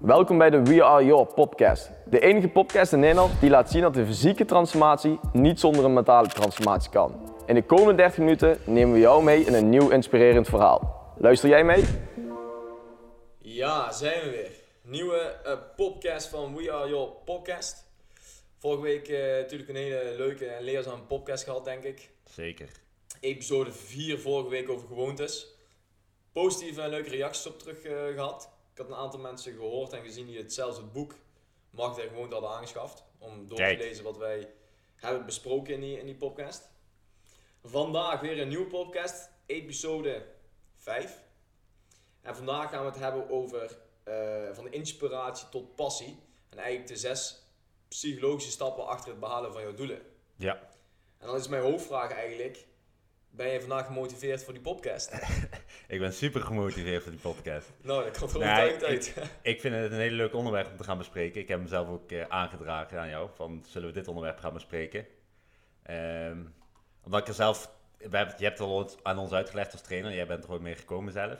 Welkom 0.00 0.38
bij 0.38 0.50
de 0.50 0.62
We 0.62 0.84
Are 0.84 1.04
Your 1.04 1.26
podcast. 1.34 1.90
De 2.06 2.20
enige 2.20 2.48
podcast 2.48 2.92
in 2.92 3.00
Nederland 3.00 3.40
die 3.40 3.50
laat 3.50 3.70
zien 3.70 3.82
dat 3.82 3.94
de 3.94 4.06
fysieke 4.06 4.44
transformatie 4.44 5.18
niet 5.32 5.60
zonder 5.60 5.84
een 5.84 5.92
mentale 5.92 6.28
transformatie 6.28 6.90
kan. 6.90 7.34
In 7.46 7.54
de 7.54 7.62
komende 7.62 7.94
30 7.94 8.18
minuten 8.18 8.58
nemen 8.66 8.94
we 8.94 9.00
jou 9.00 9.22
mee 9.24 9.44
in 9.44 9.54
een 9.54 9.68
nieuw 9.68 9.90
inspirerend 9.90 10.48
verhaal. 10.48 11.12
Luister 11.18 11.48
jij 11.48 11.64
mee? 11.64 11.84
Ja, 13.38 13.92
zijn 13.92 14.24
we 14.24 14.30
weer. 14.30 14.50
Nieuwe 14.82 15.36
uh, 15.46 15.52
podcast 15.76 16.28
van 16.28 16.56
We 16.56 16.72
Are 16.72 16.88
Your 16.88 17.10
podcast. 17.24 17.86
Vorige 18.58 18.82
week 18.82 19.08
uh, 19.08 19.18
natuurlijk 19.18 19.70
een 19.70 19.76
hele 19.76 20.14
leuke 20.16 20.46
en 20.46 20.62
leerzame 20.62 21.02
podcast 21.02 21.44
gehad, 21.44 21.64
denk 21.64 21.84
ik. 21.84 22.10
Zeker. 22.24 22.68
Episode 23.20 23.72
4 23.72 24.18
vorige 24.18 24.50
week 24.50 24.68
over 24.68 24.86
gewoontes. 24.86 25.46
Positieve 26.32 26.80
en 26.80 26.90
leuke 26.90 27.10
reacties 27.10 27.46
op 27.46 27.58
terug 27.58 27.84
uh, 27.84 27.92
gehad 28.14 28.58
had 28.80 28.90
een 28.90 29.04
aantal 29.04 29.20
mensen 29.20 29.52
gehoord 29.52 29.92
en 29.92 30.02
gezien 30.02 30.26
die 30.26 30.38
het 30.38 30.52
zelfs 30.52 30.76
het 30.76 30.92
boek 30.92 31.14
Macht 31.70 31.98
en 31.98 32.08
Gewoonte 32.08 32.32
hadden 32.32 32.50
aangeschaft. 32.50 33.04
Om 33.18 33.48
door 33.48 33.58
te 33.58 33.76
lezen 33.76 34.04
wat 34.04 34.16
wij 34.16 34.52
hebben 34.96 35.26
besproken 35.26 35.74
in 35.74 35.80
die, 35.80 35.98
in 35.98 36.06
die 36.06 36.16
podcast. 36.16 36.68
Vandaag 37.64 38.20
weer 38.20 38.40
een 38.40 38.48
nieuwe 38.48 38.66
podcast, 38.66 39.30
episode 39.46 40.26
5. 40.76 41.22
En 42.22 42.36
vandaag 42.36 42.70
gaan 42.70 42.84
we 42.84 42.90
het 42.90 42.98
hebben 42.98 43.30
over 43.30 43.78
uh, 44.04 44.52
van 44.52 44.72
inspiratie 44.72 45.48
tot 45.48 45.74
passie. 45.74 46.18
En 46.48 46.58
eigenlijk 46.58 46.88
de 46.88 46.96
zes 46.96 47.42
psychologische 47.88 48.50
stappen 48.50 48.86
achter 48.86 49.10
het 49.10 49.20
behalen 49.20 49.52
van 49.52 49.62
jouw 49.62 49.74
doelen. 49.74 50.02
Ja. 50.36 50.68
En 51.18 51.26
dan 51.26 51.36
is 51.36 51.48
mijn 51.48 51.62
hoofdvraag 51.62 52.12
eigenlijk, 52.12 52.66
ben 53.30 53.48
je 53.48 53.60
vandaag 53.60 53.86
gemotiveerd 53.86 54.44
voor 54.44 54.52
die 54.52 54.62
podcast? 54.62 55.12
ik 55.88 55.98
ben 55.98 56.12
super 56.12 56.40
gemotiveerd 56.40 57.02
voor 57.02 57.12
die 57.12 57.20
podcast. 57.20 57.72
Nou, 57.82 58.04
dat 58.04 58.18
komt 58.18 58.32
wel 58.32 58.42
nou, 58.42 58.58
uit. 58.58 58.82
Ik, 58.82 59.14
ik, 59.42 59.60
vind 59.60 59.74
het 59.74 59.92
een 59.92 59.98
hele 59.98 60.16
leuk 60.16 60.34
onderwerp 60.34 60.70
om 60.70 60.76
te 60.76 60.84
gaan 60.84 60.98
bespreken. 60.98 61.40
Ik 61.40 61.48
heb 61.48 61.58
hem 61.58 61.68
zelf 61.68 61.88
ook 61.88 62.10
uh, 62.10 62.24
aangedragen 62.28 63.00
aan 63.00 63.08
jou. 63.08 63.30
Van, 63.34 63.64
zullen 63.66 63.88
we 63.88 63.94
dit 63.94 64.08
onderwerp 64.08 64.38
gaan 64.38 64.52
bespreken? 64.52 65.06
Um, 65.90 66.54
omdat 67.02 67.20
ik 67.20 67.28
er 67.28 67.34
zelf... 67.34 67.78
We 67.98 68.16
hebben, 68.16 68.34
je 68.38 68.44
hebt 68.44 68.58
het 68.58 68.68
al 68.68 68.90
aan 69.02 69.18
ons 69.18 69.32
uitgelegd 69.32 69.72
als 69.72 69.82
trainer. 69.82 70.14
Jij 70.14 70.26
bent 70.26 70.44
er 70.44 70.52
ook 70.52 70.60
mee 70.60 70.76
gekomen 70.76 71.12
zelf. 71.12 71.38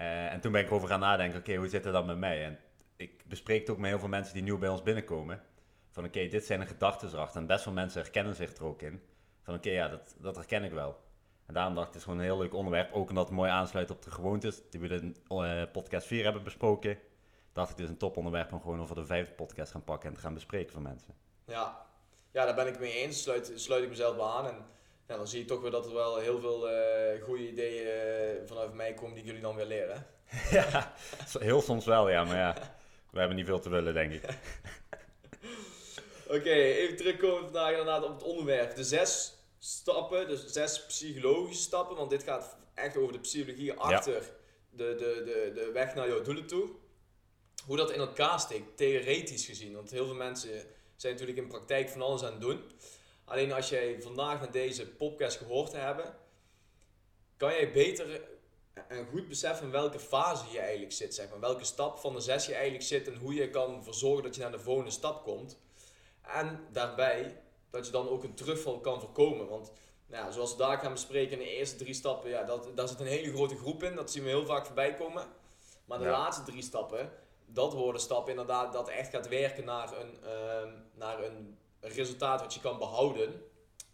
Uh, 0.00 0.32
en 0.32 0.40
toen 0.40 0.52
ben 0.52 0.60
ik 0.60 0.66
erover 0.66 0.88
gaan 0.88 1.00
nadenken. 1.00 1.38
Oké, 1.38 1.54
hoe 1.54 1.68
zit 1.68 1.84
het 1.84 1.92
dan 1.92 2.06
met 2.06 2.18
mij? 2.18 2.44
En 2.44 2.58
ik 2.96 3.24
bespreek 3.26 3.60
het 3.60 3.70
ook 3.70 3.78
met 3.78 3.90
heel 3.90 3.98
veel 3.98 4.08
mensen 4.08 4.34
die 4.34 4.42
nieuw 4.42 4.58
bij 4.58 4.68
ons 4.68 4.82
binnenkomen. 4.82 5.42
Van 5.90 6.04
oké, 6.04 6.28
dit 6.28 6.44
zijn 6.44 6.60
de 6.60 6.66
gedachten 6.66 7.08
erachter. 7.08 7.40
En 7.40 7.46
best 7.46 7.62
veel 7.62 7.72
mensen 7.72 8.02
herkennen 8.02 8.34
zich 8.34 8.56
er 8.56 8.64
ook 8.64 8.82
in. 8.82 9.02
Van 9.42 9.54
oké, 9.54 9.70
ja, 9.70 9.88
dat, 9.88 10.14
dat 10.18 10.36
herken 10.36 10.64
ik 10.64 10.72
wel. 10.72 11.00
En 11.46 11.54
daarom 11.54 11.74
dacht 11.74 11.86
ik, 11.86 11.92
het 11.92 12.02
is 12.02 12.08
gewoon 12.08 12.18
een 12.18 12.30
heel 12.30 12.38
leuk 12.38 12.54
onderwerp. 12.54 12.92
Ook 12.92 13.08
omdat 13.08 13.24
het 13.24 13.36
mooi 13.36 13.50
aansluit 13.50 13.90
op 13.90 14.02
de 14.02 14.10
gewoontes 14.10 14.62
die 14.70 14.80
we 14.80 14.88
in 14.88 15.16
uh, 15.28 15.62
podcast 15.72 16.06
4 16.06 16.24
hebben 16.24 16.42
besproken. 16.42 16.98
Dacht 17.52 17.70
ik, 17.70 17.76
het 17.76 17.84
is 17.84 17.90
een 17.90 17.98
toponderwerp 17.98 18.52
om 18.52 18.60
gewoon 18.60 18.80
over 18.80 18.94
de 18.94 19.04
vijfde 19.04 19.32
podcast 19.32 19.72
gaan 19.72 19.84
pakken 19.84 20.08
en 20.08 20.14
te 20.14 20.20
gaan 20.20 20.34
bespreken 20.34 20.72
voor 20.72 20.82
mensen. 20.82 21.14
Ja, 21.46 21.86
ja 22.30 22.44
daar 22.44 22.54
ben 22.54 22.66
ik 22.66 22.78
mee 22.78 22.92
eens. 22.92 23.22
Sluit, 23.22 23.52
sluit 23.54 23.82
ik 23.82 23.88
mezelf 23.88 24.16
bij 24.16 24.24
aan. 24.24 24.46
En 24.46 24.64
ja, 25.06 25.16
dan 25.16 25.28
zie 25.28 25.40
je 25.40 25.44
toch 25.44 25.60
weer 25.60 25.70
dat 25.70 25.86
er 25.86 25.94
wel 25.94 26.16
heel 26.16 26.40
veel 26.40 26.70
uh, 26.70 27.22
goede 27.22 27.48
ideeën 27.48 27.86
uh, 27.86 28.46
vanuit 28.46 28.74
mij 28.74 28.94
komen 28.94 29.14
die 29.14 29.24
jullie 29.24 29.40
dan 29.40 29.54
weer 29.54 29.66
leren. 29.66 30.06
ja, 30.50 30.92
heel 31.38 31.60
soms 31.60 31.84
wel, 31.84 32.08
ja. 32.08 32.24
Maar 32.24 32.36
ja, 32.36 32.54
we 33.10 33.18
hebben 33.18 33.36
niet 33.36 33.46
veel 33.46 33.60
te 33.60 33.70
willen, 33.70 33.94
denk 33.94 34.12
ik. 34.12 34.22
Oké, 36.30 36.52
even 36.52 36.96
terugkomen 36.96 37.42
vandaag 37.42 37.70
inderdaad 37.70 38.04
op 38.04 38.12
het 38.12 38.22
onderwerp. 38.22 38.74
De 38.74 38.84
zes 38.84 39.34
stappen, 39.58 40.28
dus 40.28 40.46
zes 40.46 40.86
psychologische 40.86 41.62
stappen, 41.62 41.96
want 41.96 42.10
dit 42.10 42.22
gaat 42.22 42.56
echt 42.74 42.96
over 42.96 43.12
de 43.12 43.18
psychologie 43.20 43.72
achter 43.72 44.32
de, 44.70 44.94
de, 44.94 45.22
de, 45.24 45.50
de 45.54 45.70
weg 45.72 45.94
naar 45.94 46.08
jouw 46.08 46.22
doelen 46.22 46.46
toe. 46.46 46.70
Hoe 47.66 47.76
dat 47.76 47.90
in 47.90 48.00
elkaar 48.00 48.40
steekt, 48.40 48.76
theoretisch 48.76 49.46
gezien. 49.46 49.74
Want 49.74 49.90
heel 49.90 50.06
veel 50.06 50.14
mensen 50.14 50.50
zijn 50.96 51.12
natuurlijk 51.12 51.38
in 51.38 51.46
praktijk 51.48 51.88
van 51.88 52.02
alles 52.02 52.22
aan 52.22 52.32
het 52.32 52.40
doen. 52.40 52.62
Alleen 53.24 53.52
als 53.52 53.68
jij 53.68 54.02
vandaag 54.02 54.40
met 54.40 54.52
deze 54.52 54.88
podcast 54.88 55.36
gehoord 55.36 55.72
hebt, 55.72 56.12
kan 57.36 57.52
jij 57.52 57.72
beter 57.72 58.28
en 58.88 59.06
goed 59.06 59.28
beseffen 59.28 59.64
in 59.64 59.72
welke 59.72 59.98
fase 59.98 60.44
je 60.52 60.58
eigenlijk 60.58 60.92
zit. 60.92 61.14
Zeg 61.14 61.30
maar. 61.30 61.40
Welke 61.40 61.64
stap 61.64 61.98
van 61.98 62.12
de 62.12 62.20
zes 62.20 62.46
je 62.46 62.54
eigenlijk 62.54 62.84
zit 62.84 63.08
en 63.08 63.16
hoe 63.16 63.34
je 63.34 63.50
kan 63.50 63.84
verzorgen 63.84 64.22
dat 64.22 64.34
je 64.34 64.40
naar 64.40 64.52
de 64.52 64.58
volgende 64.58 64.90
stap 64.90 65.24
komt. 65.24 65.58
En 66.22 66.66
daarbij 66.72 67.42
dat 67.70 67.86
je 67.86 67.92
dan 67.92 68.08
ook 68.08 68.22
een 68.22 68.34
terugval 68.34 68.80
kan 68.80 69.00
voorkomen. 69.00 69.48
Want 69.48 69.72
nou, 70.06 70.32
zoals 70.32 70.50
we 70.52 70.58
daar 70.58 70.78
gaan 70.78 70.92
bespreken 70.92 71.32
in 71.32 71.38
de 71.38 71.56
eerste 71.56 71.76
drie 71.76 71.94
stappen, 71.94 72.30
ja, 72.30 72.42
dat, 72.42 72.68
daar 72.74 72.88
zit 72.88 73.00
een 73.00 73.06
hele 73.06 73.32
grote 73.32 73.56
groep 73.56 73.82
in. 73.82 73.94
Dat 73.94 74.10
zien 74.10 74.22
we 74.22 74.28
heel 74.28 74.46
vaak 74.46 74.66
voorbij 74.66 74.94
komen. 74.94 75.26
Maar 75.84 75.98
de 75.98 76.04
laatste 76.04 76.42
drie 76.42 76.62
stappen, 76.62 77.12
dat 77.46 77.72
worden 77.72 78.00
stappen 78.00 78.30
inderdaad 78.30 78.72
dat 78.72 78.88
echt 78.88 79.10
gaat 79.10 79.28
werken 79.28 79.64
naar 79.64 80.00
een, 80.00 80.18
uh, 80.24 80.72
naar 80.94 81.24
een 81.24 81.58
resultaat 81.80 82.40
wat 82.40 82.54
je 82.54 82.60
kan 82.60 82.78
behouden 82.78 83.42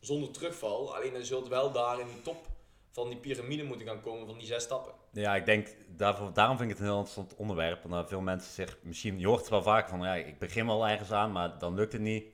zonder 0.00 0.31
terugval. 0.31 0.94
Alleen 0.94 1.12
je 1.12 1.25
zult 1.25 1.48
wel 1.48 1.72
daar 1.72 2.00
in 2.00 2.06
de 2.06 2.22
top 2.22 2.47
van 2.91 3.09
die 3.09 3.19
piramide 3.19 3.62
moeten 3.62 3.86
gaan 3.86 4.00
komen 4.00 4.26
van 4.26 4.38
die 4.38 4.47
zes 4.47 4.62
stappen. 4.62 4.92
Ja, 5.16 5.34
ik 5.34 5.47
denk, 5.47 5.69
daarom 6.32 6.56
vind 6.56 6.60
ik 6.60 6.69
het 6.69 6.78
een 6.78 6.84
heel 6.84 6.99
interessant 6.99 7.34
onderwerp. 7.34 7.84
Omdat 7.84 8.09
veel 8.09 8.21
mensen 8.21 8.53
zich 8.53 8.78
misschien, 8.82 9.19
je 9.19 9.27
hoort 9.27 9.41
het 9.41 9.49
wel 9.49 9.62
vaak 9.62 9.88
van, 9.88 10.00
ja, 10.00 10.15
ik 10.15 10.38
begin 10.38 10.66
wel 10.66 10.88
ergens 10.88 11.12
aan, 11.12 11.32
maar 11.32 11.59
dan 11.59 11.75
lukt 11.75 11.93
het 11.93 12.03
niet. 12.03 12.25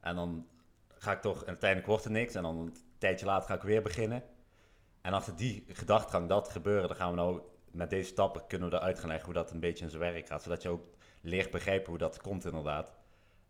En 0.00 0.14
dan 0.14 0.46
ga 0.88 1.12
ik 1.12 1.20
toch, 1.20 1.40
en 1.40 1.46
uiteindelijk 1.46 1.88
wordt 1.88 2.04
er 2.04 2.10
niks. 2.10 2.34
En 2.34 2.42
dan 2.42 2.58
een 2.58 2.76
tijdje 2.98 3.26
later 3.26 3.48
ga 3.48 3.54
ik 3.54 3.62
weer 3.62 3.82
beginnen. 3.82 4.22
En 5.00 5.12
achter 5.12 5.36
die 5.36 5.64
gedachtgang 5.68 6.28
dat 6.28 6.48
gebeuren, 6.48 6.88
dan 6.88 6.96
gaan 6.96 7.10
we 7.10 7.16
nou 7.16 7.40
met 7.70 7.90
deze 7.90 8.08
stappen 8.08 8.46
kunnen 8.46 8.70
we 8.70 8.76
eruit 8.76 8.98
gaan 8.98 9.08
leggen 9.08 9.26
hoe 9.26 9.34
dat 9.34 9.50
een 9.50 9.60
beetje 9.60 9.84
in 9.84 9.90
zijn 9.90 10.02
werk 10.02 10.26
gaat. 10.26 10.42
Zodat 10.42 10.62
je 10.62 10.68
ook 10.68 10.84
leert 11.20 11.50
begrijpen 11.50 11.88
hoe 11.88 11.98
dat 11.98 12.20
komt 12.20 12.44
inderdaad. 12.44 12.92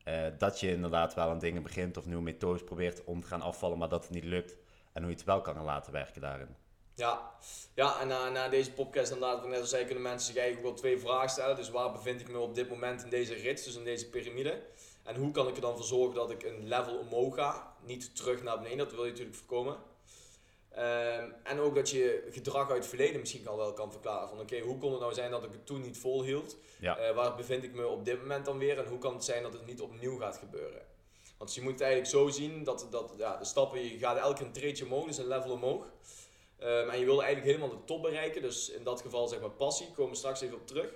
Uh, 0.05 0.27
dat 0.39 0.61
je 0.61 0.71
inderdaad 0.71 1.15
wel 1.15 1.29
aan 1.29 1.39
dingen 1.39 1.63
begint 1.63 1.97
of 1.97 2.07
nieuwe 2.07 2.23
methodes 2.23 2.65
probeert 2.65 3.05
om 3.05 3.21
te 3.21 3.27
gaan 3.27 3.43
afvallen, 3.43 3.79
maar 3.79 3.89
dat 3.89 4.03
het 4.03 4.13
niet 4.13 4.25
lukt. 4.25 4.57
En 4.93 5.03
hoe 5.03 5.11
je 5.11 5.17
het 5.17 5.27
wel 5.27 5.41
kan 5.41 5.65
laten 5.65 5.93
werken 5.93 6.21
daarin. 6.21 6.57
Ja, 7.01 7.31
ja 7.75 8.01
en 8.01 8.09
na, 8.09 8.29
na 8.29 8.49
deze 8.49 8.73
podcast 8.73 9.13
inderdaad, 9.13 9.47
net 9.47 9.61
als 9.61 9.71
zei, 9.71 9.85
kunnen 9.85 10.03
mensen 10.03 10.33
zich 10.33 10.43
eigenlijk 10.43 10.67
wel 10.67 10.77
twee 10.77 10.99
vragen 10.99 11.29
stellen. 11.31 11.57
Dus 11.57 11.71
waar 11.71 11.93
bevind 11.93 12.21
ik 12.21 12.29
me 12.29 12.39
op 12.39 12.55
dit 12.55 12.69
moment 12.69 13.03
in 13.03 13.11
deze 13.11 13.35
rits, 13.35 13.65
dus 13.65 13.77
in 13.77 13.85
deze 13.85 14.09
piramide? 14.09 14.63
En 15.03 15.17
hoe 15.17 15.31
kan 15.31 15.49
ik 15.49 15.55
er 15.55 15.61
dan 15.61 15.77
voor 15.77 15.85
zorgen 15.85 16.15
dat 16.15 16.31
ik 16.31 16.43
een 16.43 16.69
level 16.69 16.97
omhoog 16.97 17.35
ga? 17.35 17.77
Niet 17.85 18.17
terug 18.17 18.43
naar 18.43 18.57
beneden, 18.57 18.79
dat 18.79 18.93
wil 18.93 19.05
je 19.05 19.11
natuurlijk 19.11 19.37
voorkomen. 19.37 19.77
Um, 20.79 21.35
en 21.43 21.59
ook 21.59 21.75
dat 21.75 21.91
je 21.91 22.29
gedrag 22.31 22.69
uit 22.69 22.79
het 22.79 22.87
verleden 22.87 23.21
misschien 23.21 23.49
al 23.49 23.57
wel 23.57 23.73
kan 23.73 23.93
verklaren. 23.93 24.29
Van 24.29 24.41
oké, 24.41 24.59
hoe 24.59 24.79
kon 24.79 24.91
het 24.91 25.01
nou 25.01 25.15
zijn 25.15 25.31
dat 25.31 25.45
ik 25.45 25.53
het 25.53 25.67
toen 25.67 25.81
niet 25.81 25.99
volhield? 25.99 26.57
Ja. 26.81 27.09
Uh, 27.09 27.15
waar 27.15 27.35
bevind 27.35 27.65
ik 27.65 27.75
me 27.75 27.87
op 27.87 28.05
dit 28.05 28.19
moment 28.21 28.45
dan 28.45 28.59
weer? 28.59 28.79
En 28.79 28.87
hoe 28.87 28.99
kan 28.99 29.15
het 29.15 29.25
zijn 29.25 29.43
dat 29.43 29.53
het 29.53 29.67
niet 29.67 29.81
opnieuw 29.81 30.19
gaat 30.19 30.37
gebeuren? 30.37 30.83
Want 31.39 31.55
je 31.55 31.63
moet 31.63 31.73
het 31.73 31.81
eigenlijk 31.81 32.11
zo 32.11 32.29
zien 32.29 32.65
dat, 32.65 32.87
dat 32.91 33.15
ja, 33.17 33.37
de 33.37 33.45
stappen, 33.45 33.83
je 33.83 33.99
gaat 33.99 34.19
elke 34.19 34.45
een 34.45 34.53
treetje 34.53 34.85
omhoog, 34.85 35.07
dus 35.07 35.19
een 35.19 35.29
level 35.29 35.51
omhoog. 35.51 35.87
Um, 36.63 36.89
en 36.89 36.99
je 36.99 37.05
wil 37.05 37.23
eigenlijk 37.23 37.57
helemaal 37.57 37.79
de 37.79 37.85
top 37.85 38.03
bereiken. 38.03 38.43
Dus 38.43 38.71
in 38.71 38.85
dat 38.85 39.01
geval 39.01 39.29
zeg 39.29 39.41
maar 39.41 39.51
passie, 39.51 39.91
komen 39.93 40.11
we 40.11 40.17
straks 40.17 40.41
even 40.41 40.57
op 40.57 40.67
terug. 40.67 40.95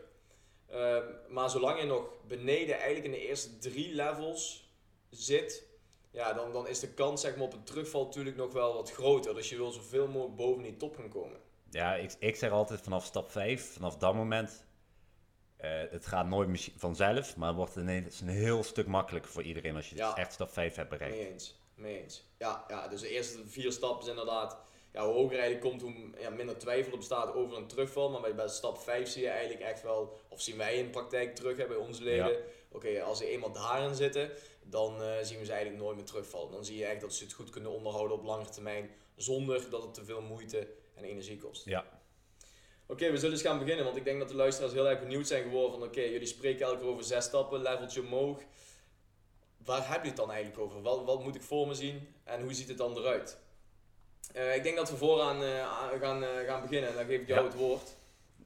Ehm, 0.67 1.05
maar 1.29 1.51
zolang 1.51 1.81
je 1.81 1.87
nog 1.87 2.09
beneden, 2.27 2.75
eigenlijk 2.75 3.05
in 3.05 3.11
de 3.11 3.29
eerste 3.29 3.59
drie 3.59 3.95
levels 3.95 4.73
zit, 5.11 5.67
ja, 6.11 6.33
dan, 6.33 6.53
dan 6.53 6.69
is 6.69 6.81
de 6.81 6.89
kans 6.89 7.21
zeg 7.21 7.37
maar, 7.37 7.45
op 7.45 7.53
een 7.53 7.65
terugval 7.65 8.05
natuurlijk 8.05 8.37
nog 8.37 8.53
wel 8.53 8.75
wat 8.75 8.93
groter. 8.93 9.35
Dus 9.35 9.49
je 9.49 9.57
wil 9.57 9.71
zoveel 9.71 10.07
mogelijk 10.07 10.37
boven 10.37 10.63
die 10.63 10.77
top 10.77 10.97
gaan 10.97 11.09
komen. 11.09 11.41
Ja, 11.71 11.95
ik, 11.95 12.15
ik 12.19 12.37
zeg 12.37 12.51
altijd 12.51 12.81
vanaf 12.81 13.05
stap 13.05 13.31
5, 13.31 13.73
vanaf 13.73 13.97
dat 13.97 14.15
moment, 14.15 14.65
uh, 15.61 15.71
het 15.91 16.07
gaat 16.07 16.27
nooit 16.27 16.71
vanzelf, 16.77 17.37
maar 17.37 17.49
het 17.49 17.57
wordt 17.57 17.77
ineens 17.77 18.21
een 18.21 18.29
heel 18.29 18.63
stuk 18.63 18.87
makkelijker 18.87 19.31
voor 19.31 19.43
iedereen 19.43 19.77
als 19.77 19.91
je 19.91 19.97
ja. 19.97 20.17
echt 20.17 20.33
stap 20.33 20.53
5 20.53 20.75
hebt 20.75 20.91
bereikt. 20.91 21.17
Mee 21.17 21.29
eens, 21.29 21.61
mee 21.75 22.03
eens. 22.03 22.25
Ja, 22.39 22.65
ja, 22.69 22.89
dus 22.89 23.01
de 23.01 23.09
eerste 23.09 23.39
vier 23.47 23.73
stappen 23.73 24.03
is 24.03 24.09
inderdaad 24.11 24.59
ja, 24.95 25.05
hoe 25.05 25.15
hoger 25.15 25.39
eigenlijk 25.39 25.61
komt, 25.61 25.83
hoe 25.83 25.93
ja, 26.19 26.31
minder 26.31 26.59
twijfel 26.59 26.93
er 26.93 26.99
bestaat 26.99 27.35
over 27.35 27.57
een 27.57 27.67
terugval. 27.67 28.11
Maar 28.11 28.21
bij, 28.21 28.35
bij 28.35 28.49
stap 28.49 28.79
5 28.79 29.09
zie 29.09 29.23
je 29.23 29.29
eigenlijk 29.29 29.61
echt 29.61 29.83
wel, 29.83 30.19
of 30.29 30.41
zien 30.41 30.57
wij 30.57 30.77
in 30.77 30.85
de 30.85 30.91
praktijk 30.91 31.35
terug 31.35 31.57
hè, 31.57 31.67
bij 31.67 31.77
onze 31.77 32.03
leden. 32.03 32.37
Oké, 32.69 33.03
als 33.03 33.19
ze 33.19 33.29
eenmaal 33.29 33.53
daarin 33.53 33.95
zitten, 33.95 34.31
dan 34.63 35.03
uh, 35.03 35.13
zien 35.23 35.39
we 35.39 35.45
ze 35.45 35.53
eigenlijk 35.53 35.83
nooit 35.83 35.97
meer 35.97 36.05
terugvallen. 36.05 36.53
Dan 36.53 36.65
zie 36.65 36.79
je 36.79 36.85
echt 36.85 37.01
dat 37.01 37.15
ze 37.15 37.25
het 37.25 37.33
goed 37.33 37.51
kunnen 37.51 37.71
onderhouden 37.71 38.17
op 38.17 38.25
lange 38.25 38.49
termijn, 38.49 38.91
zonder 39.17 39.71
dat 39.71 39.83
het 39.83 39.95
te 39.95 40.05
veel 40.05 40.21
moeite 40.21 40.69
en 40.95 41.05
energie 41.05 41.37
kost. 41.37 41.65
Ja. 41.65 41.85
Oké, 42.87 43.11
we 43.11 43.17
zullen 43.17 43.33
eens 43.33 43.43
gaan 43.43 43.59
beginnen, 43.59 43.85
want 43.85 43.97
ik 43.97 44.05
denk 44.05 44.19
dat 44.19 44.29
de 44.29 44.35
luisteraars 44.35 44.73
heel 44.73 44.89
erg 44.89 45.01
benieuwd 45.01 45.27
zijn 45.27 45.43
geworden 45.43 45.79
van 45.79 45.89
oké, 45.89 46.01
jullie 46.01 46.27
spreken 46.27 46.67
elke 46.67 46.79
keer 46.79 46.89
over 46.89 47.05
zes 47.05 47.25
stappen, 47.25 47.63
leveltje 47.63 48.01
omhoog. 48.01 48.43
Waar 49.65 49.93
heb 49.93 50.03
je 50.03 50.09
het 50.09 50.17
dan 50.17 50.31
eigenlijk 50.31 50.61
over? 50.63 50.83
Wat, 50.83 51.05
wat 51.05 51.23
moet 51.23 51.35
ik 51.35 51.43
voor 51.43 51.67
me 51.67 51.75
zien 51.75 52.09
en 52.25 52.43
hoe 52.43 52.55
ziet 52.55 52.69
het 52.69 52.79
dan 52.79 52.99
eruit? 52.99 53.43
Uh, 54.37 54.55
ik 54.55 54.63
denk 54.63 54.77
dat 54.77 54.91
we 54.91 54.97
vooraan 54.97 55.43
uh, 55.43 55.67
gaan, 56.01 56.23
uh, 56.23 56.29
gaan 56.47 56.63
beginnen 56.63 56.91
en 56.91 56.97
dan 56.97 57.05
geef 57.05 57.21
ik 57.21 57.27
jou 57.27 57.45
het 57.45 57.55
woord. 57.55 57.97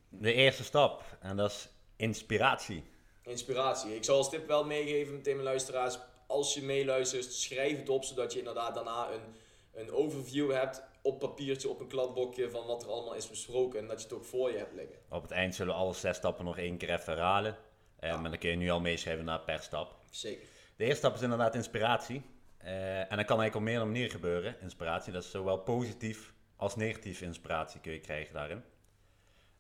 De 0.09 0.33
eerste 0.33 0.65
stap, 0.65 1.03
en 1.21 1.37
dat 1.37 1.51
is 1.51 1.69
inspiratie. 1.97 2.85
Inspiratie. 3.23 3.95
Ik 3.95 4.05
zal 4.05 4.17
als 4.17 4.31
tip 4.31 4.47
wel 4.47 4.65
meegeven 4.65 5.15
meteen 5.15 5.35
mijn 5.35 5.47
luisteraars, 5.47 5.99
als 6.27 6.55
je 6.55 6.63
meeluistert, 6.63 7.33
schrijf 7.33 7.79
het 7.79 7.89
op, 7.89 8.05
zodat 8.05 8.33
je 8.33 8.39
inderdaad 8.39 8.75
daarna 8.75 9.09
een, 9.13 9.35
een 9.81 9.93
overview 9.93 10.53
hebt 10.53 10.83
op 11.03 11.19
papiertje, 11.19 11.69
op 11.69 11.81
een 11.81 11.89
kladblokje 11.89 12.51
van 12.51 12.67
wat 12.67 12.83
er 12.83 12.91
allemaal 12.91 13.15
is 13.15 13.29
besproken 13.29 13.81
en 13.81 13.87
dat 13.87 13.99
je 13.99 14.05
het 14.09 14.17
ook 14.17 14.25
voor 14.25 14.51
je 14.51 14.59
hebt 14.59 14.75
liggen. 14.75 14.97
Op 15.09 15.23
het 15.23 15.31
eind 15.31 15.55
zullen 15.55 15.75
we 15.75 15.81
alle 15.81 15.95
zes 15.95 16.17
stappen 16.17 16.45
nog 16.45 16.59
één 16.59 16.77
keer 16.77 16.91
even 16.91 17.13
herhalen. 17.13 17.57
Eh, 17.99 18.21
Maar 18.21 18.31
dan 18.31 18.39
kun 18.39 18.51
je 18.51 18.57
nu 18.57 18.71
al 18.71 18.81
meeschrijven 18.81 19.25
naar 19.25 19.41
per 19.41 19.61
stap. 19.63 19.95
Zeker. 20.11 20.47
De 20.77 20.85
eerste 20.85 20.99
stap 20.99 21.15
is 21.15 21.23
inderdaad 21.23 21.55
inspiratie. 21.55 22.23
Eh, 22.69 22.99
en 22.99 23.17
dat 23.17 23.27
kan 23.27 23.41
eigenlijk 23.41 23.55
op 23.55 23.63
meerdere 23.63 23.85
manieren 23.87 24.11
gebeuren, 24.11 24.57
inspiratie. 24.61 25.13
Dat 25.13 25.23
is 25.25 25.31
zowel 25.31 25.59
positief 25.59 26.33
als 26.57 26.77
negatief 26.77 27.21
inspiratie 27.21 27.81
kun 27.81 27.93
je 27.93 28.01
krijgen 28.01 28.35
daarin. 28.35 28.63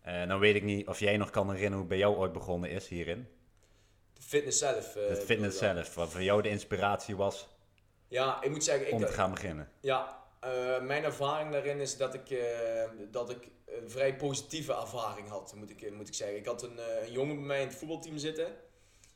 Eh 0.00 0.22
nou 0.22 0.40
weet 0.40 0.54
ik 0.54 0.62
niet 0.62 0.86
of 0.88 1.00
jij 1.00 1.16
nog 1.16 1.30
kan 1.30 1.46
herinneren 1.50 1.78
hoe 1.78 1.86
bij 1.86 1.98
jou 1.98 2.16
ooit 2.16 2.32
begonnen 2.32 2.70
is 2.70 2.88
hierin. 2.88 3.28
De 4.14 4.22
fitness 4.22 4.58
zelf. 4.58 4.96
eh, 4.96 5.08
Het 5.08 5.24
fitness 5.24 5.58
dan? 5.58 5.74
zelf, 5.74 5.94
wat 5.94 6.10
voor 6.10 6.22
jou 6.22 6.42
de 6.42 6.48
inspiratie 6.48 7.16
was 7.16 7.48
Ja, 8.08 8.42
ik 8.42 8.50
moet 8.50 8.64
zeggen, 8.64 8.92
om 8.92 9.00
ik, 9.00 9.06
te 9.06 9.12
gaan 9.12 9.30
beginnen. 9.30 9.70
Ja, 9.80 10.16
mijn 10.82 11.04
ervaring 11.04 11.52
daarin 11.52 11.80
is 11.80 11.96
dat 11.96 12.14
ik, 12.14 12.36
dat 13.10 13.30
ik 13.30 13.48
een 13.66 13.90
vrij 13.90 14.16
positieve 14.16 14.72
ervaring 14.74 15.28
had, 15.28 15.54
moet 15.54 15.70
ik, 15.70 15.92
moet 15.92 16.08
ik 16.08 16.14
zeggen. 16.14 16.36
Ik 16.36 16.46
had 16.46 16.62
een, 16.62 16.78
een 17.02 17.12
jongen 17.12 17.36
bij 17.36 17.44
mij 17.44 17.60
in 17.60 17.66
het 17.66 17.76
voetbalteam 17.76 18.18
zitten. 18.18 18.46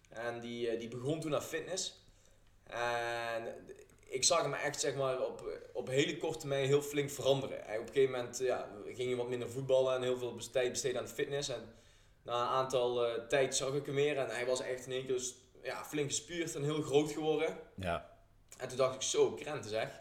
En 0.08 0.40
die, 0.40 0.76
die 0.76 0.88
begon 0.88 1.20
toen 1.20 1.34
aan 1.34 1.42
fitness. 1.42 2.00
En 2.64 3.54
ik 4.12 4.24
zag 4.24 4.42
hem 4.42 4.54
echt 4.54 4.80
zeg 4.80 4.94
maar, 4.94 5.20
op, 5.26 5.58
op 5.72 5.88
hele 5.88 6.16
korte 6.16 6.38
termijn 6.38 6.66
heel 6.66 6.82
flink 6.82 7.10
veranderen. 7.10 7.58
Hij, 7.64 7.78
op 7.78 7.86
een 7.86 7.92
gegeven 7.92 8.14
moment 8.16 8.38
ja, 8.38 8.68
ging 8.84 9.08
hij 9.08 9.16
wat 9.16 9.28
minder 9.28 9.50
voetballen 9.50 9.94
en 9.94 10.02
heel 10.02 10.18
veel 10.18 10.36
tijd 10.52 10.70
besteden 10.70 10.98
aan 10.98 11.06
de 11.06 11.12
fitness. 11.12 11.48
En 11.48 11.74
na 12.22 12.40
een 12.42 12.48
aantal 12.48 13.06
eh, 13.06 13.26
tijd 13.26 13.56
zag 13.56 13.74
ik 13.74 13.86
hem 13.86 13.94
weer 13.94 14.18
en 14.18 14.28
hij 14.28 14.46
was 14.46 14.60
echt 14.60 14.86
in 14.86 14.92
één 14.92 15.06
keer 15.06 15.14
dus, 15.14 15.34
ja, 15.62 15.84
flink 15.84 16.08
gespierd 16.08 16.54
en 16.54 16.62
heel 16.62 16.82
groot 16.82 17.12
geworden. 17.12 17.58
Ja, 17.74 18.10
En 18.56 18.68
toen 18.68 18.76
dacht 18.76 18.94
ik, 18.94 19.02
zo, 19.02 19.32
krenten 19.32 19.70
zeg. 19.70 20.00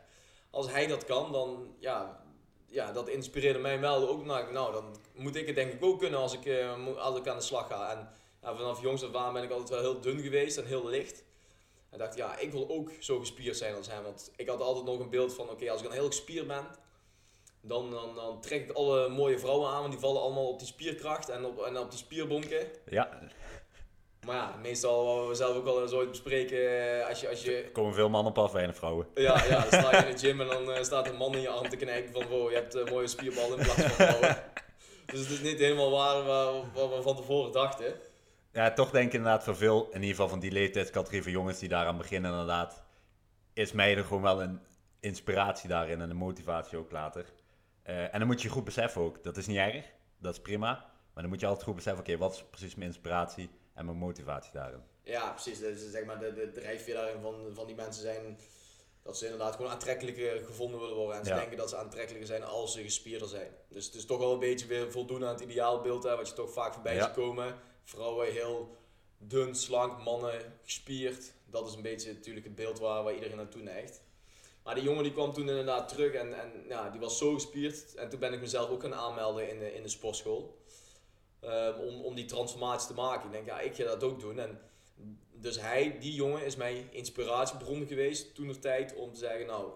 Als 0.50 0.72
hij 0.72 0.88
dat 0.88 1.06
kan, 1.06 1.32
dan, 1.32 1.76
ja, 1.80 2.24
ja 2.68 2.92
dat 2.92 3.10
inspireerde 3.10 3.60
mij 3.60 3.80
wel 3.80 4.10
ook. 4.10 4.26
Nou, 4.26 4.52
nou, 4.52 4.74
dan 4.74 4.96
moet 5.14 5.36
ik 5.36 5.46
het 5.46 5.56
denk 5.56 5.74
ik 5.74 5.84
ook 5.84 6.00
kunnen 6.00 6.20
als 6.20 6.34
ik, 6.34 6.46
eh, 6.46 6.98
als 6.98 7.20
ik 7.20 7.28
aan 7.28 7.38
de 7.38 7.44
slag 7.44 7.68
ga. 7.68 7.92
En 7.92 8.10
ja, 8.42 8.56
vanaf 8.56 8.82
jongs 8.82 9.04
af 9.04 9.16
aan 9.16 9.34
ben 9.34 9.44
ik 9.44 9.52
altijd 9.52 9.70
wel 9.70 9.80
heel 9.80 10.02
dun 10.02 10.20
geweest 10.20 10.58
en 10.58 10.66
heel 10.66 10.88
licht. 10.88 11.24
En 11.92 11.98
dacht, 11.98 12.16
ja, 12.16 12.38
ik 12.38 12.52
wil 12.52 12.70
ook 12.70 12.92
zo 13.00 13.20
gespierd 13.20 13.58
zijn 13.58 13.76
als 13.76 13.88
hem. 13.88 14.04
Want 14.04 14.32
ik 14.36 14.50
had 14.50 14.62
altijd 14.62 14.86
nog 14.86 15.00
een 15.00 15.10
beeld 15.10 15.34
van, 15.34 15.50
oké, 15.50 15.72
als 15.72 15.82
ik 15.82 15.88
dan 15.88 15.98
heel 15.98 16.06
gespierd 16.08 16.48
ben, 16.48 16.66
dan, 17.62 17.92
dan, 17.92 18.16
dan 18.16 18.42
trek 18.42 18.64
ik 18.70 18.72
alle 18.76 19.10
mooie 19.10 19.40
vrouwen 19.40 19.70
aan. 19.70 19.80
Want 19.80 19.92
die 19.92 20.00
vallen 20.02 20.22
allemaal 20.22 20.48
op 20.48 20.60
die 20.60 20.68
spierkracht 20.68 21.30
en 21.30 21.46
op, 21.46 21.62
en 21.64 21.78
op 21.78 21.90
die 21.90 22.00
spierbonken. 22.00 22.68
ja 22.90 23.20
Maar 24.26 24.36
ja, 24.36 24.56
meestal 24.62 25.06
wat 25.18 25.28
we 25.28 25.34
zelf 25.36 25.56
ook 25.56 25.68
al 25.68 25.82
eens 25.82 25.92
ooit 25.92 26.10
bespreken, 26.10 26.58
eh, 27.00 27.08
als 27.08 27.22
je, 27.22 27.30
als 27.30 27.44
je 27.44 27.56
er 27.56 27.72
komen 27.72 27.94
veel 27.94 28.10
mannen 28.10 28.32
op 28.32 28.38
af, 28.38 28.52
weinig 28.52 28.76
vrouwen. 28.76 29.08
ja, 29.16 29.44
ja, 29.46 29.60
dan 29.70 29.80
sta 29.80 29.98
je 29.98 30.06
in 30.08 30.14
de 30.14 30.20
gym 30.20 30.42
en 30.42 30.48
dan 30.48 30.72
eh, 30.72 30.84
staat 30.84 31.08
een 31.08 31.16
man 31.16 31.34
in 31.36 31.42
je 31.42 31.50
arm 31.50 31.70
te 31.70 31.76
knijpen 31.76 32.12
van 32.14 32.28
wow, 32.28 32.50
je 32.50 32.56
hebt 32.56 32.74
een 32.74 32.90
mooie 32.90 33.08
spierballen 33.08 33.58
in 33.58 33.64
plaats 33.64 33.82
van 33.82 33.90
vrouwen. 33.90 34.44
Dus 35.06 35.20
het 35.20 35.30
is 35.30 35.42
niet 35.42 35.60
helemaal 35.60 35.92
waar 35.92 36.24
wa- 36.24 36.64
wat 36.74 36.96
we 36.96 37.02
van 37.02 37.16
tevoren 37.16 37.52
dachten. 37.52 37.94
Ja, 38.54 38.74
toch 38.74 38.90
denk 38.92 39.08
ik 39.08 39.14
inderdaad 39.14 39.44
voor 39.44 39.56
veel, 39.56 39.86
in 39.88 39.94
ieder 39.94 40.10
geval 40.10 40.30
van 40.30 40.40
die 40.40 40.52
leeftijdscategorie 40.52 41.24
van 41.24 41.32
jongens 41.32 41.60
die 41.60 41.70
daaraan 41.70 41.98
beginnen 41.98 42.32
inderdaad, 42.32 42.84
is 43.54 43.72
mij 43.72 43.98
er 43.98 44.04
gewoon 44.04 44.22
wel 44.22 44.42
een 44.42 44.60
inspiratie 45.00 45.70
daarin 45.70 46.02
en 46.02 46.10
een 46.10 46.16
motivatie 46.16 46.78
ook 46.78 46.92
later. 46.92 47.26
Eh, 47.84 48.14
en 48.14 48.20
dan 48.20 48.28
moet 48.28 48.42
je 48.42 48.50
goed 48.50 48.64
beseffen 48.64 49.02
ook, 49.02 49.24
dat 49.24 49.38
is 49.38 49.48
niet 49.48 49.58
erg, 49.58 49.86
dat 50.18 50.34
is 50.34 50.42
prima, 50.42 50.72
maar 51.14 51.24
dan 51.24 51.30
moet 51.30 51.40
je 51.40 51.46
altijd 51.46 51.66
goed 51.66 51.76
beseffen, 51.76 52.02
oké, 52.04 52.18
wat 52.18 52.34
is 52.34 52.44
precies 52.50 52.76
mijn 52.76 52.88
inspiratie 52.90 53.50
en 53.74 53.86
mijn 53.86 53.98
motivatie 53.98 54.52
daarin. 54.54 54.82
Ja, 55.04 55.30
precies. 55.30 55.60
Dat 55.60 55.70
is 55.70 55.92
zeg 55.92 56.06
maar 56.06 56.20
de, 56.20 56.34
de 56.34 56.52
drijfveer 56.52 56.94
daarin 56.96 57.22
van, 57.22 57.36
van 57.54 57.66
die 57.66 57.76
mensen 57.76 58.02
zijn 58.02 58.38
dat 59.04 59.18
ze 59.18 59.26
inderdaad 59.26 59.56
gewoon 59.56 59.72
aantrekkelijker 59.72 60.44
gevonden 60.46 60.80
willen 60.80 60.96
worden. 60.96 61.18
En 61.18 61.24
ze 61.26 61.32
Ja. 61.32 61.38
denken 61.38 61.58
dat 61.58 61.70
ze 61.70 61.78
aantrekkelijker 61.78 62.28
zijn 62.28 62.44
als 62.44 62.74
ze 62.74 62.82
gespierder 62.82 63.28
zijn. 63.28 63.52
Dus 63.70 63.86
het 63.86 63.96
is 63.96 64.06
toch 64.06 64.18
wel 64.20 64.34
een 64.34 64.40
beetje 64.40 64.68
weer 64.68 64.92
voldoen 64.92 65.24
aan 65.26 65.34
het 65.34 65.40
ideaalbeeld, 65.42 66.04
hè, 66.04 66.16
wat 66.16 66.28
je 66.28 66.34
toch 66.34 66.54
vaak 66.54 66.74
voorbij 66.74 66.96
Ja. 66.96 67.04
ziet 67.04 67.14
komen. 67.14 67.56
Vrouwen 67.84 68.32
heel 68.32 68.78
dun, 69.18 69.56
slank, 69.56 70.04
mannen 70.04 70.60
gespierd. 70.64 71.34
Dat 71.46 71.68
is 71.68 71.76
een 71.76 71.82
beetje 71.82 72.14
natuurlijk 72.14 72.46
het 72.46 72.56
beeld 72.56 72.80
waar, 72.80 73.04
waar 73.04 73.14
iedereen 73.14 73.38
naartoe 73.38 73.62
neigt. 73.62 74.02
Maar 74.64 74.76
die 74.76 74.84
jongen 74.84 75.04
die 75.04 75.14
kwam 75.14 75.34
toen 75.34 75.50
inderdaad 75.50 75.90
terug 75.90 76.14
en, 76.14 76.40
en 76.40 76.52
ja, 76.68 76.90
die 76.90 77.00
was 77.00 77.18
zo 77.18 77.34
gespierd. 77.34 77.96
En 77.96 78.10
toen 78.10 78.20
ben 78.20 78.34
ik 78.34 78.40
mezelf 78.40 78.70
ook 78.70 78.82
gaan 78.82 78.94
aanmelden 78.94 79.50
in 79.50 79.60
de, 79.60 79.74
in 79.74 79.84
de 79.84 79.90
sportschool. 79.90 80.60
Ehm, 81.42 81.80
om, 81.80 82.02
om 82.02 82.16
die 82.16 82.26
transformatie 82.26 82.88
te 82.88 82.94
maken. 82.94 83.26
Ik 83.26 83.32
denk, 83.32 83.46
ja, 83.46 83.60
ik 83.60 83.76
ga 83.76 83.84
dat 83.84 84.04
ook 84.04 84.20
doen. 84.20 84.40
En 84.40 84.60
dus 85.34 85.62
hij, 85.62 85.98
die 86.00 86.14
jongen, 86.14 86.46
is 86.46 86.56
mijn 86.56 86.88
inspiratiebron 86.92 87.88
geweest 87.88 88.36
toen 88.36 88.48
de 88.48 88.60
tijd 88.60 88.96
om 88.96 89.14
te 89.14 89.20
zeggen, 89.20 89.46
nou, 89.46 89.72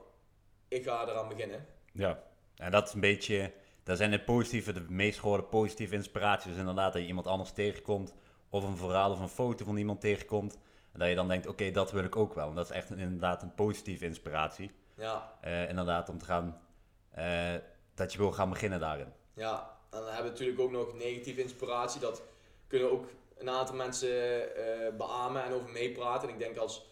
ik 0.68 0.84
ga 0.84 1.08
eraan 1.08 1.28
beginnen. 1.28 1.66
Ja, 1.92 2.24
en 2.56 2.72
dat 2.72 2.88
is 2.88 2.94
een 2.94 3.00
beetje, 3.00 3.52
daar 3.86 3.96
zijn 3.96 4.12
de 4.12 4.20
positieve, 4.24 4.72
de 4.74 4.86
meest 4.90 5.20
gehoorde 5.20 5.44
positieve 5.44 5.96
inspiraties. 5.96 6.50
Dus 6.52 6.60
inderdaad 6.60 6.94
dat 6.94 7.02
je 7.02 7.08
iemand 7.08 7.28
anders 7.28 7.52
tegenkomt, 7.52 8.14
of 8.50 8.64
een 8.64 8.78
verhaal 8.78 9.12
of 9.12 9.20
een 9.20 9.30
foto 9.30 9.66
van 9.66 9.78
iemand 9.78 10.02
tegenkomt. 10.02 10.58
En 10.94 11.00
dat 11.00 11.10
je 11.10 11.16
dan 11.16 11.28
denkt, 11.28 11.48
oké, 11.48 11.72
dat 11.72 11.92
wil 11.92 12.04
ik 12.04 12.16
ook 12.16 12.34
wel. 12.34 12.50
En 12.50 12.56
dat 12.56 12.70
is 12.70 12.76
echt 12.76 12.90
een- 12.90 13.00
inderdaad 13.00 13.42
een 13.42 13.56
positieve 13.56 14.06
inspiratie. 14.06 14.72
Ja, 14.98 15.34
Eh, 15.42 15.70
inderdaad, 15.70 16.10
om 16.10 16.18
te 16.18 16.26
gaan, 16.26 16.62
eh, 17.12 17.54
dat 17.96 18.12
je 18.12 18.18
wil 18.18 18.32
gaan 18.32 18.50
beginnen 18.50 18.80
daarin. 18.80 19.14
ja. 19.34 19.74
En 19.92 20.02
dan 20.02 20.10
hebben 20.10 20.26
we 20.26 20.32
natuurlijk 20.32 20.60
ook 20.60 20.72
nog 20.72 20.94
negatieve 20.94 21.42
inspiratie. 21.42 22.00
Dat 22.02 22.22
kunnen 22.68 22.92
ook 22.92 23.06
een 23.38 23.50
aantal 23.50 23.76
mensen 23.76 24.10
eh 24.56 24.94
beamen 24.98 25.44
en 25.44 25.54
over 25.54 25.70
meepraten. 25.70 26.28
En 26.28 26.34
ik 26.34 26.40
denk 26.40 26.58
als, 26.58 26.86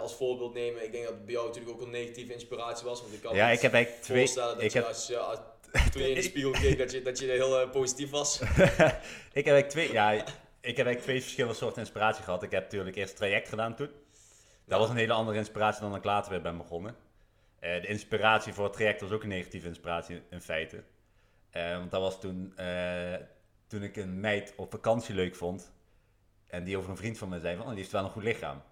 als 0.00 0.14
voorbeeld 0.14 0.54
nemen, 0.54 0.84
ik 0.84 0.92
denk 0.92 1.04
dat 1.04 1.12
het 1.12 1.24
bij 1.24 1.34
jou 1.34 1.46
natuurlijk 1.46 1.74
ook 1.76 1.82
een 1.82 1.90
negatieve 1.90 2.32
inspiratie 2.32 2.86
was. 2.86 3.00
Want 3.00 3.12
ik 3.12 3.20
kan 3.20 3.34
Ja, 3.34 3.48
ik 3.50 3.60
heb 3.60 3.72
eigenlijk 3.72 4.04
twee, 4.04 4.22
ik 4.64 4.72
heb, 4.72 4.84
als 4.84 5.06
je 5.06 5.18
als- 5.18 5.38
toen 5.92 6.02
je 6.02 6.08
in 6.08 6.14
de 6.14 6.22
spiegel 6.22 6.50
keek, 6.50 6.78
dat 6.78 6.92
je, 6.92 7.02
dat 7.02 7.18
je 7.18 7.26
heel 7.26 7.60
eh, 7.60 7.70
positief 7.70 8.10
was. 8.10 8.40
ik 9.32 9.44
heb 9.44 9.68
twee, 9.68 9.92
ja, 9.92 10.12
ik 10.12 10.24
heb 10.76 10.86
eigenlijk 10.86 11.00
twee 11.00 11.20
verschillende 11.20 11.56
soorten 11.56 11.80
inspiratie 11.80 12.24
gehad. 12.24 12.42
Ik 12.42 12.50
heb 12.50 12.62
natuurlijk 12.62 12.96
eerst 12.96 13.16
traject 13.16 13.48
gedaan 13.48 13.74
toen. 13.74 13.90
Dat 14.64 14.78
was 14.78 14.90
een 14.90 14.96
hele 14.96 15.12
andere 15.12 15.38
inspiratie 15.38 15.80
dan 15.80 15.94
ik 15.94 16.04
later 16.04 16.30
weer 16.30 16.40
ben 16.40 16.56
begonnen. 16.56 16.96
Eh, 17.58 17.80
de 17.80 17.86
inspiratie 17.86 18.52
voor 18.52 18.64
het 18.64 18.72
traject 18.72 19.00
was 19.00 19.10
ook 19.10 19.22
een 19.22 19.28
negatieve 19.28 19.66
inspiratie 19.66 20.22
in 20.30 20.40
feite. 20.40 20.82
Eh, 21.50 21.76
want 21.76 21.90
dat 21.90 22.00
was 22.00 22.20
toen, 22.20 22.54
toen 23.66 23.82
ik 23.82 23.96
een 23.96 24.20
meid 24.20 24.52
op 24.56 24.70
vakantie 24.70 25.14
leuk 25.14 25.36
vond. 25.36 25.72
En 26.46 26.64
die 26.64 26.76
over 26.76 26.90
een 26.90 26.96
vriend 26.96 27.18
van 27.18 27.28
me 27.28 27.40
zei 27.40 27.56
van, 27.56 27.64
oh, 27.64 27.70
die 27.70 27.78
heeft 27.78 27.92
wel 27.92 28.04
een 28.04 28.10
goed 28.10 28.22
lichaam. 28.22 28.62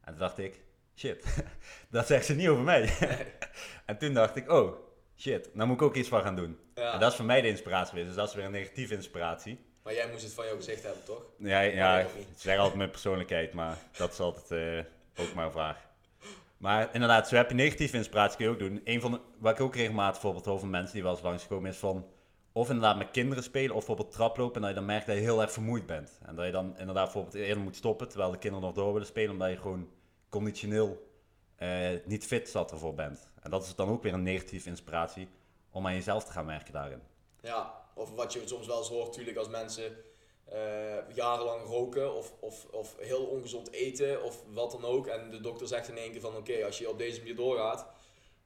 En 0.00 0.12
toen 0.12 0.18
dacht 0.18 0.38
ik, 0.38 0.60
shit, 0.96 1.44
dat 1.90 2.06
zegt 2.06 2.26
ze 2.26 2.34
niet 2.34 2.48
over 2.48 2.64
mij. 2.64 2.92
en 3.86 3.98
toen 3.98 4.14
dacht 4.14 4.36
ik, 4.36 4.50
oh, 4.50 4.85
shit, 5.16 5.54
nou 5.54 5.68
moet 5.68 5.76
ik 5.76 5.82
ook 5.82 5.94
iets 5.94 6.08
van 6.08 6.22
gaan 6.22 6.36
doen. 6.36 6.58
Ja. 6.74 6.92
En 6.92 7.00
dat 7.00 7.10
is 7.10 7.16
voor 7.16 7.24
mij 7.24 7.40
de 7.40 7.48
inspiratie 7.48 7.88
geweest. 7.88 8.06
Dus 8.06 8.16
dat 8.16 8.28
is 8.28 8.34
weer 8.34 8.44
een 8.44 8.50
negatieve 8.50 8.94
inspiratie. 8.94 9.58
Maar 9.82 9.94
jij 9.94 10.10
moest 10.10 10.22
het 10.22 10.32
van 10.32 10.44
jou 10.44 10.56
gezegd 10.56 10.82
hebben, 10.82 11.04
toch? 11.04 11.22
Ja, 11.38 11.60
ja 11.60 11.98
ik 11.98 12.08
zeg 12.36 12.58
altijd 12.58 12.76
mijn 12.76 12.90
persoonlijkheid, 12.90 13.52
maar 13.52 13.78
dat 13.96 14.12
is 14.12 14.20
altijd 14.20 14.50
eh, 14.50 15.24
ook 15.24 15.34
maar 15.34 15.44
een 15.44 15.52
vraag. 15.52 15.86
Maar 16.56 16.88
inderdaad, 16.92 17.28
zo 17.28 17.36
heb 17.36 17.48
je 17.48 17.54
negatieve 17.54 17.96
inspiratie 17.96 18.36
kun 18.36 18.46
je 18.46 18.52
ook 18.52 18.58
doen. 18.58 18.80
Een 18.84 19.00
van 19.00 19.10
de, 19.10 19.20
wat 19.38 19.52
ik 19.52 19.60
ook 19.60 19.74
regelmatig 19.74 20.12
bijvoorbeeld 20.12 20.44
hoor 20.44 20.58
van 20.58 20.70
mensen 20.70 20.94
die 20.94 21.02
wel 21.02 21.12
eens 21.12 21.22
langskomen 21.22 21.70
is 21.70 21.76
van... 21.76 22.06
Of 22.52 22.68
inderdaad 22.68 22.98
met 22.98 23.10
kinderen 23.10 23.44
spelen 23.44 23.70
of 23.70 23.86
bijvoorbeeld 23.86 24.12
traplopen 24.12 24.54
en 24.54 24.60
dat 24.60 24.70
je 24.70 24.76
dan 24.76 24.84
merkt 24.84 25.06
dat 25.06 25.14
je 25.14 25.22
heel 25.22 25.40
erg 25.40 25.52
vermoeid 25.52 25.86
bent. 25.86 26.18
En 26.22 26.34
dat 26.34 26.46
je 26.46 26.52
dan 26.52 26.78
inderdaad 26.78 27.04
bijvoorbeeld 27.04 27.34
eerder 27.34 27.62
moet 27.62 27.76
stoppen 27.76 28.08
terwijl 28.08 28.30
de 28.30 28.38
kinderen 28.38 28.66
nog 28.66 28.74
door 28.74 28.92
willen 28.92 29.06
spelen. 29.06 29.30
Omdat 29.30 29.50
je 29.50 29.56
gewoon 29.56 29.88
conditioneel 30.28 31.10
eh, 31.56 31.88
niet 32.04 32.26
fit 32.26 32.48
zat 32.48 32.70
ervoor 32.70 32.94
bent. 32.94 33.30
En 33.46 33.52
dat 33.52 33.64
is 33.64 33.74
dan 33.74 33.88
ook 33.88 34.02
weer 34.02 34.12
een 34.12 34.22
negatieve 34.22 34.68
inspiratie 34.68 35.28
om 35.70 35.86
aan 35.86 35.94
jezelf 35.94 36.24
te 36.24 36.32
gaan 36.32 36.46
werken 36.46 36.72
daarin. 36.72 37.02
Ja, 37.40 37.84
of 37.94 38.10
wat 38.10 38.32
je 38.32 38.42
soms 38.44 38.66
wel 38.66 38.78
eens 38.78 38.88
hoort 38.88 39.06
natuurlijk 39.06 39.36
als 39.36 39.48
mensen 39.48 39.96
eh, 40.44 41.14
jarenlang 41.14 41.66
roken 41.66 42.14
of, 42.14 42.32
of, 42.40 42.66
of 42.70 42.96
heel 42.98 43.24
ongezond 43.26 43.72
eten 43.72 44.22
of 44.22 44.42
wat 44.52 44.70
dan 44.70 44.84
ook. 44.84 45.06
En 45.06 45.30
de 45.30 45.40
dokter 45.40 45.66
zegt 45.66 45.88
in 45.88 45.96
één 45.96 46.12
keer 46.12 46.20
van 46.20 46.36
oké, 46.36 46.64
als 46.64 46.78
je 46.78 46.90
op 46.90 46.98
deze 46.98 47.18
manier 47.18 47.36
doorgaat, 47.36 47.86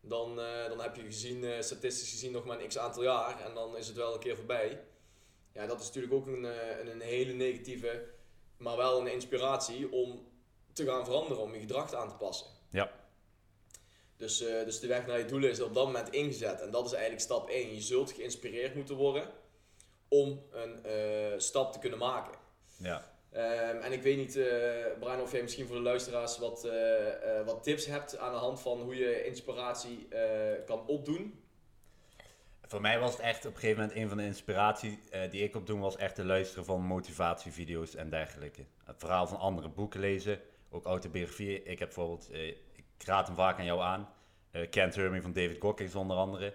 dan, 0.00 0.40
eh, 0.40 0.68
dan 0.68 0.80
heb 0.80 0.96
je 0.96 1.02
gezien, 1.02 1.44
eh, 1.44 1.60
statistisch 1.60 2.10
gezien 2.10 2.32
nog 2.32 2.44
maar 2.44 2.60
een 2.60 2.68
x 2.68 2.78
aantal 2.78 3.02
jaar 3.02 3.40
en 3.40 3.54
dan 3.54 3.76
is 3.76 3.86
het 3.86 3.96
wel 3.96 4.14
een 4.14 4.20
keer 4.20 4.36
voorbij. 4.36 4.80
Ja, 5.52 5.66
dat 5.66 5.80
is 5.80 5.86
natuurlijk 5.86 6.14
ook 6.14 6.26
een, 6.26 6.44
een, 6.80 6.90
een 6.90 7.00
hele 7.00 7.32
negatieve, 7.32 8.04
maar 8.56 8.76
wel 8.76 9.00
een 9.00 9.12
inspiratie 9.12 9.92
om 9.92 10.26
te 10.72 10.84
gaan 10.84 11.04
veranderen, 11.04 11.42
om 11.42 11.54
je 11.54 11.60
gedrag 11.60 11.94
aan 11.94 12.08
te 12.08 12.14
passen. 12.14 12.46
Ja. 12.70 12.99
Dus, 14.20 14.40
eh, 14.40 14.64
dus 14.64 14.80
de 14.80 14.86
weg 14.86 15.06
naar 15.06 15.18
je 15.18 15.24
doelen 15.24 15.50
is 15.50 15.60
op 15.60 15.74
dat 15.74 15.86
moment 15.86 16.10
ingezet. 16.10 16.60
En 16.60 16.70
dat 16.70 16.84
is 16.86 16.92
eigenlijk 16.92 17.22
stap 17.22 17.48
1. 17.48 17.74
Je 17.74 17.80
zult 17.80 18.12
geïnspireerd 18.12 18.74
moeten 18.74 18.96
worden 18.96 19.28
om 20.08 20.42
een 20.50 20.84
eh, 20.84 21.38
stap 21.38 21.72
te 21.72 21.78
kunnen 21.78 21.98
maken. 21.98 22.38
Ja. 22.76 23.12
Ehm, 23.32 23.76
en 23.76 23.92
ik 23.92 24.02
weet 24.02 24.16
niet, 24.16 24.36
eh 24.36 24.46
Brian, 24.98 25.20
of 25.20 25.32
jij 25.32 25.42
misschien 25.42 25.66
voor 25.66 25.76
de 25.76 25.82
luisteraars 25.82 26.38
wat, 26.38 26.68
wat 27.44 27.62
tips 27.62 27.86
hebt 27.86 28.18
aan 28.18 28.32
de 28.32 28.38
hand 28.38 28.60
van 28.60 28.80
hoe 28.80 28.96
je 28.96 29.24
inspiratie 29.24 30.08
kan 30.66 30.86
opdoen. 30.86 31.44
Voor 32.62 32.80
mij 32.80 32.98
was 32.98 33.12
het 33.12 33.20
echt 33.20 33.46
op 33.46 33.54
een 33.54 33.60
gegeven 33.60 33.80
moment 33.80 33.98
een 33.98 34.08
van 34.08 34.16
de 34.16 34.24
inspiratie 34.24 35.00
die 35.30 35.42
ik 35.42 35.56
opdoen 35.56 35.80
was 35.80 35.96
echt 35.96 36.14
te 36.14 36.24
luisteren 36.24 36.64
van 36.64 36.82
motivatievideo's 36.82 37.94
en 37.94 38.10
dergelijke. 38.10 38.64
Het 38.84 38.96
verhaal 38.98 39.26
van 39.26 39.38
andere 39.38 39.68
boeken 39.68 40.00
lezen, 40.00 40.40
ook 40.70 40.84
autobiografieën. 40.84 41.66
Ik 41.66 41.78
heb 41.78 41.88
bijvoorbeeld, 41.94 42.30
ik 43.00 43.06
raad 43.06 43.26
hem 43.26 43.36
vaak 43.36 43.58
aan 43.58 43.64
jou 43.64 43.80
aan, 43.80 44.08
eh 44.50 44.70
Kent 44.70 44.94
Hermie 44.94 45.22
van 45.22 45.32
David 45.32 45.60
Goggins 45.60 45.94
onder 45.94 46.16
andere. 46.16 46.54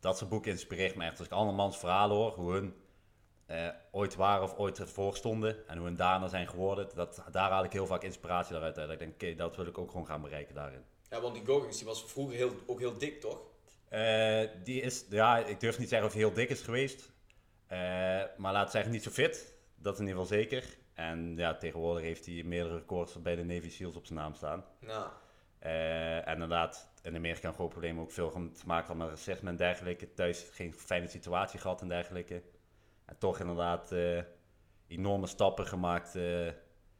Dat 0.00 0.18
soort 0.18 0.30
boeken 0.30 0.50
inspireert 0.50 0.94
me 0.94 1.04
echt. 1.04 1.18
Als 1.18 1.26
ik 1.26 1.32
andermans 1.32 1.78
verhalen 1.78 2.16
hoor, 2.16 2.32
hoe 2.32 2.52
hun 2.52 2.74
eh, 3.46 3.68
ooit 3.90 4.14
waren 4.14 4.42
of 4.42 4.56
ooit 4.56 4.78
ervoor 4.78 5.16
stonden 5.16 5.68
en 5.68 5.76
hoe 5.76 5.86
hun 5.86 5.96
daarna 5.96 6.28
zijn 6.28 6.48
geworden, 6.48 6.88
dat, 6.94 7.22
daar 7.30 7.50
haal 7.50 7.64
ik 7.64 7.72
heel 7.72 7.86
vaak 7.86 8.02
inspiratie 8.02 8.52
daaruit. 8.52 8.78
uit. 8.78 8.90
Ik 8.90 8.98
denk, 8.98 9.12
oké, 9.12 9.34
dat 9.34 9.56
wil 9.56 9.66
ik 9.66 9.78
ook 9.78 9.90
gewoon 9.90 10.06
gaan 10.06 10.22
bereiken 10.22 10.54
daarin. 10.54 10.84
Ja, 11.10 11.20
want 11.20 11.34
die 11.34 11.46
Goggins 11.46 11.76
die 11.76 11.86
was 11.86 12.04
vroeger 12.04 12.36
heel, 12.36 12.52
ook 12.66 12.78
heel 12.78 12.98
dik, 12.98 13.20
toch? 13.20 13.40
Eh, 13.88 14.48
die 14.64 14.80
is, 14.80 15.04
ja, 15.10 15.38
ik 15.38 15.60
durf 15.60 15.78
niet 15.78 15.88
zeggen 15.88 16.08
of 16.08 16.14
hij 16.14 16.22
heel 16.22 16.32
dik 16.32 16.50
is 16.50 16.62
geweest. 16.62 17.12
Maar 18.36 18.52
laat 18.52 18.70
zeggen, 18.70 18.92
niet 18.92 19.02
zo 19.02 19.10
fit. 19.10 19.54
Dat 19.74 19.92
is 19.94 20.00
in 20.00 20.06
ieder 20.06 20.22
geval 20.22 20.38
zeker. 20.38 20.76
En 20.94 21.36
ja, 21.36 21.56
tegenwoordig 21.56 22.02
heeft 22.02 22.26
hij 22.26 22.42
meerdere 22.42 22.76
records 22.76 23.22
bij 23.22 23.36
de 23.36 23.44
Navy 23.44 23.70
SEALs 23.70 23.96
op 23.96 24.06
zijn 24.06 24.18
naam 24.18 24.34
staan. 24.34 24.64
Nou, 24.80 25.06
en 25.68 26.32
inderdaad, 26.32 26.90
in 27.02 27.16
Amerika 27.16 27.48
een 27.48 27.54
groot 27.54 27.68
probleem 27.68 28.00
ook 28.00 28.10
veel 28.10 28.30
te 28.30 28.66
maken 28.66 28.86
van 28.86 28.96
met 28.96 29.08
racisme 29.08 29.48
en 29.48 29.56
dergelijke. 29.56 30.12
Thuis 30.14 30.46
geen 30.52 30.74
fijne 30.74 31.08
situatie 31.08 31.58
gehad 31.58 31.80
en 31.80 31.88
dergelijke. 31.88 32.42
En 33.04 33.18
toch 33.18 33.40
inderdaad 33.40 33.92
eh, 33.92 34.22
enorme 34.86 35.26
stappen 35.26 35.66
gemaakt, 35.66 36.14
eh, 36.14 36.48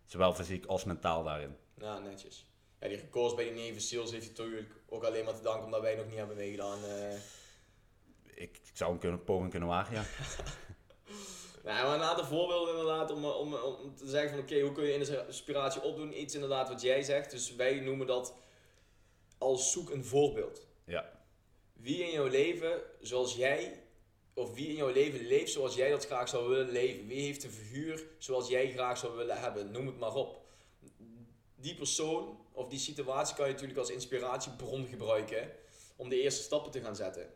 zowel 0.05 0.35
fysiek 0.35 0.67
als 0.67 0.85
mentaal 0.85 1.23
daarin. 1.25 1.57
nou, 1.75 2.03
netjes. 2.03 2.47
Ja, 2.81 2.89
die 2.89 2.97
records 2.97 3.35
bij 3.35 3.53
die 3.53 3.69
Navy 3.69 3.81
Seals 3.81 4.11
heeft 4.11 4.25
hij 4.25 4.47
natuurlijk 4.47 4.73
ook 4.89 5.05
alleen 5.05 5.25
maar 5.25 5.35
te 5.35 5.43
danken 5.43 5.65
omdat 5.65 5.81
wij 5.81 5.95
nog 5.95 6.07
niet 6.07 6.17
hebben 6.17 6.37
meegedaan. 6.37 6.85
eh. 6.85 7.15
Ik, 8.25 8.61
ik 8.65 8.71
zou 8.73 8.91
hem 8.91 9.01
kunnen, 9.01 9.25
poging 9.25 9.51
kunnen 9.51 9.69
wagen, 9.69 9.95
ja. 9.95 10.05
Nou, 11.65 11.87
maar 11.87 11.95
een 11.97 12.03
aantal 12.03 12.25
voorbeelden 12.25 12.71
inderdaad 12.79 13.11
om, 13.11 13.25
om, 13.25 13.55
om 13.55 13.97
te 13.97 14.09
zeggen 14.09 14.31
van 14.31 14.39
oké, 14.39 14.61
hoe 14.61 14.73
kun 14.73 14.85
je 14.85 15.25
inspiratie 15.27 15.83
opdoen? 15.83 16.21
Iets 16.21 16.35
inderdaad 16.35 16.69
wat 16.69 16.81
jij 16.81 17.03
zegt. 17.03 17.31
Dus 17.31 17.55
wij 17.55 17.81
noemen 17.81 18.07
dat 18.07 18.35
als 19.39 19.73
zoek 19.73 19.91
een 19.91 20.05
voorbeeld. 20.05 20.67
Ja, 20.85 21.25
Wie 21.73 22.05
in 22.05 22.11
jouw 22.11 22.27
leven 22.27 22.83
zoals 23.01 23.37
jij, 23.37 23.83
of 24.35 24.55
wie 24.55 24.69
in 24.69 24.75
jouw 24.75 24.93
leven 24.93 25.27
leeft 25.27 25.53
zoals 25.53 25.75
jij 25.75 25.91
dat 25.91 26.07
graag 26.07 26.29
zou 26.29 26.49
willen 26.49 26.71
leven? 26.71 27.07
Wie 27.07 27.21
heeft 27.21 27.45
een 27.45 27.51
figuur 27.51 28.07
zoals 28.19 28.49
jij 28.49 28.73
graag 28.73 28.99
zou 28.99 29.17
willen 29.17 29.41
hebben? 29.41 29.71
Noem 29.71 29.87
het 29.87 29.99
maar 29.99 30.15
op. 30.15 30.45
Die 31.55 31.75
persoon 31.75 32.39
of 32.53 32.69
die 32.69 32.79
situatie 32.79 33.37
kan 33.37 33.47
je 33.47 33.53
natuurlijk 33.53 33.79
als 33.79 33.91
inspiratiebron 33.91 34.87
gebruiken 34.87 35.51
om 35.97 36.09
de 36.09 36.21
eerste 36.21 36.43
stappen 36.43 36.71
te 36.73 36.81
gaan 36.81 36.97
zetten. 36.97 37.35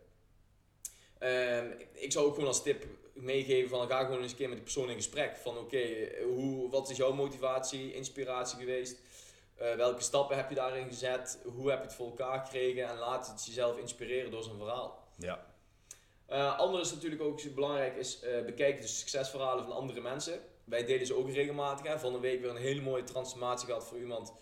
Ehm, 1.18 1.70
ik 1.92 2.12
zou 2.12 2.26
ook 2.26 2.34
gewoon 2.34 2.48
als 2.48 2.62
tip 2.62 2.86
meegeven 3.14 3.68
van 3.68 3.88
ga 3.88 4.04
gewoon 4.04 4.22
eens 4.22 4.30
een 4.30 4.36
keer 4.36 4.48
met 4.48 4.56
die 4.56 4.64
persoon 4.64 4.88
in 4.88 4.96
gesprek. 4.96 5.36
Van 5.36 5.58
oké, 5.58 6.08
hoe 6.22 6.70
wat 6.70 6.90
is 6.90 6.96
jouw 6.96 7.12
motivatie, 7.12 7.94
inspiratie 7.94 8.58
geweest? 8.58 9.00
Eh, 9.60 9.74
welke 9.74 10.02
stappen 10.02 10.36
heb 10.36 10.48
je 10.48 10.54
daarin 10.54 10.88
gezet? 10.88 11.38
Hoe 11.44 11.70
heb 11.70 11.78
je 11.78 11.84
het 11.84 11.94
voor 11.94 12.06
elkaar 12.06 12.44
gekregen? 12.44 12.88
En 12.88 12.96
laat 12.96 13.26
het 13.26 13.46
jezelf 13.46 13.76
inspireren 13.76 14.30
door 14.30 14.42
zijn 14.42 14.56
verhaal. 14.56 15.04
ja, 16.28 16.48
ander 16.48 16.80
is 16.80 16.92
natuurlijk 16.92 17.22
ook 17.22 17.54
belangrijk, 17.54 17.96
is 17.96 18.20
eh, 18.20 18.44
bekijk 18.44 18.80
de 18.80 18.86
succesverhalen 18.86 19.64
van 19.64 19.74
andere 19.74 20.00
mensen. 20.00 20.40
Wij 20.64 20.84
delen 20.84 21.06
ze 21.06 21.14
ook 21.14 21.30
regelmatig. 21.30 21.86
Hè. 21.86 21.98
Van 21.98 22.12
de 22.12 22.18
week 22.18 22.40
weer 22.40 22.50
een 22.50 22.56
hele 22.56 22.80
mooie 22.80 23.04
transformatie 23.04 23.66
gehad 23.66 23.86
voor 23.86 23.98
iemand 23.98 24.32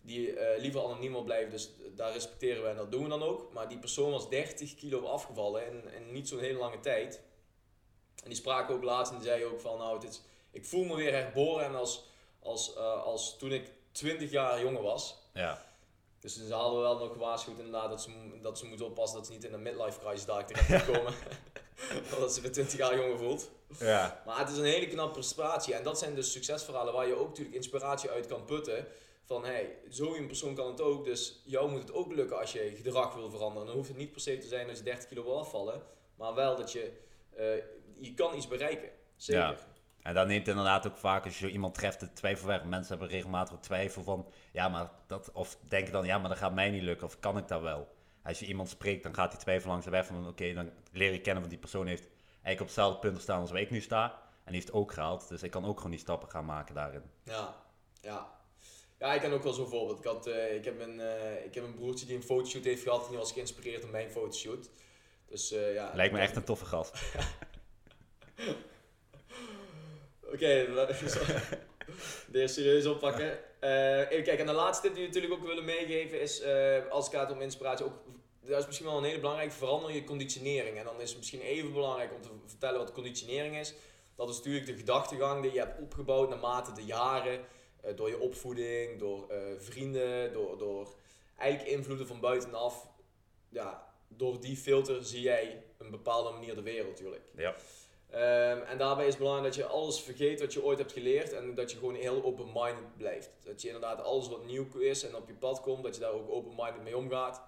die 0.00 0.34
liever 0.58 0.84
anoniem 0.84 1.12
wil 1.12 1.22
blijven. 1.22 1.50
Dus 1.50 1.70
daar 1.94 2.12
respecteren 2.12 2.62
we 2.62 2.68
en 2.68 2.76
dat 2.76 2.90
doen 2.90 3.02
we 3.02 3.08
dan 3.08 3.22
ook. 3.22 3.52
Maar 3.52 3.68
die 3.68 3.78
persoon 3.78 4.10
was 4.10 4.28
30 4.28 4.74
kilo 4.74 5.06
afgevallen 5.06 5.66
in, 5.66 5.92
in 5.92 6.12
niet 6.12 6.28
zo'n 6.28 6.38
hele 6.38 6.58
lange 6.58 6.80
tijd. 6.80 7.22
En 8.22 8.28
die 8.28 8.38
sprak 8.38 8.70
ook 8.70 8.82
laatst 8.82 9.12
en 9.12 9.18
die 9.18 9.26
zei 9.26 9.44
ook 9.44 9.60
van 9.60 9.78
nou, 9.78 9.94
het 9.94 10.08
is, 10.08 10.22
ik 10.50 10.64
voel 10.64 10.84
me 10.84 10.96
weer 10.96 11.12
herboren 11.12 11.64
en 11.64 11.74
als, 11.74 12.04
als, 12.38 12.76
als 12.76 13.38
toen 13.38 13.52
ik 13.52 13.70
20 13.92 14.30
jaar 14.30 14.62
jonger 14.62 14.82
was. 14.82 15.16
ja. 15.34 15.70
Dus 16.20 16.46
ze 16.46 16.54
hadden 16.54 16.80
wel 16.80 16.98
nog 16.98 17.12
gewaarschuwd 17.12 17.58
inderdaad 17.58 17.90
dat 17.90 18.02
ze, 18.02 18.10
dat 18.42 18.58
ze 18.58 18.66
moeten 18.66 18.86
oppassen 18.86 19.18
dat 19.18 19.26
ze 19.26 19.32
niet 19.32 19.44
in 19.44 19.52
een 19.52 19.62
midlife 19.62 19.98
crisis 19.98 20.24
daar 20.24 20.46
terecht 20.46 20.86
komen. 20.92 21.14
dat 22.20 22.34
ze 22.34 22.40
weer 22.40 22.52
20 22.52 22.78
jaar 22.78 22.96
jonger 22.96 23.18
voelt. 23.18 23.50
ja. 23.78 24.22
Maar 24.26 24.38
het 24.38 24.48
is 24.50 24.56
een 24.56 24.64
hele 24.64 24.88
knappe 24.88 25.12
prestatie. 25.12 25.74
En 25.74 25.82
dat 25.82 25.98
zijn 25.98 26.14
dus 26.14 26.32
succesverhalen 26.32 26.92
waar 26.92 27.06
je 27.06 27.14
ook 27.14 27.28
natuurlijk 27.28 27.56
inspiratie 27.56 28.10
uit 28.10 28.26
kan 28.26 28.44
putten. 28.44 28.86
Van 29.24 29.44
hey, 29.44 29.76
zo'n 29.88 30.26
persoon 30.26 30.54
kan 30.54 30.66
het 30.66 30.80
ook. 30.80 31.04
Dus 31.04 31.40
jou 31.44 31.70
moet 31.70 31.80
het 31.80 31.92
ook 31.92 32.12
lukken 32.12 32.38
als 32.38 32.52
je 32.52 32.72
gedrag 32.76 33.14
wil 33.14 33.30
veranderen. 33.30 33.66
Dan 33.66 33.76
hoeft 33.76 33.88
het 33.88 33.96
niet 33.96 34.12
per 34.12 34.20
se 34.20 34.38
te 34.38 34.46
zijn 34.46 34.66
dat 34.66 34.78
je 34.78 34.82
30 34.84 35.08
kilo 35.08 35.22
wil 35.24 35.38
afvallen. 35.38 35.82
Maar 36.16 36.34
wel 36.34 36.56
dat 36.56 36.72
je, 36.72 36.92
eh, 37.36 37.46
je 37.98 38.14
kan 38.14 38.36
iets 38.36 38.48
bereiken. 38.48 38.90
Zeker. 39.16 39.42
Ja. 39.42 39.56
En 40.02 40.14
dan 40.14 40.26
neemt 40.26 40.48
inderdaad 40.48 40.86
ook 40.86 40.96
vaak 40.96 41.24
als 41.24 41.38
je 41.38 41.50
iemand 41.50 41.74
treft 41.74 42.00
de 42.00 42.12
twijfel 42.12 42.46
weg. 42.46 42.64
Mensen 42.64 42.98
hebben 42.98 43.16
regelmatig 43.16 43.58
twijfel 43.58 44.02
van, 44.02 44.26
ja 44.52 44.68
maar 44.68 44.90
dat, 45.06 45.32
of 45.32 45.56
denken 45.68 45.92
dan, 45.92 46.06
ja 46.06 46.18
maar 46.18 46.28
dat 46.28 46.38
gaat 46.38 46.54
mij 46.54 46.70
niet 46.70 46.82
lukken 46.82 47.06
of 47.06 47.20
kan 47.20 47.38
ik 47.38 47.48
dat 47.48 47.60
wel. 47.60 47.94
Als 48.22 48.38
je 48.38 48.46
iemand 48.46 48.68
spreekt, 48.68 49.02
dan 49.02 49.14
gaat 49.14 49.30
die 49.30 49.40
twijfel 49.40 49.70
langs 49.70 49.84
de 49.84 49.90
weg 49.90 50.06
van, 50.06 50.28
oké, 50.28 50.52
dan 50.52 50.70
leer 50.92 51.12
je 51.12 51.20
kennen 51.20 51.42
van 51.42 51.50
die 51.50 51.60
persoon 51.60 51.86
heeft 51.86 52.08
eigenlijk 52.42 52.60
op 52.60 52.66
hetzelfde 52.66 52.98
punt 52.98 53.22
staan 53.22 53.40
als 53.40 53.50
waar 53.50 53.60
ik 53.60 53.70
nu 53.70 53.80
sta. 53.80 54.04
En 54.44 54.52
die 54.52 54.60
heeft 54.60 54.72
ook 54.72 54.92
gehaald, 54.92 55.28
dus 55.28 55.42
ik 55.42 55.50
kan 55.50 55.64
ook 55.64 55.76
gewoon 55.76 55.90
die 55.90 56.00
stappen 56.00 56.30
gaan 56.30 56.44
maken 56.44 56.74
daarin. 56.74 57.02
Ja, 57.24 57.54
ja. 58.00 58.40
Ja, 58.98 59.14
ik 59.14 59.20
ken 59.20 59.32
ook 59.32 59.42
wel 59.42 59.52
zo'n 59.52 59.68
voorbeeld. 59.68 59.98
Ik, 59.98 60.04
had, 60.04 60.26
eh, 60.26 60.54
ik, 60.54 60.64
heb 60.64 60.80
een, 60.80 61.00
eh, 61.00 61.44
ik 61.44 61.54
heb 61.54 61.64
een 61.64 61.74
broertje 61.74 62.06
die 62.06 62.16
een 62.16 62.22
fotoshoot 62.22 62.64
heeft 62.64 62.82
gehad 62.82 63.02
en 63.02 63.08
die 63.08 63.18
was 63.18 63.32
geïnspireerd 63.32 63.84
op 63.84 63.90
mijn 63.90 64.10
fotoshoot. 64.10 64.70
Dus 65.26 65.52
eh, 65.52 65.74
ja. 65.74 65.90
Lijkt 65.94 66.12
me 66.14 66.20
echt 66.20 66.36
een 66.36 66.44
toffe 66.44 66.64
gast. 66.64 66.92
Oké, 70.32 70.66
weer 72.32 72.48
serieus 72.48 72.86
oppakken. 72.86 73.38
Eh, 73.60 73.98
even 73.98 74.24
kijken, 74.24 74.38
en 74.38 74.46
de 74.46 74.52
laatste 74.52 74.82
tip 74.82 74.94
die 74.94 75.02
we 75.02 75.08
natuurlijk 75.08 75.34
ook 75.34 75.46
willen 75.46 75.64
meegeven 75.64 76.20
is, 76.20 76.40
eh, 76.40 76.86
als 76.90 77.06
het 77.06 77.14
gaat 77.14 77.30
om 77.30 77.40
inspiratie, 77.40 77.84
ook, 77.84 77.94
dat 78.40 78.58
is 78.58 78.66
misschien 78.66 78.86
wel 78.86 78.96
een 78.96 79.04
hele 79.04 79.20
belangrijke, 79.20 79.54
verander 79.54 79.92
je 79.92 80.04
conditionering. 80.04 80.78
En 80.78 80.84
dan 80.84 81.00
is 81.00 81.08
het 81.08 81.18
misschien 81.18 81.40
even 81.40 81.72
belangrijk 81.72 82.12
om 82.14 82.22
te 82.22 82.28
vertellen 82.46 82.78
wat 82.78 82.92
conditionering 82.92 83.56
is. 83.56 83.74
Dat 84.16 84.28
is 84.28 84.36
natuurlijk 84.36 84.66
de 84.66 84.76
gedachtegang 84.76 85.42
die 85.42 85.52
je 85.52 85.58
hebt 85.58 85.80
opgebouwd 85.80 86.28
naarmate 86.28 86.72
de 86.72 86.84
jaren, 86.84 87.40
eh, 87.80 87.96
door 87.96 88.08
je 88.08 88.20
opvoeding, 88.20 88.98
door 88.98 89.26
vrienden, 89.58 90.32
door, 90.32 90.58
door 90.58 90.94
eigenlijk 91.36 91.70
invloeden 91.70 92.06
van 92.06 92.20
buitenaf. 92.20 92.88
Ja, 93.48 93.94
door 94.08 94.40
die 94.40 94.56
filter 94.56 95.04
zie 95.04 95.20
jij 95.20 95.64
een 95.78 95.90
bepaalde 95.90 96.30
manier 96.30 96.54
de 96.54 96.62
wereld 96.62 96.88
natuurlijk. 96.88 97.24
Ja. 97.36 97.54
Ehm, 98.12 98.58
en 98.58 98.78
daarbij 98.78 99.04
is 99.06 99.10
het 99.10 99.18
belangrijk 99.18 99.54
dat 99.54 99.64
je 99.64 99.70
alles 99.70 100.00
vergeet 100.00 100.40
wat 100.40 100.52
je 100.52 100.64
ooit 100.64 100.78
hebt 100.78 100.92
geleerd 100.92 101.32
en 101.32 101.54
dat 101.54 101.70
je 101.70 101.78
gewoon 101.78 101.94
heel 101.94 102.24
open-minded 102.24 102.96
blijft. 102.96 103.30
Dat 103.44 103.62
je 103.62 103.66
inderdaad 103.66 104.02
alles 104.02 104.28
wat 104.28 104.44
nieuw 104.44 104.78
is 104.78 105.02
en 105.04 105.16
op 105.16 105.28
je 105.28 105.34
pad 105.34 105.60
komt, 105.60 105.82
dat 105.82 105.94
je 105.94 106.00
daar 106.00 106.12
ook 106.12 106.30
open-minded 106.30 106.82
mee 106.82 106.96
omgaat. 106.96 107.42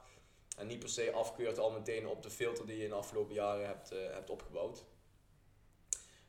En 0.56 0.66
niet 0.66 0.78
per 0.78 0.88
se 0.88 1.12
afkeurt 1.12 1.58
al 1.58 1.70
meteen 1.70 2.06
op 2.06 2.22
de 2.22 2.30
filter 2.30 2.66
die 2.66 2.76
je 2.76 2.82
in 2.82 2.88
de 2.88 2.94
afgelopen 2.94 3.34
jaren 3.34 3.66
hebt, 3.66 3.92
eh, 3.92 3.98
hebt 4.12 4.30
opgebouwd. 4.30 4.84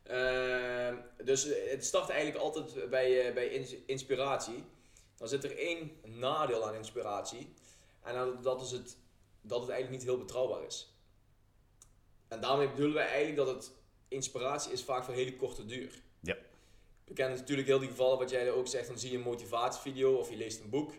Ehm, 0.02 0.96
dus 1.24 1.44
het 1.70 1.84
start 1.84 2.08
eigenlijk 2.08 2.40
altijd 2.42 2.90
bij, 2.90 3.26
eh, 3.28 3.34
bij 3.34 3.48
ins- 3.48 3.76
inspiratie. 3.86 4.64
Dan 5.16 5.28
zit 5.28 5.44
er 5.44 5.58
één 5.58 6.00
nadeel 6.02 6.66
aan 6.66 6.74
inspiratie. 6.74 7.54
En 8.02 8.38
dat 8.42 8.62
is 8.62 8.70
het, 8.70 8.96
dat 9.40 9.60
het 9.60 9.70
eigenlijk 9.70 10.00
niet 10.02 10.10
heel 10.10 10.24
betrouwbaar 10.24 10.64
is. 10.64 10.94
En 12.28 12.40
daarmee 12.40 12.68
bedoelen 12.68 12.94
wij 12.94 13.06
eigenlijk 13.06 13.36
dat 13.36 13.54
het 13.54 13.75
inspiratie 14.08 14.72
is 14.72 14.82
vaak 14.84 15.04
voor 15.04 15.14
hele 15.14 15.36
korte 15.36 15.64
duur. 15.64 16.02
Ja. 16.20 16.36
We 17.04 17.12
kennen 17.12 17.38
natuurlijk 17.38 17.68
heel 17.68 17.78
die 17.78 17.88
gevallen 17.88 18.18
wat 18.18 18.30
jij 18.30 18.50
ook 18.50 18.66
zegt, 18.66 18.86
dan 18.86 18.98
zie 18.98 19.10
je 19.10 19.16
een 19.16 19.22
motivatievideo 19.22 20.14
of 20.16 20.30
je 20.30 20.36
leest 20.36 20.60
een 20.60 20.70
boek. 20.70 20.92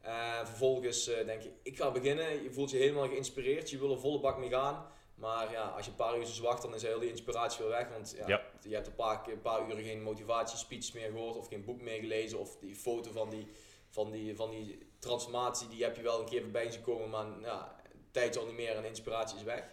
En 0.00 0.46
vervolgens 0.46 1.08
eh, 1.08 1.26
denk 1.26 1.42
je, 1.42 1.50
ik 1.62 1.76
ga 1.76 1.90
beginnen, 1.90 2.42
je 2.42 2.52
voelt 2.52 2.70
je 2.70 2.76
helemaal 2.76 3.08
geïnspireerd, 3.08 3.70
je 3.70 3.78
wil 3.78 3.90
er 3.92 4.00
volle 4.00 4.20
bak 4.20 4.38
mee 4.38 4.48
gaan. 4.50 4.86
Maar 5.14 5.50
ja, 5.50 5.62
als 5.68 5.84
je 5.84 5.90
een 5.90 5.96
paar 5.96 6.18
uur 6.18 6.38
wacht, 6.42 6.62
dan 6.62 6.74
is 6.74 6.82
heel 6.82 6.98
die 6.98 7.08
inspiratie 7.10 7.60
weer 7.60 7.68
weg. 7.70 7.88
Want 7.88 8.14
ja, 8.16 8.28
Ja. 8.28 8.42
je 8.62 8.74
hebt 8.74 8.86
een 8.86 8.94
paar, 8.94 9.22
keer- 9.22 9.32
een 9.32 9.40
paar 9.40 9.68
uren 9.70 9.84
geen 9.84 10.02
motivatiespeech 10.02 10.94
meer 10.94 11.10
gehoord 11.10 11.36
of 11.36 11.48
geen 11.48 11.64
boek 11.64 11.80
meer 11.80 12.00
gelezen. 12.00 12.38
Of 12.38 12.56
die 12.60 12.74
foto 12.74 13.10
van 13.12 13.30
die, 13.30 13.46
van 13.90 14.10
die, 14.10 14.36
van 14.36 14.50
die 14.50 14.78
transformatie, 14.98 15.68
die 15.68 15.82
heb 15.82 15.96
je 15.96 16.02
wel 16.02 16.20
een 16.20 16.26
keer 16.28 16.42
voorbij 16.42 16.70
zien 16.70 16.82
komen. 16.82 17.10
Maar 17.10 17.26
ja, 17.40 17.80
tijd 18.10 18.34
is 18.34 18.40
al 18.40 18.46
niet 18.46 18.54
meer 18.54 18.76
en 18.76 18.84
inspiratie 18.84 19.36
is 19.36 19.42
weg. 19.42 19.64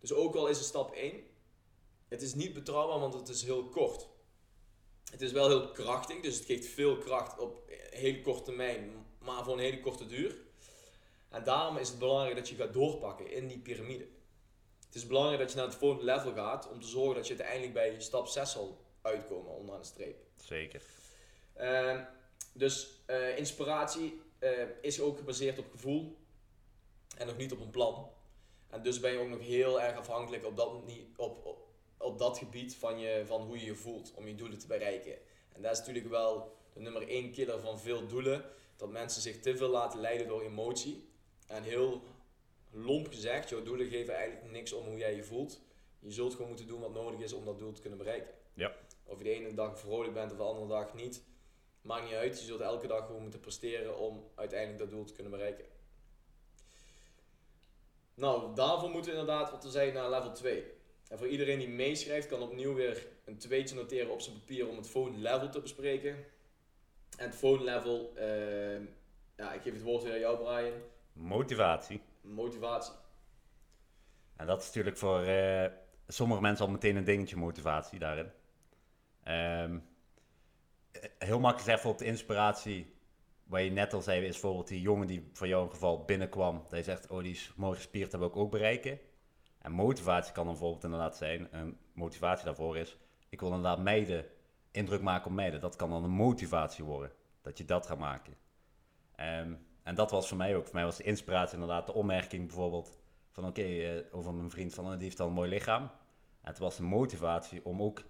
Dus 0.00 0.12
ook 0.12 0.34
al 0.34 0.46
is 0.46 0.56
het 0.56 0.66
stap 0.66 0.94
1, 0.94 1.12
het 2.12 2.22
is 2.22 2.34
niet 2.34 2.52
betrouwbaar, 2.52 2.98
want 2.98 3.14
het 3.14 3.28
is 3.28 3.42
heel 3.42 3.64
kort. 3.64 4.08
Het 5.10 5.22
is 5.22 5.32
wel 5.32 5.48
heel 5.48 5.70
krachtig, 5.70 6.20
dus 6.20 6.36
het 6.36 6.44
geeft 6.44 6.66
veel 6.66 6.98
kracht 6.98 7.38
op 7.38 7.62
heel 7.90 8.20
korte 8.20 8.42
termijn, 8.42 9.06
maar 9.18 9.44
voor 9.44 9.52
een 9.52 9.58
hele 9.58 9.80
korte 9.80 10.06
duur. 10.06 10.36
En 11.28 11.44
daarom 11.44 11.76
is 11.76 11.88
het 11.88 11.98
belangrijk 11.98 12.36
dat 12.36 12.48
je 12.48 12.54
gaat 12.54 12.72
doorpakken 12.72 13.30
in 13.30 13.48
die 13.48 13.58
piramide. 13.58 14.06
Het 14.86 14.94
is 14.94 15.06
belangrijk 15.06 15.38
dat 15.40 15.50
je 15.50 15.56
naar 15.56 15.66
het 15.66 15.74
volgende 15.74 16.04
level 16.04 16.32
gaat 16.32 16.70
om 16.70 16.80
te 16.80 16.86
zorgen 16.86 17.14
dat 17.14 17.26
je 17.26 17.34
uiteindelijk 17.34 17.72
bij 17.72 18.00
stap 18.00 18.26
6 18.26 18.52
zal 18.52 18.84
uitkomen 19.02 19.52
onderaan 19.52 19.80
de 19.80 19.86
streep. 19.86 20.16
Zeker. 20.36 20.82
Ehm, 21.52 22.04
dus 22.52 23.02
eh, 23.06 23.38
inspiratie 23.38 24.20
eh, 24.38 24.50
is 24.80 25.00
ook 25.00 25.18
gebaseerd 25.18 25.58
op 25.58 25.70
gevoel 25.70 26.16
en 27.16 27.26
nog 27.26 27.36
niet 27.36 27.52
op 27.52 27.60
een 27.60 27.70
plan. 27.70 28.10
En 28.68 28.82
dus 28.82 29.00
ben 29.00 29.12
je 29.12 29.18
ook 29.18 29.28
nog 29.28 29.40
heel 29.40 29.80
erg 29.80 29.96
afhankelijk 29.96 30.44
op 30.44 30.56
dat, 30.56 30.68
op, 31.16 31.46
op, 31.46 31.61
op 32.02 32.18
dat 32.18 32.38
gebied 32.38 32.76
van, 32.76 32.98
je, 32.98 33.22
van 33.26 33.42
hoe 33.42 33.58
je 33.58 33.64
je 33.64 33.74
voelt 33.74 34.12
om 34.14 34.26
je 34.26 34.34
doelen 34.34 34.58
te 34.58 34.66
bereiken. 34.66 35.18
En 35.52 35.62
dat 35.62 35.72
is 35.72 35.78
natuurlijk 35.78 36.08
wel 36.08 36.56
de 36.72 36.80
nummer 36.80 37.08
één 37.08 37.32
killer 37.32 37.60
van 37.60 37.80
veel 37.80 38.06
doelen. 38.06 38.44
Dat 38.76 38.90
mensen 38.90 39.22
zich 39.22 39.40
te 39.40 39.56
veel 39.56 39.68
laten 39.68 40.00
leiden 40.00 40.26
door 40.28 40.42
emotie. 40.42 41.08
En 41.46 41.62
heel 41.62 42.02
lomp 42.70 43.08
gezegd, 43.08 43.48
jouw 43.48 43.62
doelen 43.62 43.88
geven 43.88 44.14
eigenlijk 44.14 44.50
niks 44.50 44.72
om 44.72 44.86
hoe 44.86 44.98
jij 44.98 45.14
je 45.14 45.24
voelt. 45.24 45.60
Je 45.98 46.10
zult 46.10 46.32
gewoon 46.32 46.48
moeten 46.48 46.66
doen 46.66 46.80
wat 46.80 46.94
nodig 46.94 47.20
is 47.20 47.32
om 47.32 47.44
dat 47.44 47.58
doel 47.58 47.72
te 47.72 47.80
kunnen 47.80 47.98
bereiken. 47.98 48.34
Ja. 48.54 48.72
Of 49.04 49.18
je 49.18 49.24
de 49.24 49.30
ene 49.30 49.54
dag 49.54 49.78
vrolijk 49.78 50.14
bent 50.14 50.30
of 50.30 50.36
de 50.36 50.42
andere 50.42 50.66
dag 50.66 50.94
niet, 50.94 51.22
maakt 51.80 52.04
niet 52.04 52.14
uit. 52.14 52.38
Je 52.40 52.46
zult 52.46 52.60
elke 52.60 52.86
dag 52.86 53.06
gewoon 53.06 53.22
moeten 53.22 53.40
presteren 53.40 53.98
om 53.98 54.30
uiteindelijk 54.34 54.78
dat 54.78 54.90
doel 54.90 55.04
te 55.04 55.12
kunnen 55.12 55.32
bereiken. 55.32 55.64
Nou, 58.14 58.54
daarvoor 58.54 58.90
moeten 58.90 59.12
we 59.12 59.18
inderdaad 59.18 59.50
wat 59.50 59.60
te 59.60 59.70
zeggen 59.70 59.94
naar 59.94 60.10
level 60.10 60.32
2. 60.32 60.64
En 61.12 61.18
voor 61.18 61.26
iedereen 61.26 61.58
die 61.58 61.68
meeschrijft, 61.68 62.26
kan 62.26 62.42
opnieuw 62.42 62.74
weer 62.74 63.06
een 63.24 63.38
tweetje 63.38 63.74
noteren 63.74 64.12
op 64.12 64.20
zijn 64.20 64.38
papier 64.38 64.68
om 64.68 64.76
het 64.76 64.88
volgende 64.88 65.18
level 65.18 65.48
te 65.48 65.60
bespreken. 65.60 66.10
En 67.16 67.26
het 67.26 67.34
volgende 67.34 67.72
level, 67.72 68.12
uh, 68.16 68.80
ja, 69.36 69.52
ik 69.52 69.62
geef 69.62 69.72
het 69.72 69.82
woord 69.82 70.02
weer 70.02 70.12
aan 70.12 70.18
jou, 70.18 70.36
Brian. 70.36 70.72
Motivatie. 71.12 72.00
Motivatie. 72.20 72.92
En 74.36 74.46
dat 74.46 74.60
is 74.60 74.66
natuurlijk 74.66 74.96
voor 74.96 75.26
uh, 75.26 75.66
sommige 76.08 76.40
mensen 76.40 76.66
al 76.66 76.72
meteen 76.72 76.96
een 76.96 77.04
dingetje 77.04 77.36
motivatie 77.36 77.98
daarin. 77.98 78.30
Um, 79.28 79.84
heel 81.18 81.40
makkelijk 81.40 81.78
even 81.78 81.90
op 81.90 81.98
de 81.98 82.04
inspiratie, 82.04 82.94
waar 83.44 83.62
je 83.62 83.70
net 83.70 83.92
al 83.92 84.02
zei, 84.02 84.24
is 84.24 84.30
bijvoorbeeld 84.30 84.68
die 84.68 84.80
jongen 84.80 85.06
die 85.06 85.30
voor 85.32 85.46
jou 85.46 85.64
in 85.64 85.70
geval 85.70 86.04
binnenkwam. 86.04 86.64
Dat 86.68 86.78
je 86.78 86.84
zegt, 86.84 87.06
oh 87.06 87.22
die 87.22 87.32
is 87.32 87.52
mooi 87.56 87.76
gespierd, 87.76 88.10
dat 88.10 88.20
wil 88.20 88.28
ik 88.28 88.36
ook 88.36 88.50
bereiken. 88.50 88.98
En 89.62 89.72
motivatie 89.72 90.32
kan 90.32 90.44
dan 90.44 90.52
bijvoorbeeld 90.52 90.84
inderdaad 90.84 91.16
zijn, 91.16 91.48
een 91.50 91.78
motivatie 91.92 92.44
daarvoor 92.44 92.76
is, 92.76 92.96
ik 93.28 93.40
wil 93.40 93.48
inderdaad 93.48 93.78
meiden, 93.78 94.24
indruk 94.70 95.00
maken 95.00 95.26
op 95.26 95.32
meiden. 95.32 95.60
Dat 95.60 95.76
kan 95.76 95.90
dan 95.90 96.04
een 96.04 96.10
motivatie 96.10 96.84
worden, 96.84 97.12
dat 97.42 97.58
je 97.58 97.64
dat 97.64 97.86
gaat 97.86 97.98
maken. 97.98 98.36
Um, 99.16 99.66
en 99.82 99.94
dat 99.94 100.10
was 100.10 100.28
voor 100.28 100.36
mij 100.36 100.56
ook. 100.56 100.64
Voor 100.64 100.74
mij 100.74 100.84
was 100.84 100.96
de 100.96 101.02
inspiratie 101.02 101.54
inderdaad 101.54 101.86
de 101.86 101.92
opmerking 101.92 102.46
bijvoorbeeld 102.46 102.98
van 103.30 103.46
oké, 103.46 103.60
okay, 103.60 103.96
uh, 103.96 104.04
over 104.10 104.34
mijn 104.34 104.50
vriend 104.50 104.74
van, 104.74 104.84
oh, 104.84 104.92
die 104.92 105.02
heeft 105.02 105.20
al 105.20 105.26
een 105.26 105.32
mooi 105.32 105.50
lichaam. 105.50 105.82
En 105.82 106.48
het 106.50 106.58
was 106.58 106.76
de 106.76 106.82
motivatie 106.82 107.64
om 107.64 107.82
ook 107.82 108.02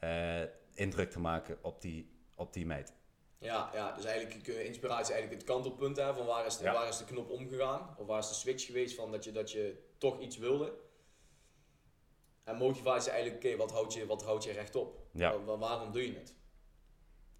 uh, 0.00 0.40
indruk 0.74 1.10
te 1.10 1.20
maken 1.20 1.58
op 1.62 1.80
die, 1.80 2.10
op 2.36 2.52
die 2.52 2.66
meid. 2.66 2.94
Ja, 3.38 3.70
ja, 3.74 3.92
dus 3.92 4.04
eigenlijk 4.04 4.46
inspiratie 4.46 5.14
eigenlijk 5.14 5.42
het 5.42 5.50
kantelpunt 5.50 5.96
hè, 5.96 6.14
van 6.14 6.26
waar 6.26 6.46
is, 6.46 6.56
de, 6.56 6.64
waar 6.64 6.88
is 6.88 6.98
de 6.98 7.04
knop 7.04 7.30
omgegaan? 7.30 7.94
Of 7.98 8.06
waar 8.06 8.18
is 8.18 8.28
de 8.28 8.34
switch 8.34 8.66
geweest 8.66 8.94
van 8.94 9.10
dat 9.10 9.24
je, 9.24 9.32
dat 9.32 9.50
je 9.50 9.82
toch 9.98 10.20
iets 10.20 10.36
wilde? 10.36 10.72
En 12.44 12.56
motivatie 12.56 13.08
is 13.10 13.14
eigenlijk, 13.16 13.44
oké, 13.44 13.56
wat, 13.56 13.72
houd 13.72 13.94
je, 13.94 14.06
wat 14.06 14.24
houd 14.24 14.44
je 14.44 14.52
rechtop? 14.52 14.98
Ja. 15.12 15.44
waarom 15.44 15.92
doe 15.92 16.06
je 16.06 16.14
het? 16.14 16.34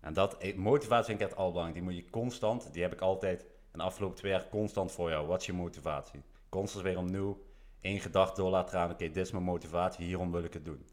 En 0.00 0.12
dat, 0.12 0.38
eh, 0.38 0.56
motivatie 0.56 1.04
vind 1.04 1.20
ik 1.20 1.26
echt 1.26 1.36
al 1.36 1.50
belangrijk. 1.50 1.84
Die 1.84 1.94
moet 1.94 2.04
je 2.04 2.10
constant, 2.10 2.72
die 2.72 2.82
heb 2.82 2.92
ik 2.92 3.00
altijd 3.00 3.42
in 3.42 3.78
de 3.78 3.84
afgelopen 3.84 4.16
twee 4.16 4.32
jaar 4.32 4.48
constant 4.48 4.92
voor 4.92 5.10
jou. 5.10 5.26
Wat 5.26 5.40
is 5.40 5.46
je 5.46 5.52
motivatie? 5.52 6.22
Constant 6.48 6.84
weer 6.84 6.98
opnieuw 6.98 7.42
één 7.80 8.00
gedachte 8.00 8.40
door 8.40 8.50
laten 8.50 8.70
gaan. 8.70 8.90
Oké, 8.90 9.06
dit 9.06 9.16
is 9.16 9.30
mijn 9.30 9.44
motivatie, 9.44 10.04
hierom 10.04 10.32
wil 10.32 10.44
ik 10.44 10.52
het 10.52 10.64
doen. 10.64 10.86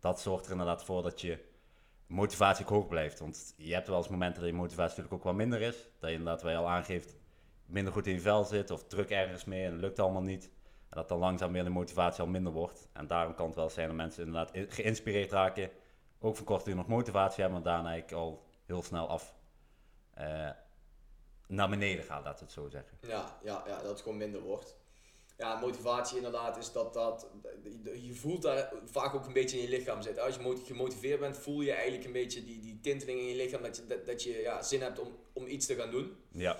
Dat 0.00 0.20
zorgt 0.20 0.44
er 0.44 0.50
inderdaad 0.50 0.84
voor 0.84 1.02
dat 1.02 1.20
je 1.20 1.38
motivatie 2.06 2.64
ook 2.64 2.70
hoog 2.70 2.88
blijft. 2.88 3.18
Want 3.18 3.54
je 3.56 3.74
hebt 3.74 3.88
wel 3.88 3.96
eens 3.96 4.08
momenten 4.08 4.40
dat 4.40 4.50
je 4.50 4.56
motivatie 4.56 4.88
natuurlijk 4.96 5.14
ook 5.14 5.24
wat 5.24 5.34
minder 5.34 5.60
is. 5.60 5.76
Dat 5.98 6.10
je 6.10 6.16
inderdaad, 6.16 6.42
wel 6.42 6.68
aangeeft, 6.68 7.16
minder 7.66 7.92
goed 7.92 8.06
in 8.06 8.12
je 8.14 8.20
vel 8.20 8.44
zit 8.44 8.70
of 8.70 8.84
druk 8.84 9.10
ergens 9.10 9.44
mee 9.44 9.64
en 9.64 9.72
het 9.72 9.80
lukt 9.80 9.98
allemaal 9.98 10.22
niet. 10.22 10.50
En 10.90 10.96
dat 10.96 11.08
dan 11.08 11.18
langzaam 11.18 11.52
weer 11.52 11.64
de 11.64 11.70
motivatie 11.70 12.22
al 12.22 12.28
minder 12.28 12.52
wordt. 12.52 12.88
En 12.92 13.06
daarom 13.06 13.34
kan 13.34 13.46
het 13.46 13.54
wel 13.54 13.70
zijn 13.70 13.86
dat 13.86 13.96
mensen 13.96 14.26
inderdaad 14.26 14.50
geïnspireerd 14.68 15.32
raken. 15.32 15.70
Ook 16.20 16.36
van 16.36 16.44
kort 16.44 16.66
nog 16.66 16.86
motivatie 16.86 17.42
hebben, 17.42 17.62
maar 17.62 17.72
daarna 17.72 17.90
eigenlijk 17.90 18.22
al 18.22 18.44
heel 18.66 18.82
snel 18.82 19.08
af 19.08 19.34
uh, 20.18 20.50
naar 21.46 21.68
beneden 21.68 22.04
gaat, 22.04 22.24
laten 22.24 22.38
we 22.38 22.44
het 22.44 22.52
zo 22.52 22.68
zeggen. 22.68 22.98
Ja, 23.00 23.38
ja, 23.42 23.62
ja, 23.66 23.76
dat 23.76 23.90
het 23.90 24.00
gewoon 24.00 24.18
minder 24.18 24.40
wordt. 24.40 24.76
Ja, 25.38 25.58
motivatie 25.60 26.16
inderdaad 26.16 26.56
is 26.56 26.72
dat 26.72 26.94
dat. 26.94 27.30
Je 28.02 28.14
voelt 28.14 28.42
daar 28.42 28.72
vaak 28.84 29.14
ook 29.14 29.26
een 29.26 29.32
beetje 29.32 29.56
in 29.56 29.62
je 29.62 29.68
lichaam 29.68 30.02
zitten. 30.02 30.24
Als 30.24 30.34
je 30.34 30.62
gemotiveerd 30.64 31.20
bent, 31.20 31.36
voel 31.36 31.60
je 31.60 31.72
eigenlijk 31.72 32.04
een 32.04 32.12
beetje 32.12 32.44
die, 32.44 32.60
die 32.60 32.80
tinteling 32.80 33.20
in 33.20 33.26
je 33.26 33.36
lichaam 33.36 33.62
dat 33.62 33.76
je, 33.76 33.86
dat, 33.86 34.06
dat 34.06 34.22
je 34.22 34.40
ja, 34.40 34.62
zin 34.62 34.82
hebt 34.82 34.98
om, 34.98 35.16
om 35.32 35.46
iets 35.46 35.66
te 35.66 35.74
gaan 35.74 35.90
doen. 35.90 36.16
Ja. 36.28 36.58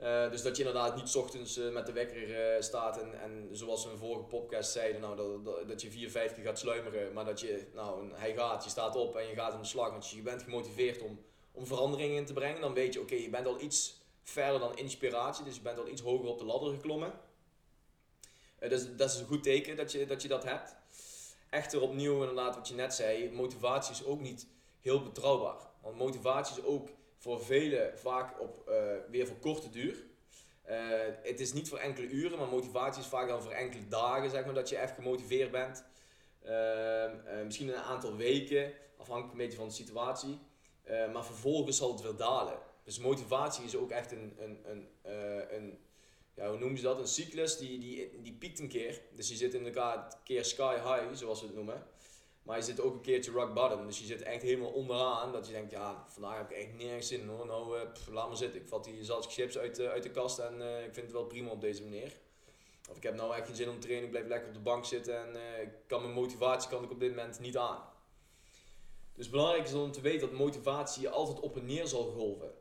Uh, 0.00 0.30
dus 0.30 0.42
dat 0.42 0.56
je 0.56 0.64
inderdaad 0.64 0.96
niet 0.96 1.16
ochtends 1.16 1.58
uh, 1.58 1.72
met 1.72 1.86
de 1.86 1.92
wekker 1.92 2.28
uh, 2.28 2.62
staat 2.62 3.00
en, 3.00 3.20
en 3.20 3.48
zoals 3.52 3.82
we 3.82 3.88
in 3.88 3.94
een 3.94 4.00
vorige 4.00 4.24
podcast 4.24 4.72
zeiden, 4.72 5.00
nou, 5.00 5.16
dat, 5.16 5.44
dat, 5.44 5.68
dat 5.68 5.82
je 5.82 5.90
vier, 5.90 6.10
vijf 6.10 6.34
keer 6.34 6.44
gaat 6.44 6.58
sluimeren, 6.58 7.12
maar 7.12 7.24
dat 7.24 7.40
je, 7.40 7.66
nou, 7.74 8.12
hij 8.14 8.34
gaat, 8.34 8.64
je 8.64 8.70
staat 8.70 8.96
op 8.96 9.16
en 9.16 9.26
je 9.26 9.34
gaat 9.34 9.52
aan 9.52 9.60
de 9.60 9.66
slag, 9.66 9.90
want 9.90 10.10
je 10.10 10.22
bent 10.22 10.42
gemotiveerd 10.42 11.02
om, 11.02 11.20
om 11.52 11.66
veranderingen 11.66 12.16
in 12.16 12.26
te 12.26 12.32
brengen. 12.32 12.60
Dan 12.60 12.74
weet 12.74 12.94
je, 12.94 13.00
oké, 13.00 13.14
je 13.14 13.30
bent 13.30 13.46
al 13.46 13.60
iets 13.60 14.02
verder 14.22 14.60
dan 14.60 14.76
inspiratie, 14.76 15.44
dus 15.44 15.54
je 15.54 15.62
bent 15.62 15.78
al 15.78 15.88
iets 15.88 16.02
hoger 16.02 16.28
op 16.28 16.38
de 16.38 16.44
ladder 16.44 16.72
geklommen. 16.72 17.12
dus 18.58 18.96
dat 18.96 19.10
is 19.10 19.18
een 19.18 19.26
goed 19.26 19.42
teken 19.42 19.76
dat 19.76 19.92
je 19.92 20.06
dat, 20.06 20.22
je 20.22 20.28
dat 20.28 20.44
hebt. 20.44 20.76
Echter 21.50 21.80
opnieuw 21.80 22.20
inderdaad 22.20 22.54
wat 22.54 22.68
je 22.68 22.74
net 22.74 22.94
zei, 22.94 23.30
motivatie 23.30 23.92
is 23.92 24.04
ook 24.04 24.20
niet 24.20 24.46
heel 24.80 25.02
betrouwbaar. 25.02 25.56
Want 25.82 25.96
motivatie 25.96 26.56
is 26.56 26.64
ook 26.64 26.88
voor 27.24 27.44
velen 27.44 27.98
vaak 27.98 28.40
op, 28.40 28.68
uh, 28.68 28.74
weer 29.10 29.26
voor 29.26 29.36
korte 29.36 29.70
duur. 29.70 30.04
Uh, 30.68 30.76
het 31.22 31.40
is 31.40 31.52
niet 31.52 31.68
voor 31.68 31.78
enkele 31.78 32.06
uren, 32.06 32.38
maar 32.38 32.48
motivatie 32.48 33.02
is 33.02 33.08
vaak 33.08 33.28
dan 33.28 33.42
voor 33.42 33.52
enkele 33.52 33.88
dagen, 33.88 34.30
zeg 34.30 34.44
maar, 34.44 34.54
dat 34.54 34.68
je 34.68 34.76
echt 34.76 34.94
gemotiveerd 34.94 35.50
bent. 35.50 35.84
Uh, 36.46 37.42
misschien 37.44 37.68
een 37.68 37.74
aantal 37.74 38.16
weken, 38.16 38.72
afhankelijk 38.96 39.32
een 39.32 39.44
beetje 39.44 39.58
van 39.58 39.68
de 39.68 39.74
situatie. 39.74 40.38
maar 41.12 41.24
vervolgens 41.24 41.76
zal 41.76 41.92
het 41.92 42.02
weer 42.02 42.16
dalen. 42.16 42.58
Dus 42.84 42.98
motivatie 42.98 43.64
is 43.64 43.76
ook 43.76 43.90
echt 43.90 44.12
een, 44.12 44.36
een, 44.38 44.58
een, 44.64 44.88
een 45.54 45.78
ja, 46.34 46.48
hoe 46.48 46.58
noemen 46.58 46.78
ze 46.78 46.84
dat? 46.84 46.98
Een 46.98 47.06
cyclus 47.06 47.58
die, 47.58 47.78
die, 47.78 48.20
die 48.22 48.32
piekt 48.32 48.58
een 48.58 48.68
keer. 48.68 49.00
Dus 49.14 49.28
je 49.28 49.36
zit 49.36 49.54
in 49.54 49.64
een 49.64 50.02
keer 50.24 50.44
sky 50.44 50.74
high, 50.74 51.12
zoals 51.12 51.40
we 51.40 51.46
het 51.46 51.56
noemen. 51.56 51.86
Maar 52.44 52.56
je 52.56 52.62
zit 52.62 52.80
ook 52.80 52.94
een 52.94 53.00
keertje 53.00 53.30
rock 53.30 53.54
bottom. 53.54 53.86
Dus 53.86 53.98
je 53.98 54.04
zit 54.04 54.22
echt 54.22 54.42
helemaal 54.42 54.70
onderaan. 54.70 55.32
Dat 55.32 55.46
je 55.46 55.52
denkt, 55.52 55.70
ja, 55.70 56.04
vandaag 56.08 56.36
heb 56.36 56.50
ik 56.50 56.56
echt 56.56 56.74
nergens 56.74 57.08
zin 57.08 57.28
hoor. 57.28 57.46
Nou, 57.46 57.78
uh, 57.78 57.82
laat 58.10 58.28
maar 58.28 58.36
zitten. 58.36 58.60
Ik 58.60 58.68
vat 58.68 58.84
die 58.84 59.04
zaltje 59.04 59.30
chips 59.30 59.58
uit, 59.58 59.78
uh, 59.78 59.88
uit 59.88 60.02
de 60.02 60.10
kast 60.10 60.38
en 60.38 60.60
uh, 60.60 60.84
ik 60.84 60.94
vind 60.94 61.06
het 61.06 61.12
wel 61.12 61.24
prima 61.24 61.50
op 61.50 61.60
deze 61.60 61.82
manier. 61.82 62.12
Of 62.90 62.96
ik 62.96 63.02
heb 63.02 63.14
nou 63.14 63.34
echt 63.34 63.46
geen 63.46 63.56
zin 63.56 63.68
om 63.68 63.74
te 63.74 63.80
trainen. 63.80 64.04
Ik 64.04 64.10
blijf 64.10 64.26
lekker 64.26 64.48
op 64.48 64.54
de 64.54 64.60
bank 64.60 64.84
zitten. 64.84 65.34
En 65.34 65.72
kan 65.86 66.02
mijn 66.02 66.14
motivatie 66.14 66.70
kan 66.70 66.84
ik 66.84 66.90
op 66.90 67.00
dit 67.00 67.10
moment 67.10 67.40
niet 67.40 67.56
aan. 67.56 67.82
Dus 69.14 69.30
belangrijk 69.30 69.64
is 69.64 69.74
om 69.74 69.92
te 69.92 70.00
weten 70.00 70.28
dat 70.28 70.38
motivatie 70.38 71.02
je 71.02 71.10
altijd 71.10 71.40
op 71.40 71.56
en 71.56 71.66
neer 71.66 71.86
zal 71.86 72.04
golven. 72.04 72.52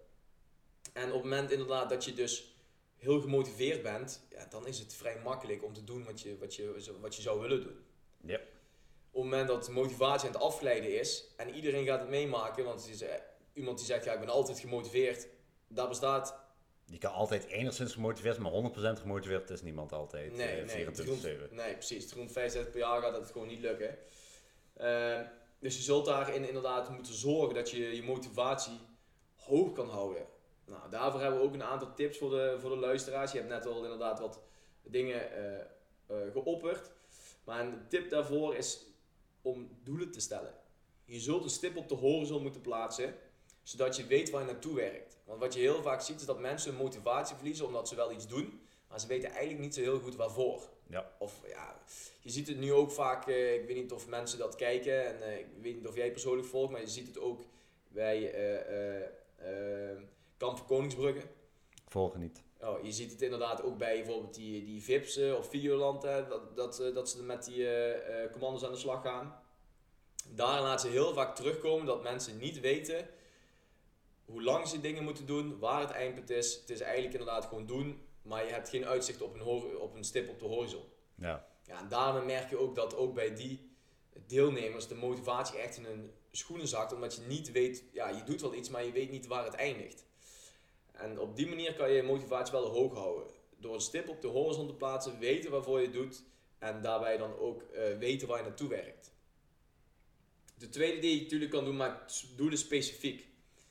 En 0.94 1.08
op 1.08 1.14
het 1.14 1.24
moment 1.24 1.52
inderdaad 1.52 1.90
dat 1.90 2.06
je 2.06 2.14
dus 2.14 2.56
heel 2.98 3.22
gemotiveerd 3.22 3.82
bent, 3.82 4.26
ja, 4.30 4.46
dan 4.46 4.68
is 4.68 4.80
het 4.80 4.94
vrij 4.94 5.20
makkelijk 5.24 5.64
om 5.64 5.74
te 5.74 5.84
doen 5.84 6.04
wat 6.04 6.22
je, 6.22 6.38
wat 6.38 6.56
je, 6.56 6.98
wat 7.02 7.16
je 7.16 7.22
zou 7.22 7.40
willen 7.42 7.64
doen. 7.64 7.78
Op 9.14 9.22
het 9.22 9.32
moment 9.32 9.48
dat 9.48 9.70
motivatie 9.70 10.28
aan 10.28 10.34
het 10.34 10.44
afglijden 10.44 11.00
is 11.00 11.34
en 11.38 11.50
iedereen 11.50 11.86
gaat 11.86 12.00
het 12.00 12.10
meemaken, 12.10 12.66
want 12.66 12.82
het 12.82 12.90
is, 12.90 13.02
uh, 13.02 13.10
iemand 13.54 13.78
die 13.78 13.86
zegt 13.86 14.06
ja 14.06 14.14
ik 14.14 14.20
ben 14.20 14.30
altijd 14.30 14.60
gemotiveerd, 14.60 15.28
daar 15.68 15.88
bestaat... 15.88 16.42
Je 16.86 16.98
kan 16.98 17.12
altijd 17.12 17.46
enigszins 17.46 17.94
gemotiveerd, 17.94 18.38
maar 18.38 18.52
100% 18.98 19.00
gemotiveerd 19.00 19.50
is 19.50 19.62
niemand 19.62 19.92
altijd. 19.92 20.36
Nee, 20.36 20.64
uh, 20.64 20.70
24 20.70 21.24
nee, 21.24 21.38
nee, 21.52 21.74
precies. 21.74 22.14
Rond 22.14 22.32
65 22.32 22.72
per 22.72 22.82
jaar 22.82 23.02
gaat 23.02 23.14
dat 23.14 23.32
gewoon 23.32 23.48
niet 23.48 23.60
lukken. 23.60 23.98
Uh, 24.82 25.20
dus 25.60 25.76
je 25.76 25.82
zult 25.82 26.06
daarin 26.06 26.48
inderdaad 26.48 26.90
moeten 26.90 27.14
zorgen 27.14 27.56
dat 27.56 27.70
je 27.70 27.96
je 27.96 28.04
motivatie 28.04 28.80
hoog 29.36 29.74
kan 29.74 29.90
houden. 29.90 30.26
Nou, 30.66 30.90
daarvoor 30.90 31.22
hebben 31.22 31.40
we 31.40 31.46
ook 31.46 31.54
een 31.54 31.64
aantal 31.64 31.94
tips 31.94 32.18
voor 32.18 32.30
de, 32.30 32.58
voor 32.60 32.70
de 32.70 32.78
luisteraars. 32.78 33.32
Je 33.32 33.38
hebt 33.38 33.50
net 33.50 33.66
al 33.66 33.84
inderdaad 33.84 34.20
wat 34.20 34.42
dingen 34.82 35.22
uh, 36.08 36.32
geopperd. 36.32 36.92
Maar 37.44 37.60
een 37.60 37.88
tip 37.88 38.10
daarvoor 38.10 38.56
is 38.56 38.93
om 39.44 39.70
doelen 39.84 40.12
te 40.12 40.20
stellen. 40.20 40.54
Je 41.06 41.20
zult 41.20 41.44
een 41.44 41.50
stip 41.50 41.78
op 41.78 41.90
de 41.90 41.96
horizon 41.96 42.42
moeten 42.42 42.62
plaatsen, 42.62 43.16
zodat 43.64 43.96
je 43.96 44.06
weet 44.06 44.30
waar 44.30 44.42
je 44.42 44.52
naartoe 44.52 44.76
werkt. 44.76 45.18
Want 45.26 45.40
wat 45.40 45.54
je 45.54 45.60
heel 45.60 45.82
vaak 45.82 46.02
ziet 46.02 46.20
is 46.20 46.26
dat 46.26 46.40
mensen 46.40 46.72
hun 46.72 46.82
motivatie 46.82 47.36
verliezen 47.36 47.66
omdat 47.66 47.88
ze 47.88 47.96
wel 47.96 48.12
iets 48.12 48.28
doen, 48.28 48.62
maar 48.88 49.00
ze 49.00 49.08
weten 49.08 49.30
eigenlijk 49.30 49.60
niet 49.60 49.74
zo 49.74 49.82
heel 49.82 50.00
goed 50.00 50.16
waarvoor. 50.16 50.70
Ja. 50.88 51.12
Of 51.20 51.42
ja, 51.48 51.80
je 52.22 52.30
ziet 52.30 52.48
het 52.48 52.58
nu 52.58 52.74
ook 52.74 52.92
vaak, 52.92 53.28
uh, 53.28 53.54
ik 53.54 53.66
weet 53.66 53.76
niet 53.76 53.92
of 53.92 54.08
mensen 54.08 54.40
dat 54.40 54.56
kijken 54.56 55.06
en 55.08 55.30
uh, 55.30 55.40
ik 55.40 55.48
weet 55.62 55.76
niet 55.76 55.88
of 55.88 55.96
jij 55.96 56.12
persoonlijk 56.12 56.48
volgt, 56.48 56.72
maar 56.72 56.82
je 56.82 56.88
ziet 56.88 57.08
het 57.08 57.20
ook 57.20 57.42
bij 57.88 58.20
uh, 58.20 59.98
Kamp 60.38 60.58
van 60.58 60.66
Koningsbrugge. 60.66 61.22
Volgen 61.88 62.20
niet. 62.20 62.42
Oh, 62.64 62.84
je 62.84 62.92
ziet 62.92 63.12
het 63.12 63.22
inderdaad 63.22 63.64
ook 63.64 63.78
bij 63.78 63.96
bijvoorbeeld 63.96 64.34
die, 64.34 64.64
die 64.66 64.84
VIP's 64.84 65.18
of 65.18 65.50
Videoland, 65.50 66.02
dat, 66.02 66.56
dat, 66.56 66.92
dat 66.94 67.10
ze 67.10 67.24
met 67.24 67.46
die 67.46 67.58
uh, 67.58 68.32
commando's 68.32 68.64
aan 68.64 68.72
de 68.72 68.78
slag 68.78 69.02
gaan. 69.02 69.36
Daar 70.30 70.62
laten 70.62 70.90
ze 70.90 70.94
heel 70.94 71.14
vaak 71.14 71.36
terugkomen 71.36 71.86
dat 71.86 72.04
mensen 72.04 72.38
niet 72.38 72.60
weten 72.60 73.08
hoe 74.26 74.44
lang 74.44 74.68
ze 74.68 74.82
dingen 74.82 75.04
moeten 75.04 75.26
doen, 75.26 75.60
waar 75.60 75.80
het 75.80 75.92
eindpunt 75.92 76.30
is. 76.30 76.56
Het 76.56 76.70
is 76.70 76.80
eigenlijk 76.80 77.14
inderdaad 77.14 77.46
gewoon 77.46 77.66
doen, 77.66 78.02
maar 78.22 78.46
je 78.46 78.52
hebt 78.52 78.70
geen 78.70 78.86
uitzicht 78.86 79.22
op 79.22 79.34
een, 79.34 79.42
op 79.78 79.96
een 79.96 80.04
stip 80.04 80.30
op 80.30 80.40
de 80.40 80.46
horizon. 80.46 80.84
Ja. 81.16 81.48
Ja, 81.66 81.80
en 81.80 81.88
daarom 81.88 82.26
merk 82.26 82.50
je 82.50 82.58
ook 82.58 82.76
dat 82.76 82.96
ook 82.96 83.14
bij 83.14 83.36
die 83.36 83.72
deelnemers 84.28 84.88
de 84.88 84.96
motivatie 84.96 85.60
echt 85.60 85.78
in 85.78 85.86
hun 85.86 86.12
schoenen 86.32 86.68
zakt, 86.68 86.94
omdat 86.94 87.16
je 87.16 87.22
niet 87.22 87.52
weet, 87.52 87.84
ja, 87.92 88.10
je 88.10 88.24
doet 88.24 88.42
wel 88.42 88.54
iets, 88.54 88.70
maar 88.70 88.86
je 88.86 88.92
weet 88.92 89.12
niet 89.12 89.28
waar 89.28 89.46
het 89.46 89.54
eindigt. 89.54 90.06
En 90.94 91.20
op 91.20 91.36
die 91.36 91.48
manier 91.48 91.74
kan 91.74 91.90
je 91.90 91.96
je 91.96 92.04
motivatie 92.04 92.54
wel 92.54 92.70
hoog 92.70 92.94
houden. 92.94 93.28
Door 93.58 93.74
een 93.74 93.82
stip 93.82 94.10
op 94.10 94.22
de 94.22 94.28
horizon 94.28 94.68
te 94.68 94.74
plaatsen, 94.74 95.20
weten 95.20 95.52
waarvoor 95.52 95.80
je 95.80 95.86
het 95.86 95.94
doet 95.94 96.24
En 96.60 96.82
daarbij 96.82 97.18
dan 97.18 97.38
ook 97.38 97.62
eh, 97.62 97.98
weten 97.98 98.28
waar 98.28 98.38
je 98.38 98.44
naartoe 98.44 98.70
werkt. 98.70 99.12
De 100.58 100.70
tweede 100.70 101.00
die 101.00 101.16
je 101.16 101.22
natuurlijk 101.22 101.52
kan 101.52 101.66
doen, 101.66 101.76
maar 101.76 102.06
doelen 102.36 102.58
specifiek. 102.58 103.28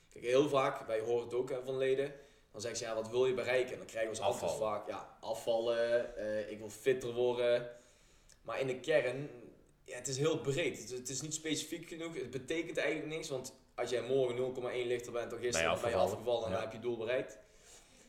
Kijk, 0.09 0.25
heel 0.25 0.49
vaak, 0.49 0.87
wij 0.87 1.01
horen 1.01 1.25
het 1.25 1.35
ook 1.35 1.51
hè, 1.51 1.63
van 1.65 1.77
leden, 1.77 2.15
dan 2.51 2.61
zeggen 2.61 2.79
ze 2.79 2.85
ja, 2.85 2.95
wat 2.95 3.09
wil 3.09 3.27
je 3.27 3.35
bereiken? 3.35 3.73
En 3.73 3.79
dan 3.79 3.87
krijgen 3.87 4.13
we 4.13 4.19
als 4.19 4.27
antwoord 4.33 4.59
vaak, 4.59 4.89
ja, 4.89 5.17
afvallen, 5.21 6.17
eh, 6.17 6.51
ik 6.51 6.59
wil 6.59 6.71
fitter 6.71 7.13
worden. 7.13 7.71
Maar 8.43 8.61
in 8.61 8.67
de 8.67 8.81
kern, 8.81 9.31
ja, 9.85 9.97
het 9.97 10.09
is 10.09 10.19
heel 10.19 10.41
breed. 10.41 10.79
Het, 10.79 10.91
het 10.91 11.09
is 11.09 11.21
niet 11.21 11.35
specifiek 11.35 11.89
genoeg, 11.89 12.15
het 12.15 12.31
betekent 12.31 12.77
eigenlijk 12.77 13.15
niks, 13.15 13.29
want 13.29 13.55
als 13.83 13.91
jij 13.91 14.03
morgen 14.03 14.37
0,1 14.37 14.87
lichter 14.87 15.13
bent 15.13 15.31
dan 15.31 15.39
gisteren, 15.39 15.71
dan 15.71 15.81
ben 15.81 15.91
je 15.91 15.97
afgevallen. 15.97 16.45
en 16.45 16.53
dan 16.53 16.61
heb 16.61 16.73
je 16.73 16.79
doel 16.79 16.97
bereikt. 16.97 17.39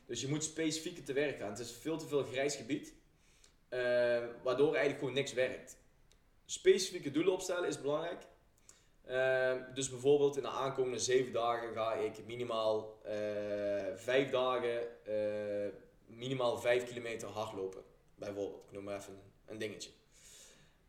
Dus 0.06 0.22
je 0.22 0.28
moet 0.28 0.44
specifieker 0.44 1.04
te 1.04 1.14
werken 1.14 1.40
gaan. 1.40 1.50
Het 1.50 1.60
is 1.60 1.72
veel 1.72 1.98
te 1.98 2.08
veel 2.08 2.24
grijs 2.24 2.56
gebied, 2.56 2.94
eh, 3.70 3.80
waardoor 4.44 4.68
eigenlijk 4.68 5.00
gewoon 5.00 5.14
niks 5.14 5.34
werkt. 5.34 5.78
Specifieke 6.46 7.12
doelen 7.12 7.34
opstellen 7.34 7.68
is 7.68 7.82
belangrijk. 7.82 8.22
Eh, 9.04 9.56
dus 9.74 9.90
bijvoorbeeld 9.90 10.38
in 10.38 10.44
de 10.44 10.50
aankomende 10.50 11.00
zeven 11.00 11.34
dagen 11.34 11.74
ga 11.74 11.94
ik 11.94 12.26
minimaal 12.26 13.00
eh, 13.04 13.14
vijf 13.96 14.30
dagen 14.30 14.88
minimaal 16.06 16.58
vijf 16.58 16.88
kilometer 16.88 17.28
hardlopen. 17.28 17.84
Bijvoorbeeld, 18.16 18.64
ik 18.66 18.72
noem 18.72 18.84
maar 18.84 18.98
even 18.98 19.22
een 19.46 19.58
dingetje. 19.58 19.90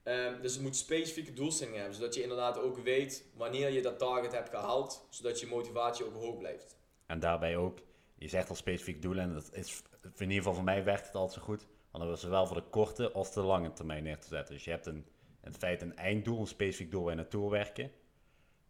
Eh, 0.04 0.40
dus 0.42 0.52
het 0.52 0.62
moet 0.62 0.76
specifieke 0.76 1.32
doelstellingen 1.32 1.80
hebben, 1.80 1.98
zodat 1.98 2.14
je 2.14 2.22
inderdaad 2.22 2.58
ook 2.58 2.78
weet 2.78 3.24
wanneer 3.34 3.70
je 3.70 3.82
dat 3.82 3.98
target 3.98 4.32
hebt 4.32 4.48
gehaald, 4.48 5.06
zodat 5.10 5.40
je 5.40 5.46
motivatie 5.46 6.04
ook 6.04 6.14
hoog 6.14 6.38
blijft. 6.38 6.76
En 7.06 7.20
daarbij 7.20 7.56
ook, 7.56 7.78
je 8.14 8.28
zegt 8.28 8.48
al 8.48 8.54
specifiek 8.54 9.02
doelen 9.02 9.24
en 9.24 9.32
dat 9.32 9.48
is, 9.52 9.82
in 10.02 10.10
ieder 10.20 10.36
geval 10.36 10.54
voor 10.54 10.64
mij 10.64 10.84
werkt 10.84 11.06
het 11.06 11.14
altijd 11.14 11.40
zo 11.40 11.46
goed. 11.46 11.66
Want 11.90 12.04
dat 12.04 12.16
is 12.16 12.22
zowel 12.22 12.46
voor 12.46 12.56
de 12.56 12.68
korte 12.70 13.12
als 13.12 13.32
de 13.32 13.40
lange 13.40 13.72
termijn 13.72 14.02
neer 14.02 14.18
te 14.18 14.28
zetten. 14.28 14.54
Dus 14.54 14.64
je 14.64 14.70
hebt 14.70 14.86
een, 14.86 15.06
in 15.42 15.54
feite 15.54 15.84
een 15.84 15.96
einddoel, 15.96 16.40
een 16.40 16.46
specifiek 16.46 16.90
doel 16.90 17.02
waar 17.02 17.10
je 17.10 17.16
naartoe 17.16 17.50
werken. 17.50 17.90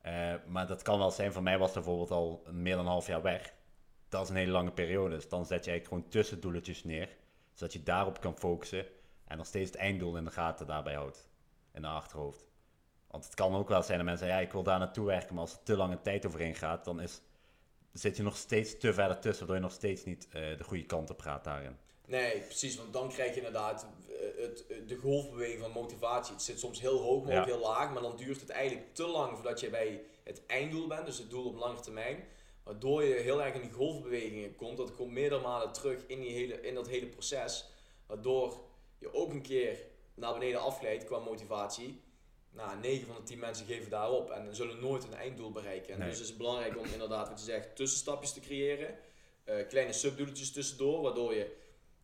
Eh, 0.00 0.34
maar 0.46 0.66
dat 0.66 0.82
kan 0.82 0.98
wel 0.98 1.10
zijn, 1.10 1.32
voor 1.32 1.42
mij 1.42 1.58
was 1.58 1.74
het 1.74 1.84
bijvoorbeeld 1.84 2.10
al 2.10 2.42
meer 2.50 2.74
dan 2.74 2.84
een 2.84 2.90
half 2.90 3.06
jaar 3.06 3.22
weg. 3.22 3.54
Dat 4.08 4.22
is 4.22 4.28
een 4.28 4.36
hele 4.36 4.52
lange 4.52 4.72
periode. 4.72 5.14
Dus 5.14 5.28
dan 5.28 5.46
zet 5.46 5.64
je 5.64 5.70
eigenlijk 5.70 5.88
gewoon 5.88 6.08
tussendoeletjes 6.08 6.84
neer. 6.84 7.16
Zodat 7.52 7.72
je 7.72 7.82
daarop 7.82 8.20
kan 8.20 8.38
focussen. 8.38 8.86
En 9.26 9.36
nog 9.36 9.46
steeds 9.46 9.70
het 9.70 9.78
einddoel 9.78 10.16
in 10.16 10.24
de 10.24 10.30
gaten 10.30 10.66
daarbij 10.66 10.94
houdt. 10.94 11.28
In 11.72 11.82
de 11.82 11.88
achterhoofd. 11.88 12.44
Want 13.10 13.24
het 13.24 13.34
kan 13.34 13.54
ook 13.54 13.68
wel 13.68 13.82
zijn 13.82 13.96
dat 13.96 14.06
mensen 14.06 14.26
zeggen, 14.26 14.42
ja, 14.42 14.46
ik 14.48 14.52
wil 14.54 14.62
daar 14.62 14.78
naartoe 14.78 15.06
werken. 15.06 15.34
Maar 15.34 15.42
als 15.44 15.52
er 15.52 15.62
te 15.62 15.76
lange 15.76 16.00
tijd 16.02 16.26
overheen 16.26 16.54
gaat, 16.54 16.84
dan 16.84 17.00
is, 17.00 17.20
zit 17.92 18.16
je 18.16 18.22
nog 18.22 18.36
steeds 18.36 18.78
te 18.78 18.92
verder 18.94 19.18
tussen. 19.18 19.38
Waardoor 19.46 19.56
je 19.56 19.62
nog 19.62 19.72
steeds 19.72 20.04
niet 20.04 20.26
eh, 20.30 20.56
de 20.56 20.64
goede 20.64 20.84
kant 20.84 21.10
op 21.10 21.20
gaat 21.20 21.44
daarin. 21.44 21.76
Nee, 22.06 22.40
precies, 22.40 22.76
want 22.76 22.92
dan 22.92 23.08
krijg 23.08 23.30
je 23.30 23.36
inderdaad 23.36 23.86
eh, 24.08 24.42
het, 24.42 24.66
eh, 24.66 24.76
de 24.86 24.96
golfbeweging 24.96 25.60
van 25.60 25.70
motivatie. 25.70 26.32
Het 26.34 26.42
zit 26.42 26.58
soms 26.58 26.80
heel 26.80 26.98
hoog, 27.00 27.24
maar 27.24 27.32
Ja. 27.32 27.40
ook 27.40 27.46
heel 27.46 27.58
laag, 27.58 27.92
maar 27.92 28.02
dan 28.02 28.16
duurt 28.16 28.40
het 28.40 28.50
eigenlijk 28.50 28.94
te 28.94 29.06
lang 29.06 29.34
voordat 29.34 29.60
je 29.60 29.70
bij 29.70 30.02
het 30.24 30.46
einddoel 30.46 30.86
bent, 30.86 31.06
dus 31.06 31.18
het 31.18 31.30
doel 31.30 31.46
op 31.48 31.56
lange 31.56 31.80
termijn. 31.80 32.24
Waardoor 32.62 33.02
je 33.04 33.14
heel 33.14 33.42
erg 33.42 33.54
in 33.54 33.60
die 33.60 33.72
golfbewegingen 33.72 34.56
komt, 34.56 34.76
dat 34.76 34.94
komt 34.94 35.12
meerdere 35.12 35.40
malen 35.40 35.72
terug 35.72 36.06
in, 36.06 36.20
die 36.20 36.32
hele, 36.32 36.60
in 36.60 36.74
dat 36.74 36.88
hele 36.88 37.06
proces. 37.06 37.68
Waardoor 38.06 38.60
je 39.04 39.14
ook 39.14 39.30
een 39.30 39.42
keer 39.42 39.78
naar 40.14 40.32
beneden 40.32 40.60
afglijdt 40.60 41.04
qua 41.04 41.18
motivatie. 41.18 42.02
Nou, 42.50 42.78
9 42.80 43.06
van 43.06 43.16
de 43.16 43.22
10 43.22 43.38
mensen 43.38 43.66
geven 43.66 43.90
daarop 43.90 44.30
en 44.30 44.54
zullen 44.56 44.80
nooit 44.80 45.04
een 45.04 45.14
einddoel 45.14 45.50
bereiken. 45.52 45.92
En 45.92 45.98
Nee. 45.98 46.08
dus 46.08 46.20
is 46.20 46.28
het 46.28 46.36
belangrijk 46.38 46.78
om 46.78 46.84
inderdaad, 46.92 47.28
wat 47.28 47.38
je 47.38 47.44
zegt, 47.44 47.76
tussenstapjes 47.76 48.32
te 48.32 48.40
creëren. 48.40 48.98
eh, 49.44 49.66
kleine 49.68 49.92
subdoeletjes 49.92 50.52
tussendoor, 50.52 51.02
waardoor 51.02 51.34
je 51.34 51.56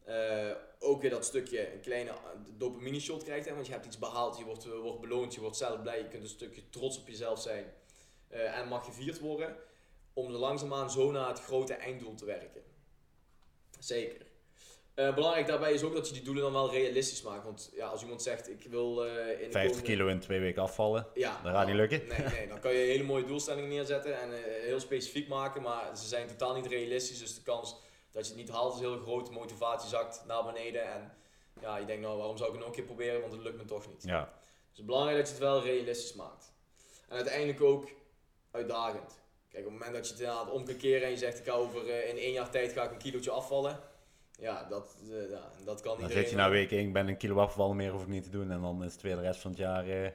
eh, 0.04 0.50
ook 0.78 1.00
weer 1.00 1.10
dat 1.10 1.24
stukje 1.24 1.72
een 1.72 1.80
kleine 1.80 2.12
dopamine 2.56 3.00
shot 3.00 3.24
krijgt. 3.24 3.46
Hè, 3.48 3.54
want 3.54 3.66
je 3.66 3.72
hebt 3.72 3.86
iets 3.86 3.98
behaald, 3.98 4.38
je 4.38 4.44
wordt, 4.44 4.64
eh, 4.64 4.72
wordt 4.78 5.00
beloond, 5.00 5.34
je 5.34 5.40
wordt 5.40 5.56
zelf 5.56 5.82
blij, 5.82 5.98
je 5.98 6.08
kunt 6.08 6.22
een 6.22 6.28
stukje 6.28 6.68
trots 6.70 6.98
op 6.98 7.08
jezelf 7.08 7.40
zijn. 7.40 7.72
eh, 8.28 8.58
en 8.58 8.68
mag 8.68 8.84
gevierd 8.84 9.18
worden. 9.18 9.56
Om 10.12 10.26
er 10.26 10.38
langzaamaan 10.38 10.90
zo 10.90 11.10
naar 11.10 11.28
het 11.28 11.40
grote 11.40 11.74
einddoel 11.74 12.14
te 12.14 12.24
werken. 12.24 12.62
Zeker. 13.78 14.26
Eh, 15.00 15.14
belangrijk 15.14 15.46
daarbij 15.46 15.72
is 15.72 15.82
ook 15.82 15.94
dat 15.94 16.06
je 16.08 16.12
die 16.12 16.22
doelen 16.22 16.42
dan 16.42 16.52
wel 16.52 16.70
realistisch 16.70 17.22
maakt. 17.22 17.44
Want 17.44 17.70
ja, 17.74 17.86
als 17.86 18.02
iemand 18.02 18.22
zegt, 18.22 18.48
ik 18.50 18.66
wil 18.70 19.06
eh 19.06 19.12
in 19.12 19.16
de 19.16 19.50
50 19.50 19.60
komende- 19.62 19.82
kilo 19.82 20.06
in 20.06 20.20
twee 20.20 20.40
weken 20.40 20.62
afvallen. 20.62 21.06
ja, 21.14 21.40
Dat 21.42 21.52
gaat 21.52 21.66
niet 21.66 21.76
lukken. 21.76 22.06
Nee, 22.08 22.18
nee, 22.32 22.48
dan 22.48 22.60
kan 22.60 22.72
je 22.72 22.78
hele 22.78 23.02
mooie 23.02 23.24
doelstellingen 23.24 23.68
neerzetten 23.70 24.20
en 24.20 24.32
eh, 24.32 24.40
heel 24.62 24.80
specifiek 24.80 25.28
maken, 25.28 25.62
maar 25.62 25.96
ze 25.96 26.06
zijn 26.06 26.26
totaal 26.26 26.54
niet 26.54 26.66
realistisch. 26.66 27.18
Dus 27.18 27.34
de 27.34 27.42
kans 27.42 27.76
dat 28.12 28.22
je 28.26 28.32
het 28.32 28.40
niet 28.40 28.50
haalt 28.50 28.74
is 28.74 28.80
heel 28.80 28.98
groot. 28.98 29.26
De 29.26 29.32
motivatie 29.32 29.88
zakt 29.88 30.22
naar 30.26 30.44
beneden 30.44 30.92
en 30.92 31.12
ja, 31.60 31.76
je 31.76 31.84
denkt 31.86 32.02
nou 32.02 32.16
waarom 32.18 32.36
zou 32.36 32.48
ik 32.48 32.54
het 32.54 32.64
nog 32.64 32.74
een 32.74 32.78
keer 32.84 32.94
proberen, 32.94 33.20
want 33.20 33.32
het 33.32 33.42
lukt 33.42 33.56
me 33.56 33.64
toch 33.64 33.86
niet. 33.88 34.02
Ja, 34.02 34.20
Dus 34.20 34.68
het 34.68 34.78
is 34.78 34.84
belangrijk 34.84 35.16
dat 35.18 35.26
je 35.26 35.32
het 35.34 35.42
wel 35.42 35.62
realistisch 35.62 36.14
maakt. 36.14 36.52
En 37.08 37.16
uiteindelijk 37.16 37.60
ook 37.62 37.88
uitdagend. 38.50 39.18
Kijk, 39.50 39.66
op 39.66 39.70
het 39.70 39.78
moment 39.80 39.96
dat 39.96 40.06
je 40.06 40.12
het 40.12 40.22
inderdaad 40.22 40.50
om 40.50 40.64
kan 40.64 40.76
keren 40.76 41.02
en 41.02 41.10
je 41.10 41.16
zegt 41.16 41.38
ik 41.38 41.44
ga 41.44 41.52
over 41.52 42.04
in 42.08 42.16
één 42.18 42.32
jaar 42.32 42.50
tijd 42.50 42.72
ga 42.72 42.82
ik 42.84 42.90
een 42.90 42.98
kilootje 42.98 43.30
afvallen. 43.30 43.80
Ja, 44.40 44.64
dat, 44.64 44.96
eh, 45.10 45.30
ja, 45.30 45.50
dat 45.64 45.80
kan 45.80 45.92
dan 45.92 46.00
iedereen. 46.00 46.22
zit 46.22 46.30
je 46.30 46.36
na 46.36 46.50
week 46.50 46.70
1, 46.70 46.86
ik 46.86 46.92
ben 46.92 47.08
een 47.08 47.16
kilo 47.16 47.36
afgevallen, 47.36 47.76
meer 47.76 47.90
hoef 47.90 48.02
ik 48.02 48.08
niet 48.08 48.24
te 48.24 48.30
doen. 48.30 48.50
En 48.50 48.60
dan 48.60 48.84
is 48.84 48.92
het 48.92 49.02
weer 49.02 49.16
de 49.16 49.22
rest 49.22 49.40
van 49.40 49.50
het 49.50 49.60
jaar, 49.60 49.82
eh, 49.82 50.10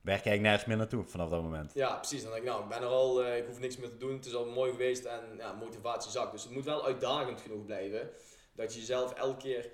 werk 0.00 0.24
eigenlijk 0.26 0.40
nergens 0.40 0.64
meer 0.64 0.76
naartoe 0.76 1.04
vanaf 1.04 1.30
dat 1.30 1.42
moment. 1.42 1.74
Ja, 1.74 1.96
precies. 1.96 2.22
Dan 2.22 2.32
denk 2.32 2.42
ik, 2.42 2.48
nou, 2.48 2.62
ik 2.62 2.68
ben 2.68 2.82
er 2.82 2.86
al, 2.86 3.24
eh, 3.24 3.36
ik 3.36 3.46
hoef 3.46 3.58
niks 3.58 3.76
meer 3.76 3.90
te 3.90 3.96
doen, 3.96 4.12
het 4.12 4.26
is 4.26 4.34
al 4.34 4.46
mooi 4.46 4.70
geweest 4.70 5.04
en 5.04 5.36
ja, 5.36 5.52
motivatie 5.52 6.10
zakt. 6.10 6.32
Dus 6.32 6.42
het 6.42 6.52
moet 6.52 6.64
wel 6.64 6.84
uitdagend 6.84 7.40
genoeg 7.40 7.64
blijven, 7.64 8.10
dat 8.52 8.72
je 8.72 8.78
jezelf 8.78 9.12
elke 9.12 9.36
keer 9.36 9.70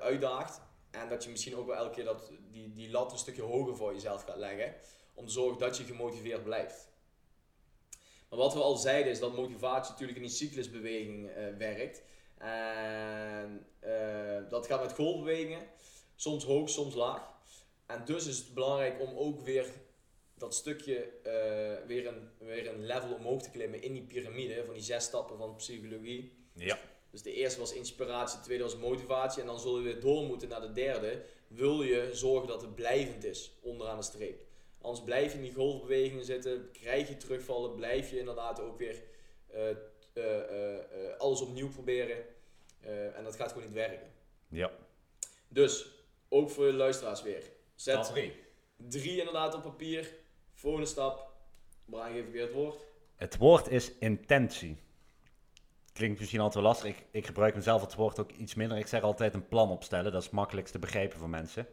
uitdaagt 0.00 0.60
en 0.90 1.08
dat 1.08 1.24
je 1.24 1.30
misschien 1.30 1.56
ook 1.56 1.66
wel 1.66 1.76
elke 1.76 1.94
keer 1.94 2.04
dat, 2.04 2.32
die, 2.50 2.72
die 2.72 2.90
lat 2.90 3.12
een 3.12 3.18
stukje 3.18 3.42
hoger 3.42 3.76
voor 3.76 3.92
jezelf 3.92 4.22
gaat 4.22 4.36
leggen, 4.36 4.74
om 5.14 5.26
te 5.26 5.32
zorgen 5.32 5.58
dat 5.58 5.76
je 5.76 5.84
gemotiveerd 5.84 6.44
blijft. 6.44 6.88
Maar 8.28 8.38
wat 8.38 8.54
we 8.54 8.60
al 8.60 8.76
zeiden 8.76 9.12
is 9.12 9.18
dat 9.18 9.36
motivatie 9.36 9.90
natuurlijk 9.90 10.18
in 10.18 10.24
die 10.24 10.32
cyclusbeweging 10.32 11.30
werkt. 11.58 12.02
En 12.38 13.66
eh, 13.78 14.48
dat 14.48 14.66
gaat 14.66 14.82
met 14.82 14.92
golfbewegingen, 14.92 15.66
soms 16.14 16.44
hoog, 16.44 16.70
soms 16.70 16.94
laag. 16.94 17.34
En 17.86 18.04
dus 18.04 18.26
is 18.26 18.38
het 18.38 18.54
belangrijk 18.54 19.00
om 19.00 19.16
ook 19.16 19.40
weer 19.40 19.66
dat 20.38 20.54
stukje 20.54 20.96
eh, 21.22 21.86
weer, 21.86 22.06
een, 22.06 22.28
weer 22.38 22.68
een 22.68 22.86
level 22.86 23.14
omhoog 23.14 23.42
te 23.42 23.50
klimmen 23.50 23.82
in 23.82 23.92
die 23.92 24.02
piramide 24.02 24.64
van 24.64 24.74
die 24.74 24.82
zes 24.82 25.04
stappen 25.04 25.38
van 25.38 25.56
psychologie. 25.56 26.32
Ja. 26.52 26.78
Dus 27.10 27.22
de 27.22 27.32
eerste 27.32 27.60
was 27.60 27.72
inspiratie, 27.72 28.38
de 28.38 28.44
tweede 28.44 28.62
was 28.62 28.76
motivatie 28.76 29.40
en 29.40 29.46
dan 29.46 29.60
zullen 29.60 29.82
we 29.82 29.92
weer 29.92 30.00
door 30.00 30.22
moeten 30.22 30.48
naar 30.48 30.60
de 30.60 30.72
derde. 30.72 31.22
Wil 31.48 31.82
je 31.82 32.10
zorgen 32.12 32.48
dat 32.48 32.60
het 32.60 32.74
blijvend 32.74 33.24
is 33.24 33.52
onderaan 33.62 33.96
de 33.96 34.02
streep. 34.02 34.44
Anders 34.80 35.04
blijf 35.04 35.32
je 35.32 35.38
in 35.38 35.44
die 35.44 35.54
golfbewegingen 35.54 36.24
zitten, 36.24 36.70
krijg 36.72 37.08
je 37.08 37.16
terugvallen, 37.16 37.74
blijf 37.74 38.10
je 38.10 38.18
inderdaad 38.18 38.60
ook 38.60 38.78
weer 38.78 39.02
eh, 39.46 39.62
alles 41.18 41.40
opnieuw 41.40 41.68
proberen. 41.68 42.24
Eh, 42.86 43.16
en 43.16 43.24
dat 43.24 43.36
gaat 43.36 43.48
gewoon 43.52 43.66
niet 43.66 43.76
werken. 43.76 44.10
Ja. 44.48 44.70
Dus, 45.48 45.86
ook 46.28 46.50
voor 46.50 46.66
de 46.66 46.72
luisteraars 46.72 47.22
weer. 47.22 47.42
Zet 47.74 48.04
drie. 48.04 48.32
drie 48.76 49.18
inderdaad 49.18 49.54
op 49.54 49.62
papier. 49.62 50.14
Volgende 50.54 50.86
stap. 50.86 51.32
Brian, 51.84 52.12
geef 52.12 52.24
ik 52.26 52.32
weer 52.32 52.42
het 52.42 52.52
woord. 52.52 52.86
Het 53.16 53.36
woord 53.36 53.68
is 53.68 53.92
intentie. 53.98 54.78
Klinkt 55.92 56.18
misschien 56.18 56.40
altijd 56.40 56.62
wel 56.62 56.72
lastig. 56.72 56.90
Ik, 56.90 57.04
ik 57.10 57.26
gebruik 57.26 57.54
mezelf 57.54 57.80
het 57.80 57.94
woord 57.94 58.18
ook 58.18 58.32
iets 58.32 58.54
minder. 58.54 58.78
Ik 58.78 58.86
zeg 58.86 59.02
altijd 59.02 59.34
een 59.34 59.48
plan 59.48 59.70
opstellen. 59.70 60.12
Dat 60.12 60.20
is 60.20 60.26
het 60.26 60.34
makkelijkst 60.34 60.72
te 60.72 60.78
begrijpen 60.78 61.18
voor 61.18 61.28
mensen. 61.28 61.66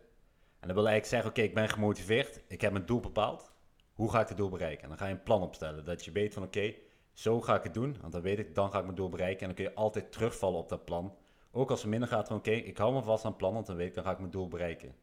En 0.60 0.68
dat 0.68 0.76
wil 0.76 0.88
eigenlijk 0.88 1.06
zeggen, 1.06 1.30
oké, 1.30 1.42
ik 1.42 1.54
ben 1.54 1.70
gemotiveerd. 1.70 2.40
Ik 2.48 2.62
heb 2.62 2.72
mijn 2.72 2.86
doel 2.86 3.00
bepaald. 3.00 3.52
Hoe 3.94 4.12
ga 4.12 4.22
ik 4.22 4.28
het 4.28 4.38
doel 4.38 4.50
bereiken? 4.50 4.84
En 4.84 4.90
dan 4.90 4.98
ga 4.98 5.06
je 5.06 5.14
een 5.14 5.24
plan 5.24 5.42
opstellen. 5.42 5.86
Dat 5.86 6.06
je 6.06 6.12
weet 6.12 6.34
van, 6.34 6.44
oké, 6.44 6.74
zo 7.14 7.42
ga 7.42 7.56
ik 7.56 7.64
het 7.64 7.74
doen. 7.74 7.98
Want 8.02 8.14
dan 8.14 8.22
weet 8.22 8.40
ik, 8.40 8.56
dan 8.56 8.72
ga 8.72 8.78
ik 8.78 8.84
mijn 8.84 8.96
doel 8.96 9.10
bereiken. 9.10 9.40
En 9.40 9.48
dan 9.48 9.56
kun 9.56 9.66
je 9.66 9.74
altijd 9.74 10.12
terugvallen 10.12 10.60
op 10.60 10.70
dat 10.70 10.86
plan. 10.86 11.16
Ook 11.52 11.70
als 11.70 11.82
het 11.82 11.90
minder 11.90 12.10
gaat 12.10 12.28
van, 12.28 12.38
oké, 12.38 12.52
ik 12.52 12.78
hou 12.78 12.94
me 12.94 13.02
vast 13.02 13.24
aan 13.26 13.30
het 13.30 13.40
plan. 13.40 13.54
Want 13.54 13.66
dan 13.66 13.76
weet 13.76 13.88
ik, 13.88 13.94
dan 13.94 14.04
ga 14.04 14.12
ik 14.12 14.20
mijn 14.20 14.32
doel 14.32 14.48
bereiken. 14.48 14.96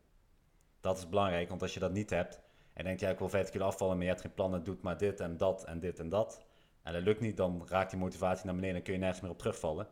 Dat 0.81 0.99
is 0.99 1.09
belangrijk, 1.09 1.49
want 1.49 1.62
als 1.62 1.75
je 1.75 1.81
dat 1.81 1.92
niet 1.92 2.11
hebt... 2.11 2.40
En 2.73 2.85
denkt, 2.85 3.01
ja, 3.01 3.11
ik 3.11 3.18
wil 3.18 3.29
50 3.29 3.53
kilo 3.53 3.66
afvallen, 3.66 3.94
maar 3.94 4.05
je 4.05 4.11
hebt 4.11 4.23
geen 4.23 4.35
plan. 4.35 4.53
Het 4.53 4.64
doet 4.64 4.83
maar 4.83 4.99
dit 4.99 5.20
en 5.20 5.37
dat 5.37 5.64
en 5.64 5.81
dit 5.81 5.99
en 5.99 6.09
dat. 6.09 6.44
En 6.83 6.92
dat 6.92 7.03
lukt 7.03 7.20
niet, 7.20 7.37
dan 7.37 7.62
raakt 7.68 7.90
die 7.90 7.99
motivatie 7.99 8.46
naar 8.46 8.55
beneden 8.55 8.77
en 8.77 8.83
kun 8.83 8.92
je 8.92 8.99
nergens 8.99 9.20
meer 9.20 9.31
op 9.31 9.38
terugvallen. 9.38 9.88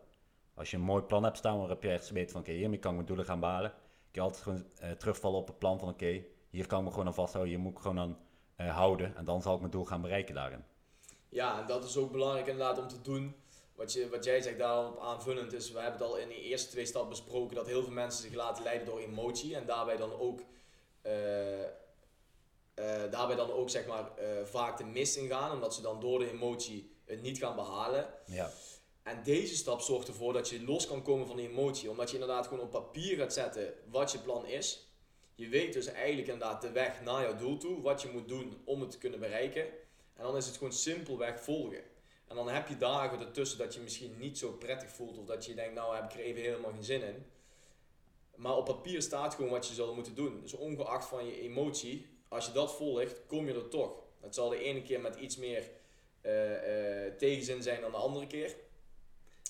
Als 0.54 0.70
je 0.70 0.76
een 0.76 0.82
mooi 0.82 1.02
plan 1.02 1.24
hebt 1.24 1.36
staan 1.36 1.58
waarop 1.58 1.82
je 1.82 1.90
echt 1.90 2.10
weet 2.10 2.30
van 2.30 2.40
oké, 2.40 2.52
hiermee 2.52 2.78
kan 2.78 2.90
ik 2.90 2.96
mijn 2.96 3.08
doelen 3.08 3.26
gaan 3.26 3.40
behalen. 3.40 3.70
Kun 3.70 3.78
je 4.10 4.20
altijd 4.20 4.42
gewoon 4.42 4.64
eh, 4.78 4.90
terugvallen 4.90 5.38
op 5.38 5.46
het 5.46 5.58
plan 5.58 5.78
van 5.78 5.88
oké, 5.88 6.22
hier 6.50 6.66
kan 6.66 6.78
ik 6.78 6.84
me 6.84 6.90
gewoon 6.90 7.06
aan 7.06 7.14
vasthouden, 7.14 7.54
hier 7.54 7.62
moet 7.62 7.72
ik 7.72 7.78
gewoon 7.78 7.98
aan 7.98 8.18
eh, 8.56 8.76
houden. 8.76 9.16
En 9.16 9.24
dan 9.24 9.42
zal 9.42 9.54
ik 9.54 9.60
mijn 9.60 9.72
doel 9.72 9.84
gaan 9.84 10.00
bereiken 10.00 10.34
daarin. 10.34 10.64
Ja, 11.28 11.60
en 11.60 11.66
dat 11.66 11.84
is 11.84 11.96
ook 11.96 12.12
belangrijk 12.12 12.46
inderdaad 12.46 12.78
om 12.78 12.88
te 12.88 13.00
doen. 13.00 13.34
Wat, 13.74 13.92
je, 13.92 14.08
wat 14.08 14.24
jij 14.24 14.40
zegt 14.40 14.58
daarop 14.58 15.00
aanvullend 15.00 15.52
is, 15.52 15.70
we 15.70 15.80
hebben 15.80 16.00
het 16.00 16.10
al 16.10 16.16
in 16.16 16.28
die 16.28 16.42
eerste 16.42 16.70
twee 16.70 16.86
stappen 16.86 17.10
besproken, 17.10 17.56
dat 17.56 17.66
heel 17.66 17.82
veel 17.82 17.92
mensen 17.92 18.22
zich 18.22 18.34
laten 18.34 18.62
leiden 18.62 18.86
door 18.86 19.00
emotie. 19.00 19.56
En 19.56 19.66
daarbij 19.66 19.96
dan 19.96 20.12
ook, 20.18 20.40
eh, 21.02 21.62
eh, 21.62 21.68
daarbij 23.10 23.36
dan 23.36 23.52
ook 23.52 23.70
zeg 23.70 23.86
maar, 23.86 24.16
eh, 24.16 24.44
vaak 24.44 24.78
de 24.78 24.84
mist 24.84 25.16
ingaan, 25.16 25.52
omdat 25.52 25.74
ze 25.74 25.82
dan 25.82 26.00
door 26.00 26.18
de 26.18 26.30
emotie 26.30 26.90
het 27.04 27.22
niet 27.22 27.38
gaan 27.38 27.56
behalen. 27.56 28.14
Ja, 28.26 28.50
En 29.02 29.22
deze 29.22 29.56
stap 29.56 29.80
zorgt 29.80 30.08
ervoor 30.08 30.32
dat 30.32 30.48
je 30.48 30.64
los 30.64 30.86
kan 30.86 31.02
komen 31.02 31.26
van 31.26 31.36
die 31.36 31.48
emotie. 31.48 31.90
Omdat 31.90 32.08
je 32.08 32.18
inderdaad 32.18 32.46
gewoon 32.46 32.64
op 32.64 32.70
papier 32.70 33.16
gaat 33.16 33.32
zetten 33.32 33.74
wat 33.90 34.12
je 34.12 34.18
plan 34.18 34.46
is. 34.46 34.86
Je 35.34 35.48
weet 35.48 35.72
dus 35.72 35.86
eigenlijk 35.86 36.28
inderdaad 36.28 36.62
de 36.62 36.72
weg 36.72 37.00
naar 37.02 37.22
jouw 37.22 37.36
doel 37.36 37.56
toe, 37.56 37.80
wat 37.80 38.02
je 38.02 38.08
moet 38.08 38.28
doen 38.28 38.62
om 38.64 38.80
het 38.80 38.90
te 38.90 38.98
kunnen 38.98 39.20
bereiken. 39.20 39.66
En 40.18 40.24
dan 40.24 40.36
is 40.36 40.46
het 40.46 40.56
gewoon 40.56 40.72
simpelweg 40.72 41.40
volgen. 41.40 41.82
En 42.26 42.36
dan 42.36 42.48
heb 42.48 42.68
je 42.68 42.76
dagen 42.76 43.20
ertussen 43.20 43.58
dat 43.58 43.74
je 43.74 43.80
misschien 43.80 44.18
niet 44.18 44.38
zo 44.38 44.52
prettig 44.52 44.90
voelt 44.90 45.18
of 45.18 45.24
dat 45.24 45.44
je 45.44 45.54
denkt, 45.54 45.74
nou 45.74 45.94
heb 45.94 46.04
ik 46.04 46.12
er 46.12 46.24
even 46.24 46.42
helemaal 46.42 46.72
geen 46.72 46.84
zin 46.84 47.02
in. 47.02 47.26
Maar 48.34 48.56
op 48.56 48.64
papier 48.64 49.02
staat 49.02 49.34
gewoon 49.34 49.50
wat 49.50 49.66
je 49.66 49.74
zal 49.74 49.94
moeten 49.94 50.14
doen. 50.14 50.40
Dus 50.40 50.52
ongeacht 50.52 51.08
van 51.08 51.26
je 51.26 51.40
emotie, 51.40 52.06
als 52.28 52.46
je 52.46 52.52
dat 52.52 52.76
volgt, 52.76 53.26
kom 53.26 53.46
je 53.46 53.54
er 53.54 53.68
toch. 53.68 53.92
Het 54.20 54.34
zal 54.34 54.48
de 54.48 54.62
ene 54.62 54.82
keer 54.82 55.00
met 55.00 55.16
iets 55.16 55.36
meer 55.36 55.70
uh, 56.22 56.50
uh, 56.50 57.12
tegenzin 57.16 57.62
zijn 57.62 57.80
dan 57.80 57.90
de 57.90 57.96
andere 57.96 58.26
keer. 58.26 58.54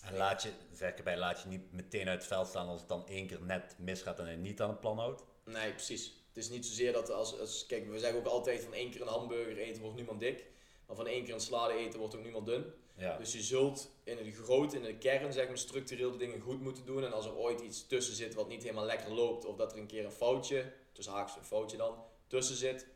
En 0.05 0.17
laat 0.17 0.43
je, 0.43 0.51
zeg 0.73 0.95
erbij, 0.95 1.17
laat 1.17 1.43
je 1.43 1.49
niet 1.49 1.73
meteen 1.73 2.09
uit 2.09 2.19
het 2.19 2.27
veld 2.27 2.47
staan 2.47 2.69
als 2.69 2.81
het 2.81 2.89
dan 2.89 3.09
één 3.09 3.27
keer 3.27 3.43
net 3.43 3.75
misgaat 3.79 4.19
en 4.19 4.31
je 4.31 4.37
niet 4.37 4.61
aan 4.61 4.69
het 4.69 4.81
plan 4.81 4.99
houdt? 4.99 5.23
Nee, 5.45 5.73
precies. 5.73 6.13
Het 6.29 6.37
is 6.37 6.49
niet 6.49 6.67
zozeer 6.67 6.93
dat 6.93 7.11
als, 7.11 7.39
als 7.41 7.67
kijk, 7.67 7.91
we 7.91 7.99
zeggen 7.99 8.19
ook 8.19 8.27
altijd 8.27 8.63
van 8.63 8.75
één 8.75 8.91
keer 8.91 9.01
een 9.01 9.09
hamburger 9.09 9.59
eten 9.59 9.83
wordt 9.83 9.97
niemand 9.97 10.21
dik. 10.21 10.47
Maar 10.89 10.97
van 10.97 11.07
één 11.07 11.25
keer 11.25 11.35
een 11.35 11.41
salade 11.41 11.75
eten 11.75 11.99
wordt 11.99 12.17
ook 12.17 12.23
niemand 12.23 12.47
dun. 12.47 12.73
Ja. 12.97 13.17
Dus 13.17 13.33
je 13.33 13.43
zult 13.43 13.91
in 14.05 14.17
de 14.17 14.33
grote, 14.33 14.77
in 14.77 14.83
de 14.83 14.99
kern, 14.99 15.33
zeg 15.33 15.49
maar, 15.49 15.59
structureel 15.59 16.11
de 16.11 16.17
dingen 16.17 16.41
goed 16.41 16.61
moeten 16.61 16.87
doen. 16.87 17.05
En 17.05 17.13
als 17.13 17.27
er 17.27 17.37
ooit 17.37 17.61
iets 17.61 17.87
tussen 17.87 18.15
zit 18.15 18.35
wat 18.35 18.49
niet 18.49 18.63
helemaal 18.63 18.85
lekker 18.85 19.13
loopt, 19.13 19.45
of 19.45 19.57
dat 19.57 19.73
er 19.73 19.79
een 19.79 19.87
keer 19.87 20.05
een 20.05 20.13
foutje, 20.13 20.73
tussen 20.93 21.13
haakjes 21.15 21.37
een 21.37 21.45
foutje 21.45 21.77
dan, 21.77 22.05
tussen 22.27 22.57
zit, 22.57 22.87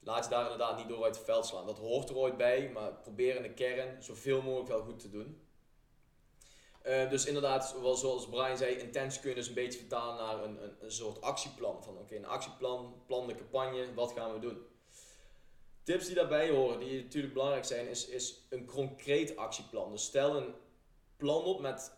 laat 0.00 0.24
je 0.24 0.30
daar 0.30 0.42
inderdaad 0.42 0.76
niet 0.76 0.88
door 0.88 1.04
uit 1.04 1.16
het 1.16 1.24
veld 1.24 1.46
slaan. 1.46 1.66
Dat 1.66 1.78
hoort 1.78 2.08
er 2.08 2.16
ooit 2.16 2.36
bij, 2.36 2.70
maar 2.72 2.92
probeer 2.92 3.36
in 3.36 3.42
de 3.42 3.54
kern 3.54 4.02
zoveel 4.02 4.42
mogelijk 4.42 4.68
wel 4.68 4.82
goed 4.82 4.98
te 5.00 5.10
doen. 5.10 5.42
Uh, 6.86 7.10
dus 7.10 7.26
inderdaad, 7.26 7.76
zoals 7.94 8.28
Brian 8.28 8.56
zei, 8.56 8.74
intentie 8.74 9.20
kun 9.20 9.30
je 9.30 9.36
dus 9.36 9.48
een 9.48 9.54
beetje 9.54 9.78
vertalen 9.78 10.24
naar 10.24 10.44
een, 10.44 10.62
een, 10.62 10.76
een 10.80 10.92
soort 10.92 11.20
actieplan. 11.20 11.82
Van 11.82 11.98
oké, 11.98 12.16
een 12.16 12.26
actieplan, 12.26 13.02
plan 13.06 13.26
de 13.26 13.34
campagne, 13.34 13.94
wat 13.94 14.12
gaan 14.12 14.32
we 14.32 14.38
doen? 14.38 14.66
Tips 15.84 16.06
die 16.06 16.14
daarbij 16.14 16.50
horen, 16.50 16.78
die 16.78 17.02
natuurlijk 17.02 17.32
belangrijk 17.32 17.64
zijn, 17.64 17.88
is, 17.88 18.06
is 18.08 18.46
een 18.50 18.66
concreet 18.66 19.36
actieplan. 19.36 19.90
Dus 19.90 20.04
stel 20.04 20.36
een 20.36 20.54
plan 21.16 21.44
op 21.44 21.60
met, 21.60 21.92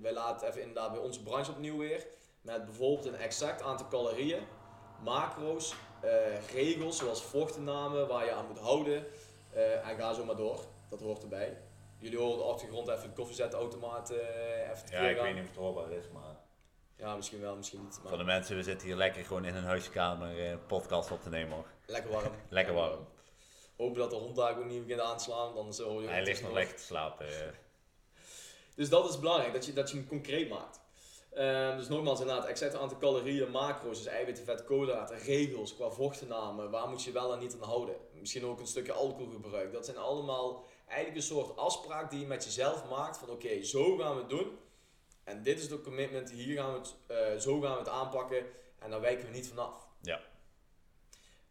wij 0.00 0.12
laten 0.12 0.48
even 0.48 0.60
inderdaad 0.60 0.92
bij 0.92 1.00
onze 1.00 1.22
branche 1.22 1.50
opnieuw 1.50 1.78
weer, 1.78 2.06
met 2.40 2.64
bijvoorbeeld 2.64 3.06
een 3.06 3.20
exact 3.20 3.62
aantal 3.62 3.88
calorieën, 3.88 4.42
macro's, 5.04 5.74
uh, 6.04 6.48
regels 6.52 6.96
zoals 6.96 7.22
vochtenname 7.22 8.06
waar 8.06 8.24
je 8.24 8.32
aan 8.32 8.46
moet 8.46 8.58
houden 8.58 9.06
uh, 9.54 9.88
en 9.88 9.96
ga 9.96 10.12
zo 10.12 10.24
maar 10.24 10.36
door. 10.36 10.60
Dat 10.88 11.00
hoort 11.00 11.22
erbij. 11.22 11.58
Jullie 11.98 12.18
horen 12.18 12.38
de 12.38 12.44
achtergrond 12.44 12.88
even 12.88 13.08
de 13.08 13.14
koffiezetautomaat 13.14 14.12
uh, 14.12 14.18
even 14.70 14.90
Ja, 14.90 15.08
ik 15.08 15.20
weet 15.20 15.34
niet 15.34 15.42
of 15.42 15.48
het 15.48 15.58
hoorbaar 15.58 15.90
is, 15.90 16.04
maar... 16.12 16.36
Ja, 16.96 17.16
misschien 17.16 17.40
wel, 17.40 17.56
misschien 17.56 17.82
niet. 17.82 17.98
Maar... 18.00 18.08
Voor 18.08 18.18
de 18.18 18.24
mensen, 18.24 18.56
we 18.56 18.62
zitten 18.62 18.86
hier 18.86 18.96
lekker 18.96 19.24
gewoon 19.24 19.44
in 19.44 19.54
een 19.54 19.64
huiskamer 19.64 20.58
podcast 20.58 21.10
op 21.10 21.22
te 21.22 21.28
nemen 21.28 21.54
hoor. 21.54 21.66
Lekker 21.86 22.10
warm. 22.10 22.32
lekker 22.48 22.74
warm. 22.74 23.06
Hopen 23.82 23.98
dat 23.98 24.10
de 24.10 24.16
hond 24.16 24.36
daar 24.36 24.58
ook 24.58 24.64
niet 24.64 24.86
begint 24.86 25.00
aan 25.00 25.16
te 25.16 25.24
slaan, 25.24 25.54
dan 25.54 25.74
zo 25.74 26.02
je 26.02 26.08
Hij 26.08 26.22
ligt 26.22 26.42
nog 26.42 26.52
lekker 26.52 26.76
te 26.76 26.82
slapen. 26.82 27.26
dus 28.76 28.88
dat 28.88 29.08
is 29.08 29.18
belangrijk, 29.18 29.52
dat 29.52 29.66
je, 29.66 29.72
dat 29.72 29.90
je 29.90 29.96
hem 29.96 30.06
concreet 30.06 30.48
maakt. 30.48 30.80
Um, 31.34 31.76
dus 31.76 31.88
nogmaals, 31.88 32.20
inderdaad, 32.20 32.46
exact 32.46 32.74
aantal 32.74 32.98
calorieën, 32.98 33.50
macro's, 33.50 34.02
dus 34.02 34.06
eiwitten, 34.06 34.44
vet, 34.44 34.64
koolhydraten, 34.64 35.18
regels 35.18 35.74
qua 35.74 35.90
vochtenname, 35.90 36.68
waar 36.68 36.88
moet 36.88 37.04
je 37.04 37.12
wel 37.12 37.32
en 37.32 37.38
niet 37.38 37.54
aan 37.54 37.68
houden. 37.68 37.94
Misschien 38.12 38.44
ook 38.44 38.60
een 38.60 38.66
stukje 38.66 38.92
alcoholgebruik. 38.92 39.72
Dat 39.72 39.84
zijn 39.84 39.96
allemaal 39.96 40.64
eigenlijk 40.86 41.16
een 41.16 41.26
soort 41.26 41.56
afspraak 41.56 42.10
die 42.10 42.20
je 42.20 42.26
met 42.26 42.44
jezelf 42.44 42.88
maakt 42.88 43.18
van 43.18 43.30
oké, 43.30 43.62
zo 43.62 43.96
gaan 43.96 44.14
we 44.14 44.20
het 44.20 44.30
doen. 44.30 44.58
En 45.24 45.42
dit 45.42 45.58
is 45.58 45.68
de 45.68 45.80
commitment, 45.80 46.30
hier 46.30 46.56
gaan 46.56 46.72
we 46.72 46.78
het, 46.78 46.94
uh, 47.10 47.40
zo 47.40 47.60
gaan 47.60 47.72
we 47.72 47.78
het 47.78 47.88
aanpakken 47.88 48.46
en 48.78 48.90
daar 48.90 49.00
wijken 49.00 49.26
we 49.26 49.32
niet 49.32 49.48
vanaf. 49.48 49.86
Ja. 50.00 50.20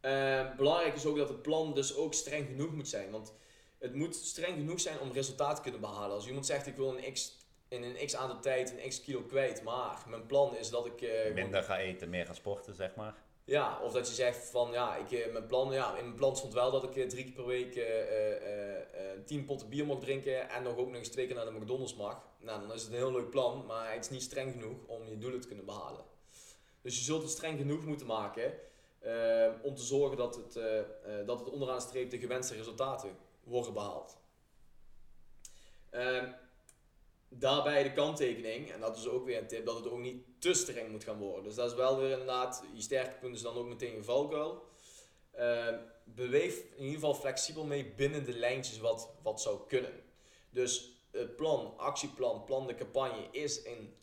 Uh, 0.01 0.55
belangrijk 0.55 0.95
is 0.95 1.05
ook 1.05 1.17
dat 1.17 1.29
het 1.29 1.41
plan 1.41 1.73
dus 1.73 1.95
ook 1.95 2.13
streng 2.13 2.47
genoeg 2.47 2.71
moet 2.71 2.87
zijn. 2.87 3.11
Want 3.11 3.33
het 3.79 3.93
moet 3.93 4.15
streng 4.15 4.55
genoeg 4.55 4.79
zijn 4.79 4.99
om 4.99 5.11
resultaat 5.11 5.55
te 5.55 5.61
kunnen 5.61 5.81
behalen. 5.81 6.15
Als 6.15 6.27
iemand 6.27 6.45
zegt 6.45 6.67
ik 6.67 6.75
wil 6.75 6.97
een 6.97 7.13
x, 7.13 7.37
in 7.67 7.83
een 7.83 8.05
x 8.05 8.15
aantal 8.15 8.39
tijd 8.39 8.71
een 8.71 8.89
x 8.89 9.01
kilo 9.01 9.21
kwijt, 9.21 9.63
maar 9.63 10.03
mijn 10.07 10.25
plan 10.25 10.57
is 10.57 10.69
dat 10.69 10.85
ik... 10.85 11.01
Uh, 11.01 11.33
Minder 11.33 11.63
ga 11.63 11.77
eten, 11.77 12.09
meer 12.09 12.25
ga 12.25 12.33
sporten, 12.33 12.73
zeg 12.73 12.95
maar. 12.95 13.15
Ja, 13.43 13.79
of 13.79 13.91
dat 13.91 14.07
je 14.07 14.13
zegt 14.13 14.49
van 14.49 14.71
ja, 14.71 14.95
ik, 14.95 15.11
eh, 15.11 15.31
mijn 15.31 15.45
plan, 15.45 15.71
ja, 15.71 15.97
in 15.97 16.03
mijn 16.03 16.15
plan 16.15 16.35
stond 16.35 16.53
wel 16.53 16.71
dat 16.71 16.83
ik 16.83 17.09
drie 17.09 17.23
keer 17.23 17.33
per 17.33 17.45
week 17.45 17.75
uh, 17.75 17.83
tien 19.25 19.45
potten 19.45 19.69
bier 19.69 19.85
mag 19.85 19.99
drinken 19.99 20.49
en 20.49 20.63
nog 20.63 20.77
ook 20.77 20.87
nog 20.87 20.95
eens 20.95 21.09
twee 21.09 21.25
keer 21.27 21.35
naar 21.35 21.45
de 21.45 21.51
McDonald's 21.51 21.95
mag. 21.95 22.21
Nou, 22.39 22.61
dan 22.61 22.73
is 22.73 22.81
het 22.81 22.91
een 22.91 22.97
heel 22.97 23.11
leuk 23.11 23.29
plan, 23.29 23.65
maar 23.65 23.93
het 23.93 24.03
is 24.03 24.09
niet 24.09 24.21
streng 24.21 24.51
genoeg 24.51 24.77
om 24.87 25.07
je 25.07 25.17
doelen 25.17 25.41
te 25.41 25.47
kunnen 25.47 25.65
behalen. 25.65 26.03
Dus 26.81 26.97
je 26.97 27.03
zult 27.03 27.21
het 27.21 27.31
streng 27.31 27.57
genoeg 27.57 27.85
moeten 27.85 28.07
maken 28.07 28.53
om 29.61 29.75
te 29.75 29.83
zorgen 29.83 30.17
dat 30.17 30.35
het, 30.35 30.55
uh, 30.55 30.75
uh, 30.75 31.25
dat 31.25 31.39
het 31.39 31.49
onderaan 31.49 31.75
de 31.75 31.81
streep 31.81 32.09
de 32.09 32.19
gewenste 32.19 32.55
resultaten 32.55 33.17
worden 33.43 33.73
behaald. 33.73 34.17
Ehm, 35.89 36.31
daarbij 37.29 37.83
de 37.83 37.93
kanttekening, 37.93 38.71
en 38.71 38.79
dat 38.79 38.97
is 38.97 39.07
ook 39.07 39.25
weer 39.25 39.37
een 39.37 39.47
tip, 39.47 39.65
dat 39.65 39.75
het 39.75 39.89
ook 39.89 39.99
niet 39.99 40.25
te 40.39 40.53
streng 40.53 40.89
moet 40.89 41.03
gaan 41.03 41.17
worden. 41.17 41.43
Dus 41.43 41.55
dat 41.55 41.71
is 41.71 41.77
wel 41.77 41.97
weer 41.97 42.11
inderdaad, 42.11 42.63
je 42.73 42.81
sterke 42.81 43.19
punt 43.19 43.35
is 43.35 43.41
dan 43.41 43.55
ook 43.55 43.67
meteen 43.67 43.95
je 43.95 44.03
valkuil. 44.03 44.63
Ehm, 45.31 45.79
beweeg 46.03 46.55
in 46.55 46.83
ieder 46.83 46.93
geval 46.93 47.13
flexibel 47.13 47.65
mee 47.65 47.93
binnen 47.93 48.25
de 48.25 48.33
lijntjes 48.33 48.79
wat, 48.79 49.09
wat 49.21 49.41
zou 49.41 49.59
kunnen. 49.67 50.03
Dus 50.49 50.91
het 51.11 51.35
plan, 51.35 51.73
actieplan, 51.77 52.43
plan 52.43 52.67
de 52.67 52.75
campagne 52.75 53.27
is 53.31 53.65
een 53.65 53.95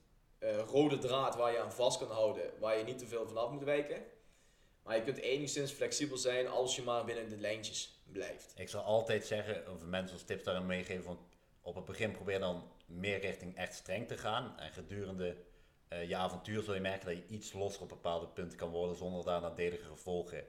rode 0.66 0.98
draad 0.98 1.36
waar 1.36 1.52
je 1.52 1.60
aan 1.60 1.72
vast 1.72 1.98
kan 1.98 2.10
houden, 2.10 2.52
waar 2.60 2.78
je 2.78 2.84
niet 2.84 2.98
te 2.98 3.06
veel 3.06 3.26
vanaf 3.26 3.50
moet 3.50 3.64
wijken. 3.64 4.02
Maar 4.88 4.96
je 4.96 5.02
kunt 5.02 5.18
enigszins 5.18 5.72
flexibel 5.72 6.16
zijn 6.16 6.46
als 6.46 6.76
je 6.76 6.82
maar 6.82 7.04
binnen 7.04 7.28
de 7.28 7.36
lijntjes 7.36 8.00
blijft. 8.12 8.52
Ik 8.56 8.68
zal 8.68 8.82
altijd 8.82 9.26
zeggen, 9.26 9.72
of 9.72 9.84
mensen 9.84 10.16
als 10.16 10.24
tips 10.24 10.44
daarin 10.44 10.66
meegeven, 10.66 11.04
van 11.04 11.18
op 11.62 11.74
het 11.74 11.84
begin 11.84 12.10
probeer 12.10 12.38
dan 12.38 12.70
meer 12.86 13.20
richting 13.20 13.56
echt 13.56 13.74
streng 13.74 14.08
te 14.08 14.16
gaan. 14.16 14.58
En 14.58 14.72
gedurende 14.72 15.36
uh, 15.92 16.08
je 16.08 16.16
avontuur 16.16 16.62
zul 16.62 16.74
je 16.74 16.80
merken 16.80 17.06
dat 17.06 17.16
je 17.16 17.34
iets 17.34 17.52
losser 17.52 17.82
op 17.82 17.88
bepaalde 17.88 18.26
punten 18.26 18.58
kan 18.58 18.70
worden 18.70 18.96
zonder 18.96 19.24
daar 19.24 19.40
nadelige 19.40 19.84
gevolgen 19.84 20.44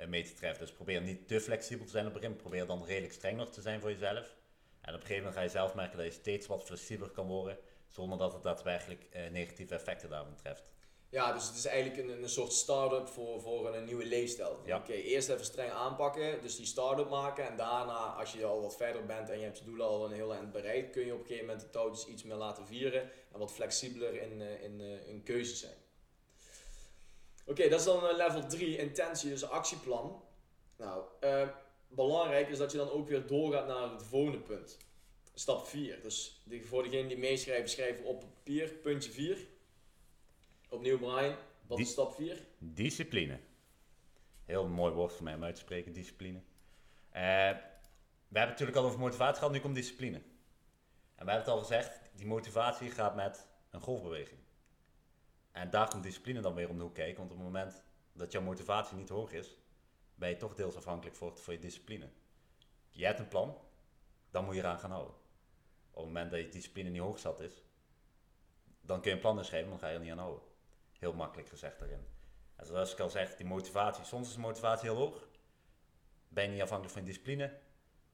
uh, 0.00 0.06
mee 0.06 0.22
te 0.22 0.34
treffen. 0.34 0.66
Dus 0.66 0.74
probeer 0.74 1.00
niet 1.00 1.28
te 1.28 1.40
flexibel 1.40 1.84
te 1.84 1.90
zijn 1.90 2.06
op 2.06 2.12
het 2.12 2.22
begin. 2.22 2.36
Probeer 2.36 2.66
dan 2.66 2.84
redelijk 2.84 3.12
streng 3.12 3.48
te 3.48 3.60
zijn 3.60 3.80
voor 3.80 3.90
jezelf. 3.90 4.34
En 4.80 4.94
op 4.94 5.00
een 5.00 5.06
gegeven 5.06 5.16
moment 5.16 5.34
ga 5.34 5.42
je 5.42 5.48
zelf 5.48 5.74
merken 5.74 5.96
dat 5.96 6.06
je 6.06 6.12
steeds 6.12 6.46
wat 6.46 6.64
flexibeler 6.64 7.10
kan 7.10 7.26
worden 7.26 7.58
zonder 7.88 8.18
dat 8.18 8.32
het 8.32 8.42
daadwerkelijk 8.42 9.06
uh, 9.12 9.30
negatieve 9.30 9.74
effecten 9.74 10.10
daarvan 10.10 10.36
treft. 10.36 10.62
Ja, 11.10 11.32
dus 11.32 11.46
het 11.46 11.56
is 11.56 11.64
eigenlijk 11.64 12.08
een, 12.08 12.22
een 12.22 12.28
soort 12.28 12.52
start-up 12.52 13.08
voor, 13.08 13.40
voor 13.40 13.74
een 13.74 13.84
nieuwe 13.84 14.04
leefstijl. 14.04 14.60
Ja. 14.64 14.76
Oké, 14.76 14.92
eerst 14.92 15.28
even 15.28 15.44
streng 15.44 15.70
aanpakken, 15.70 16.42
dus 16.42 16.56
die 16.56 16.66
start-up 16.66 17.08
maken. 17.08 17.48
En 17.48 17.56
daarna, 17.56 18.14
als 18.18 18.32
je 18.32 18.44
al 18.44 18.60
wat 18.60 18.76
verder 18.76 19.06
bent 19.06 19.28
en 19.30 19.38
je 19.38 19.44
hebt 19.44 19.58
je 19.58 19.64
doelen 19.64 19.86
al 19.86 20.04
een 20.04 20.12
heel 20.12 20.34
eind 20.34 20.52
bereikt, 20.52 20.90
kun 20.90 21.04
je 21.04 21.12
op 21.12 21.20
een 21.20 21.26
gegeven 21.26 21.46
moment 21.46 21.64
de 21.64 21.70
touwtjes 21.70 22.06
iets 22.06 22.22
meer 22.22 22.36
laten 22.36 22.66
vieren 22.66 23.02
en 23.32 23.38
wat 23.38 23.52
flexibeler 23.52 24.22
in, 24.22 24.40
in, 24.40 24.80
in 25.06 25.22
keuzes 25.22 25.60
zijn. 25.60 25.76
Oké, 27.46 27.68
dat 27.68 27.78
is 27.78 27.86
dan 27.86 28.16
level 28.16 28.46
3, 28.46 28.76
intentie, 28.76 29.30
dus 29.30 29.44
actieplan. 29.44 30.22
Nou, 30.76 31.04
uh, 31.20 31.48
belangrijk 31.88 32.48
is 32.48 32.58
dat 32.58 32.72
je 32.72 32.78
dan 32.78 32.90
ook 32.90 33.08
weer 33.08 33.26
doorgaat 33.26 33.66
naar 33.66 33.90
het 33.90 34.02
volgende 34.02 34.38
punt. 34.38 34.76
Stap 35.34 35.66
4. 35.66 36.02
Dus 36.02 36.42
voor 36.60 36.82
degene 36.82 37.08
die 37.08 37.18
meeschrijven, 37.18 37.68
schrijven 37.68 38.04
op 38.04 38.20
papier, 38.20 38.72
puntje 38.72 39.10
4. 39.10 39.46
Opnieuw 40.72 40.98
Brian, 40.98 41.34
wat 41.66 41.78
is 41.78 41.90
stap 41.90 42.14
4? 42.14 42.46
Discipline. 42.58 43.40
Heel 44.44 44.68
mooi 44.68 44.92
woord 44.92 45.12
voor 45.12 45.24
mij 45.24 45.34
om 45.34 45.44
uit 45.44 45.54
te 45.54 45.60
spreken, 45.60 45.92
discipline. 45.92 46.38
Uh, 46.38 46.42
we 47.12 47.18
hebben 47.18 47.60
het 48.28 48.48
natuurlijk 48.48 48.76
al 48.76 48.84
over 48.84 48.98
motivatie 48.98 49.38
gehad, 49.38 49.52
nu 49.52 49.60
komt 49.60 49.74
discipline. 49.74 50.16
En 50.16 50.22
we 51.24 51.30
hebben 51.30 51.34
het 51.34 51.48
al 51.48 51.58
gezegd, 51.58 52.00
die 52.14 52.26
motivatie 52.26 52.90
gaat 52.90 53.14
met 53.14 53.48
een 53.70 53.80
golfbeweging. 53.80 54.40
En 55.52 55.70
daar 55.70 55.88
komt 55.88 56.02
discipline 56.02 56.40
dan 56.40 56.54
weer 56.54 56.68
om 56.68 56.76
de 56.76 56.82
hoek 56.82 56.94
kijken, 56.94 57.16
want 57.16 57.30
op 57.30 57.36
het 57.36 57.46
moment 57.46 57.82
dat 58.12 58.32
jouw 58.32 58.42
motivatie 58.42 58.96
niet 58.96 59.08
hoog 59.08 59.32
is, 59.32 59.56
ben 60.14 60.28
je 60.28 60.36
toch 60.36 60.54
deels 60.54 60.76
afhankelijk 60.76 61.16
voor, 61.16 61.38
voor 61.38 61.52
je 61.52 61.58
discipline. 61.58 62.08
Je 62.90 63.04
hebt 63.04 63.18
een 63.18 63.28
plan, 63.28 63.58
dan 64.30 64.44
moet 64.44 64.54
je 64.54 64.60
eraan 64.60 64.78
gaan 64.78 64.90
houden. 64.90 65.14
Op 65.90 65.96
het 65.96 66.04
moment 66.04 66.30
dat 66.30 66.40
je 66.40 66.48
discipline 66.48 66.90
niet 66.90 67.00
hoog 67.00 67.18
zat 67.18 67.40
is, 67.40 67.62
dan 68.80 69.00
kun 69.00 69.10
je 69.10 69.16
een 69.16 69.22
plan 69.22 69.44
schrijven, 69.44 69.70
dan 69.70 69.78
ga 69.78 69.88
je 69.88 69.94
er 69.94 70.00
niet 70.00 70.10
aan 70.10 70.18
houden. 70.18 70.48
Heel 71.00 71.12
makkelijk 71.12 71.48
gezegd 71.48 71.78
daarin. 71.78 72.06
En 72.56 72.66
zoals 72.66 72.92
ik 72.92 73.00
al 73.00 73.10
zeg, 73.10 73.36
die 73.36 73.46
motivatie, 73.46 74.04
soms 74.04 74.28
is 74.28 74.34
de 74.34 74.40
motivatie 74.40 74.88
heel 74.88 74.98
hoog. 74.98 75.28
Ben 76.28 76.44
je 76.44 76.50
niet 76.50 76.62
afhankelijk 76.62 76.96
van 76.96 77.04
discipline. 77.04 77.58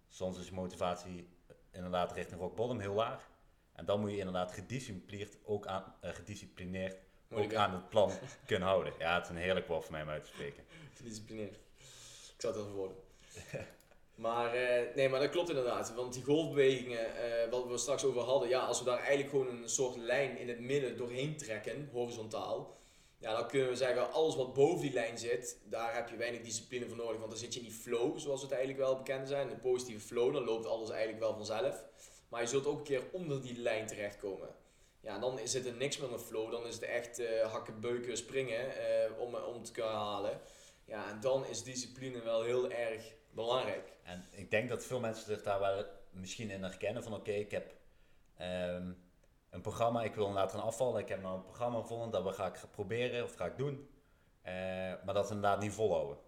Soms 0.08 0.38
is 0.38 0.50
motivatie 0.50 1.28
inderdaad 1.70 2.12
richting 2.12 2.40
rock 2.40 2.56
bottom 2.56 2.80
heel 2.80 2.94
laag. 2.94 3.30
En 3.72 3.84
dan 3.84 4.00
moet 4.00 4.10
je 4.10 4.16
inderdaad 4.16 4.52
gedisciplineerd 4.52 5.36
ook 5.44 5.66
aan, 5.66 5.94
uh, 6.04 6.10
gedisciplineerd 6.10 6.96
ook 7.30 7.54
aan 7.54 7.72
het 7.72 7.88
plan 7.88 8.12
kunnen 8.46 8.68
houden. 8.68 8.92
Ja, 8.98 9.14
het 9.14 9.24
is 9.24 9.30
een 9.30 9.36
heerlijk 9.36 9.66
woord 9.66 9.82
voor 9.82 9.92
mij 9.92 10.02
om 10.02 10.08
uit 10.08 10.24
te 10.24 10.28
spreken. 10.28 10.64
Gedisciplineerd. 10.94 11.54
Ik 11.54 12.42
zou 12.42 12.52
het 12.52 12.62
wel 12.62 12.72
verwoorden. 12.72 12.96
Maar, 14.16 14.56
uh, 14.56 14.94
nee, 14.94 15.08
maar 15.08 15.20
dat 15.20 15.30
klopt 15.30 15.48
inderdaad. 15.48 15.94
Want 15.94 16.12
die 16.12 16.24
golfbewegingen, 16.24 17.06
uh, 17.06 17.50
wat 17.50 17.66
we 17.66 17.78
straks 17.78 18.04
over 18.04 18.20
hadden, 18.22 18.48
ja, 18.48 18.60
als 18.60 18.78
we 18.78 18.84
daar 18.84 18.98
eigenlijk 18.98 19.30
gewoon 19.30 19.48
een 19.48 19.68
soort 19.68 19.96
lijn 19.96 20.38
in 20.38 20.48
het 20.48 20.60
midden 20.60 20.96
doorheen 20.96 21.36
trekken, 21.36 21.88
horizontaal, 21.92 22.74
Ja, 23.18 23.36
dan 23.36 23.48
kunnen 23.48 23.68
we 23.68 23.76
zeggen, 23.76 24.12
alles 24.12 24.36
wat 24.36 24.54
boven 24.54 24.80
die 24.80 24.92
lijn 24.92 25.18
zit, 25.18 25.58
daar 25.64 25.94
heb 25.94 26.08
je 26.08 26.16
weinig 26.16 26.40
discipline 26.42 26.86
voor 26.86 26.96
nodig. 26.96 27.18
Want 27.18 27.30
dan 27.30 27.40
zit 27.40 27.54
je 27.54 27.60
in 27.60 27.66
die 27.66 27.74
flow, 27.74 28.18
zoals 28.18 28.40
we 28.40 28.46
het 28.46 28.56
eigenlijk 28.56 28.86
wel 28.86 28.96
bekend 28.96 29.28
zijn. 29.28 29.50
Een 29.50 29.60
positieve 29.60 30.06
flow, 30.06 30.32
dan 30.32 30.44
loopt 30.44 30.66
alles 30.66 30.90
eigenlijk 30.90 31.20
wel 31.20 31.34
vanzelf. 31.34 31.84
Maar 32.28 32.40
je 32.40 32.46
zult 32.46 32.66
ook 32.66 32.78
een 32.78 32.84
keer 32.84 33.02
onder 33.12 33.42
die 33.42 33.58
lijn 33.58 33.86
terechtkomen. 33.86 34.48
Ja, 35.00 35.18
dan 35.18 35.38
zit 35.44 35.66
er 35.66 35.74
niks 35.74 35.98
meer 35.98 36.12
een 36.12 36.18
flow. 36.18 36.50
Dan 36.50 36.66
is 36.66 36.74
het 36.74 36.84
echt 36.84 37.18
uh, 37.20 37.52
hakken, 37.52 37.80
beuken, 37.80 38.16
springen 38.16 38.60
om, 39.18 39.34
om 39.34 39.62
te 39.62 39.72
kunnen 39.72 39.92
halen. 39.92 40.40
Ja, 40.84 41.10
en 41.10 41.20
dan 41.20 41.46
is 41.46 41.62
discipline 41.62 42.22
wel 42.22 42.42
heel 42.42 42.70
erg 42.70 43.14
belangrijk. 43.36 43.92
En 44.02 44.24
ik 44.30 44.50
denk 44.50 44.68
dat 44.68 44.84
veel 44.84 45.00
mensen 45.00 45.26
zich 45.26 45.42
daar 45.42 45.60
wel 45.60 45.84
misschien 46.10 46.50
in 46.50 46.62
herkennen 46.62 47.02
van 47.02 47.14
oké, 47.14 47.30
ik 47.30 47.50
heb 47.50 47.74
um, 48.40 49.04
een 49.50 49.60
programma, 49.60 50.02
ik 50.02 50.14
wil 50.14 50.32
laten 50.32 50.60
afvallen, 50.60 51.00
ik 51.00 51.08
heb 51.08 51.22
nou 51.22 51.36
een 51.36 51.42
programma 51.42 51.80
gevonden, 51.80 52.10
dat 52.10 52.22
we 52.22 52.32
ga 52.32 52.46
ik 52.46 52.60
proberen 52.70 53.24
of 53.24 53.34
ga 53.34 53.46
ik 53.46 53.56
doen. 53.56 53.88
Uh, 54.46 54.52
maar 55.04 55.14
dat 55.14 55.28
inderdaad 55.28 55.60
niet 55.60 55.72
volhouden. 55.72 56.18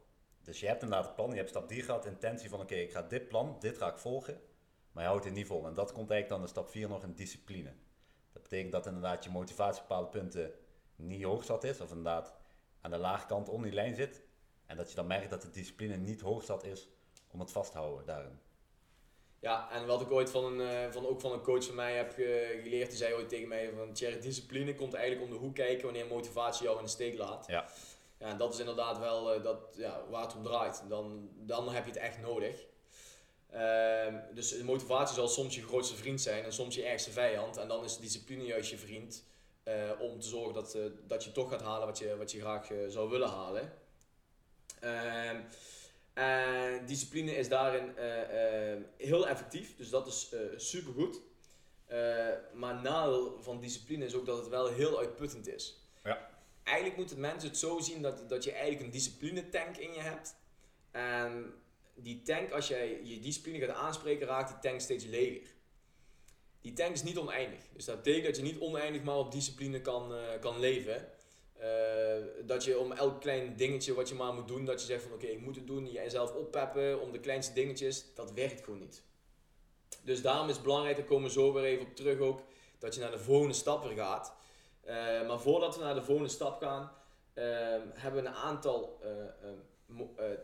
Dus 0.42 0.60
je 0.60 0.66
hebt 0.66 0.82
inderdaad 0.82 1.06
het 1.06 1.14
plan, 1.14 1.30
je 1.30 1.36
hebt 1.36 1.48
stap 1.48 1.68
3 1.68 1.82
gehad, 1.82 2.06
intentie 2.06 2.48
van 2.48 2.60
oké, 2.60 2.74
ik 2.74 2.92
ga 2.92 3.02
dit 3.02 3.28
plan, 3.28 3.56
dit 3.58 3.78
ga 3.78 3.90
ik 3.90 3.98
volgen, 3.98 4.40
maar 4.92 5.02
je 5.02 5.08
houdt 5.08 5.24
het 5.24 5.34
niet 5.34 5.46
vol. 5.46 5.66
En 5.66 5.74
dat 5.74 5.92
komt 5.92 6.10
eigenlijk 6.10 6.28
dan 6.28 6.40
in 6.40 6.48
stap 6.48 6.70
4 6.70 6.88
nog 6.88 7.02
in 7.02 7.14
discipline. 7.14 7.72
Dat 8.32 8.42
betekent 8.42 8.72
dat 8.72 8.86
inderdaad 8.86 9.24
je 9.24 9.30
motivatie 9.30 9.82
op 9.82 9.88
bepaalde 9.88 10.18
punten 10.18 10.52
niet 10.96 11.22
hoog 11.22 11.44
zat 11.44 11.64
is, 11.64 11.80
of 11.80 11.88
inderdaad 11.88 12.34
aan 12.80 12.90
de 12.90 12.98
lage 12.98 13.26
kant 13.26 13.48
onder 13.48 13.66
die 13.66 13.74
lijn 13.74 13.94
zit. 13.94 14.22
En 14.66 14.76
dat 14.76 14.88
je 14.88 14.96
dan 14.96 15.06
merkt 15.06 15.30
dat 15.30 15.42
de 15.42 15.50
discipline 15.50 15.96
niet 15.96 16.20
hoog 16.20 16.44
zat 16.44 16.64
is 16.64 16.88
om 17.32 17.40
het 17.40 17.52
vast 17.52 17.72
te 17.72 17.78
houden 17.78 18.06
daarin. 18.06 18.38
Ja, 19.40 19.70
en 19.70 19.86
wat 19.86 20.00
ik 20.00 20.10
ooit 20.10 20.30
van 20.30 20.44
een, 20.44 20.60
uh, 20.60 20.92
van, 20.92 21.06
ook 21.06 21.20
van 21.20 21.32
een 21.32 21.42
coach 21.42 21.64
van 21.64 21.74
mij 21.74 21.96
heb 21.96 22.12
geleerd, 22.62 22.88
die 22.88 22.98
zei 22.98 23.14
ooit 23.14 23.28
tegen 23.28 23.48
mij 23.48 23.72
van 23.76 23.92
Thierry, 23.92 24.20
discipline 24.20 24.74
komt 24.74 24.94
eigenlijk 24.94 25.24
om 25.24 25.30
de 25.32 25.44
hoek 25.44 25.54
kijken 25.54 25.84
wanneer 25.84 26.06
motivatie 26.06 26.64
jou 26.64 26.78
in 26.78 26.84
de 26.84 26.90
steek 26.90 27.18
laat. 27.18 27.46
Ja. 27.46 27.68
Ja, 28.18 28.26
en 28.26 28.36
dat 28.36 28.52
is 28.52 28.58
inderdaad 28.58 28.98
wel 28.98 29.36
uh, 29.36 29.42
dat, 29.42 29.58
ja, 29.76 30.02
waar 30.10 30.22
het 30.22 30.36
om 30.36 30.42
draait. 30.42 30.82
Dan, 30.88 31.28
dan 31.34 31.68
heb 31.68 31.84
je 31.84 31.90
het 31.90 32.00
echt 32.00 32.20
nodig. 32.20 32.66
Uh, 33.54 34.14
dus 34.34 34.62
motivatie 34.62 35.14
zal 35.14 35.28
soms 35.28 35.54
je 35.54 35.62
grootste 35.62 35.96
vriend 35.96 36.20
zijn 36.20 36.44
en 36.44 36.52
soms 36.52 36.74
je 36.74 36.84
ergste 36.84 37.10
vijand. 37.10 37.56
En 37.56 37.68
dan 37.68 37.84
is 37.84 37.98
discipline 37.98 38.44
juist 38.44 38.70
je 38.70 38.78
vriend 38.78 39.24
uh, 39.64 39.74
om 39.98 40.20
te 40.20 40.28
zorgen 40.28 40.54
dat, 40.54 40.78
dat 41.06 41.24
je 41.24 41.32
toch 41.32 41.50
gaat 41.50 41.62
halen 41.62 41.86
wat 41.86 41.98
je, 41.98 42.16
wat 42.16 42.30
je 42.30 42.40
graag 42.40 42.70
zou 42.88 43.10
willen 43.10 43.28
halen. 43.28 43.72
En 46.18 46.87
discipline 46.87 47.37
is 47.37 47.48
daarin 47.48 47.92
uh, 47.98 48.04
uh, 48.07 48.83
heel 48.96 49.28
effectief, 49.28 49.76
dus 49.76 49.90
dat 49.90 50.07
is 50.07 50.31
uh, 50.35 50.40
super 50.57 50.92
goed. 50.92 51.20
maar 52.54 52.74
nadeel 52.74 53.42
van 53.42 53.61
discipline 53.61 54.04
is 54.04 54.14
ook 54.14 54.26
dat 54.26 54.38
het 54.38 54.48
wel 54.48 54.66
heel 54.66 54.98
uitputtend 54.98 55.48
is. 55.48 55.78
Ja. 56.04 56.31
Eigenlijk 56.62 56.96
moeten 56.96 57.20
mensen 57.20 57.48
het 57.48 57.59
zo 57.59 57.78
zien 57.78 58.02
dat, 58.02 58.28
dat 58.28 58.44
je 58.44 58.52
eigenlijk 58.52 58.83
een 58.83 58.90
discipline 58.90 59.48
tank 59.48 59.76
in 59.76 59.92
je 59.92 60.00
hebt. 60.00 60.37
En 60.90 61.54
die 61.94 62.22
tank, 62.22 62.50
als 62.50 62.68
jij 62.68 63.00
je 63.04 63.20
discipline 63.20 63.59
gaat 63.66 63.76
aanspreken, 63.76 64.26
raakt 64.26 64.48
die 64.48 64.70
tank 64.70 64.81
steeds 64.81 65.04
leger. 65.04 65.54
Die 66.61 66.72
tank 66.72 66.92
is 66.92 67.02
niet 67.02 67.18
oneindig. 67.18 67.61
Dus 67.72 67.85
dat 67.85 67.96
betekent 67.96 68.26
dat 68.26 68.37
je 68.37 68.42
niet 68.42 68.59
oneindig 68.59 69.02
maar 69.02 69.16
op 69.16 69.33
discipline 69.33 69.81
kan, 69.81 70.12
kan 70.40 70.61
leven. 70.61 71.09
Uh, 71.60 71.66
dat 72.46 72.64
je 72.64 72.78
om 72.78 72.92
elk 72.92 73.20
klein 73.20 73.56
dingetje 73.56 73.94
wat 73.94 74.08
je 74.08 74.14
maar 74.14 74.34
moet 74.34 74.48
doen, 74.48 74.64
dat 74.64 74.80
je 74.80 74.86
zegt 74.86 75.02
van 75.02 75.12
oké, 75.12 75.26
ik 75.26 75.40
moet 75.40 75.56
het 75.56 75.66
doen, 75.66 75.90
jezelf 75.90 76.34
oppeppen 76.34 77.00
om 77.00 77.12
de 77.12 77.20
kleinste 77.20 77.52
dingetjes, 77.52 78.14
dat 78.14 78.32
werkt 78.32 78.64
gewoon 78.64 78.78
niet. 78.78 79.02
Dus 80.02 80.22
daarom 80.22 80.48
is 80.48 80.54
het 80.54 80.64
belangrijk, 80.64 80.96
daar 80.96 81.06
komen 81.06 81.26
we 81.26 81.32
zo 81.32 81.52
weer 81.52 81.64
even 81.64 81.86
op 81.86 81.96
terug 81.96 82.18
ook, 82.18 82.42
dat 82.78 82.94
je 82.94 83.00
naar 83.00 83.10
de 83.10 83.18
volgende 83.18 83.54
stap 83.54 83.84
weer 83.84 83.96
gaat. 83.96 84.34
Uh, 84.84 84.94
maar 85.26 85.40
voordat 85.40 85.76
we 85.76 85.82
naar 85.82 85.94
de 85.94 86.02
volgende 86.02 86.30
stap 86.30 86.62
gaan, 86.62 86.82
uh, 86.82 87.44
hebben 87.92 88.22
we 88.22 88.28
een 88.28 88.34
aantal 88.34 89.00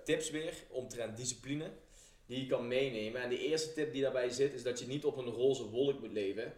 tips 0.05 0.31
weer 0.31 0.55
omtrent 0.69 1.17
discipline 1.17 1.71
die 2.27 2.41
je 2.41 2.47
kan 2.47 2.69
meenemen. 2.69 3.23
En 3.23 3.29
de 3.29 3.39
eerste 3.39 3.73
tip 3.73 3.93
die 3.93 4.03
daarbij 4.03 4.31
zit, 4.31 4.55
is 4.55 4.63
dat 4.63 4.79
je 4.79 4.87
niet 4.87 5.05
op 5.05 5.17
een 5.17 5.31
roze 5.31 5.69
wolk 5.69 6.01
moet 6.01 6.13
leven. 6.13 6.55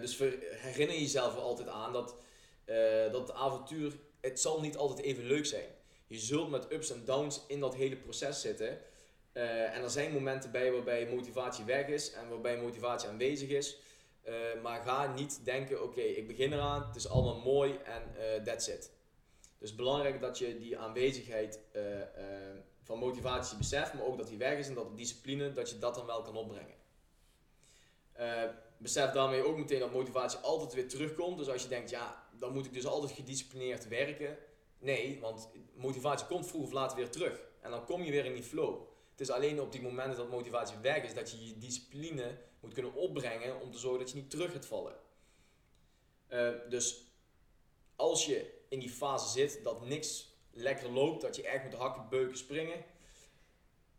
dus 0.00 0.18
herinner 0.50 0.96
jezelf 0.96 1.34
er 1.34 1.40
altijd 1.40 1.68
aan 1.68 1.92
dat 1.92 2.14
uh, 2.66 3.12
dat 3.12 3.20
het 3.20 3.32
avontuur, 3.32 3.92
het 4.20 4.40
zal 4.40 4.60
niet 4.60 4.76
altijd 4.76 5.06
even 5.06 5.24
leuk 5.24 5.46
zijn. 5.46 5.68
Je 6.06 6.18
zult 6.18 6.50
met 6.50 6.72
ups 6.72 6.90
en 6.90 7.04
downs 7.04 7.44
in 7.46 7.60
dat 7.60 7.74
hele 7.74 7.96
proces 7.96 8.40
zitten. 8.40 8.78
Uh, 9.32 9.74
en 9.76 9.82
er 9.82 9.90
zijn 9.90 10.12
momenten 10.12 10.50
bij 10.50 10.72
waarbij 10.72 11.06
motivatie 11.06 11.64
weg 11.64 11.86
is 11.86 12.12
en 12.12 12.28
waarbij 12.28 12.56
motivatie 12.60 13.08
aanwezig 13.08 13.48
is. 13.48 13.78
Uh, 14.28 14.34
maar 14.62 14.82
ga 14.82 15.14
niet 15.14 15.40
denken, 15.44 15.82
oké, 15.82 16.00
ik 16.00 16.26
begin 16.26 16.52
eraan, 16.52 16.86
het 16.86 16.96
is 16.96 17.08
allemaal 17.08 17.40
mooi 17.40 17.78
en 17.84 18.02
that's 18.44 18.68
it. 18.68 18.90
Dus 19.58 19.74
belangrijk 19.74 20.20
dat 20.20 20.38
je 20.38 20.58
die 20.58 20.78
aanwezigheid 20.78 21.60
van 22.82 22.98
motivatie 22.98 23.56
beseft, 23.56 23.94
maar 23.94 24.04
ook 24.04 24.18
dat 24.18 24.28
die 24.28 24.38
weg 24.38 24.58
is 24.58 24.68
en 24.68 24.74
dat 24.74 24.88
de 24.88 24.94
discipline, 24.94 25.52
dat 25.52 25.70
je 25.70 25.78
dat 25.78 25.94
dan 25.94 26.06
wel 26.06 26.22
kan 26.22 26.36
opbrengen 26.36 26.74
besef 28.78 29.10
daarmee 29.10 29.44
ook 29.44 29.56
meteen 29.56 29.80
dat 29.80 29.92
motivatie 29.92 30.38
altijd 30.38 30.74
weer 30.74 30.88
terugkomt. 30.88 31.38
Dus 31.38 31.48
als 31.48 31.62
je 31.62 31.68
denkt, 31.68 31.90
ja, 31.90 32.25
dan 32.38 32.52
moet 32.52 32.66
ik 32.66 32.72
dus 32.72 32.86
altijd 32.86 33.12
gedisciplineerd 33.12 33.88
werken. 33.88 34.38
Nee, 34.78 35.20
want 35.20 35.48
motivatie 35.74 36.26
komt 36.26 36.46
vroeg 36.46 36.62
of 36.62 36.72
laat 36.72 36.94
weer 36.94 37.10
terug. 37.10 37.40
En 37.60 37.70
dan 37.70 37.84
kom 37.84 38.02
je 38.02 38.10
weer 38.10 38.24
in 38.24 38.34
die 38.34 38.42
flow. 38.42 38.80
Het 39.10 39.20
is 39.20 39.30
alleen 39.30 39.60
op 39.60 39.72
die 39.72 39.82
momenten 39.82 40.16
dat 40.16 40.30
motivatie 40.30 40.76
weg 40.78 41.02
is, 41.02 41.14
dat 41.14 41.30
je 41.30 41.46
je 41.46 41.58
discipline 41.58 42.38
moet 42.60 42.72
kunnen 42.72 42.94
opbrengen 42.94 43.60
om 43.60 43.70
te 43.70 43.78
zorgen 43.78 44.00
dat 44.00 44.10
je 44.10 44.16
niet 44.16 44.30
terug 44.30 44.52
gaat 44.52 44.66
vallen. 44.66 44.96
Uh, 46.28 46.50
dus 46.68 47.04
als 47.96 48.26
je 48.26 48.52
in 48.68 48.78
die 48.78 48.90
fase 48.90 49.28
zit 49.28 49.64
dat 49.64 49.86
niks 49.86 50.34
lekker 50.50 50.90
loopt, 50.90 51.20
dat 51.20 51.36
je 51.36 51.42
echt 51.42 51.70
de 51.70 51.76
hakken 51.76 52.08
beuken 52.08 52.38
springen, 52.38 52.84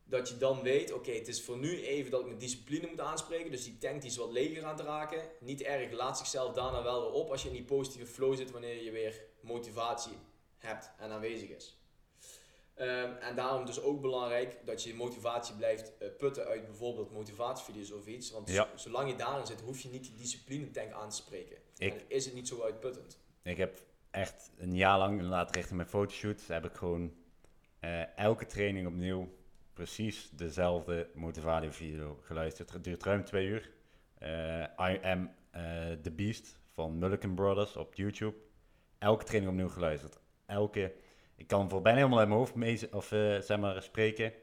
dat 0.10 0.30
je 0.30 0.38
dan 0.38 0.62
weet, 0.62 0.92
oké, 0.92 1.12
het 1.12 1.28
is 1.28 1.44
voor 1.44 1.58
nu 1.58 1.82
even 1.84 2.12
dat 2.12 2.20
ik 2.20 2.26
mijn 2.26 2.40
discipline 2.40 2.88
moet 2.88 3.00
aanspreken. 3.00 3.52
Dus 3.52 3.64
die 3.64 3.78
tank 3.78 4.02
die 4.02 4.10
is 4.10 4.18
wat 4.18 4.32
leger 4.32 4.66
aan 4.66 4.76
te 4.76 4.84
raken. 4.84 5.22
Niet 5.40 5.62
erg, 5.62 5.92
laat 5.92 6.18
zichzelf 6.18 6.54
daarna 6.54 6.84
wel 6.84 7.02
weer 7.02 7.12
op 7.12 7.32
als 7.32 7.42
je 7.42 7.48
in 7.48 7.54
die 7.54 7.64
positieve 7.64 8.12
flow 8.12 8.36
zit 8.36 8.52
wanneer 8.52 8.84
je 8.84 8.92
weer 8.92 9.22
motivatie 9.42 10.18
hebt 10.58 10.92
en 10.98 11.12
aanwezig 11.12 11.50
is. 11.50 11.82
Um, 12.80 13.16
en 13.16 13.36
daarom 13.36 13.66
dus 13.66 13.82
ook 13.82 14.02
belangrijk 14.02 14.58
dat 14.66 14.84
je 14.84 14.94
motivatie 14.94 15.56
blijft 15.56 15.92
uh, 16.02 16.08
putten 16.18 16.46
uit 16.46 16.66
bijvoorbeeld 16.66 17.12
motivatievideo's 17.12 17.92
of 17.92 18.08
iets. 18.08 18.32
Want 18.32 18.50
ja. 18.50 18.70
zolang 18.76 19.10
je 19.10 19.16
daarin 19.16 19.46
zit, 19.46 19.62
hoef 19.62 19.80
je 19.80 19.90
niet 19.90 20.04
die 20.04 20.16
discipline 20.16 20.72
tank 20.72 20.92
aan 20.92 21.10
te 21.10 21.16
spreken. 21.16 21.58
Ik, 21.78 21.94
en 21.94 22.02
is 22.08 22.26
het 22.26 22.34
niet 22.34 22.48
zo 22.48 22.62
uitputtend. 22.62 23.20
Ik 23.44 23.58
heb 23.58 23.84
echt 24.12 24.52
een 24.58 24.76
jaar 24.76 24.98
lang, 24.98 25.22
later 25.22 25.56
richting 25.56 25.78
mijn 25.78 25.90
fotoshoots, 25.90 26.48
heb 26.48 26.66
ik 26.66 26.74
gewoon 26.74 27.14
uh, 27.82 28.18
elke 28.18 28.46
training 28.46 28.88
opnieuw 28.88 29.30
precies 29.78 30.30
dezelfde 30.30 31.10
motivatievideo 31.16 32.20
geluisterd. 32.22 32.74
Het 32.74 32.84
duurt 32.84 33.04
ruim 33.04 33.24
twee 33.24 33.48
uur. 33.48 33.72
Uh, 34.24 34.62
I 34.62 35.00
am 35.02 35.32
uh, 35.56 35.62
the 36.02 36.12
Beast 36.12 36.60
van 36.74 36.98
Mulliken 36.98 37.36
Brothers 37.36 37.76
op 37.76 37.96
YouTube. 37.96 38.36
Elke 38.98 39.24
training 39.24 39.52
opnieuw 39.52 39.70
geluisterd. 39.70 40.20
Elke, 40.46 40.94
ik 41.36 41.48
kan 41.48 41.70
voor 41.70 41.82
bijna 41.82 41.98
helemaal 41.98 42.20
uit 42.20 42.28
mijn 42.28 42.40
hoofd 42.40 42.56
mee, 42.56 42.94
of, 42.94 43.12
uh, 43.12 43.40
zeg 43.40 43.60
maar, 43.60 43.82
spreken. 43.82 44.34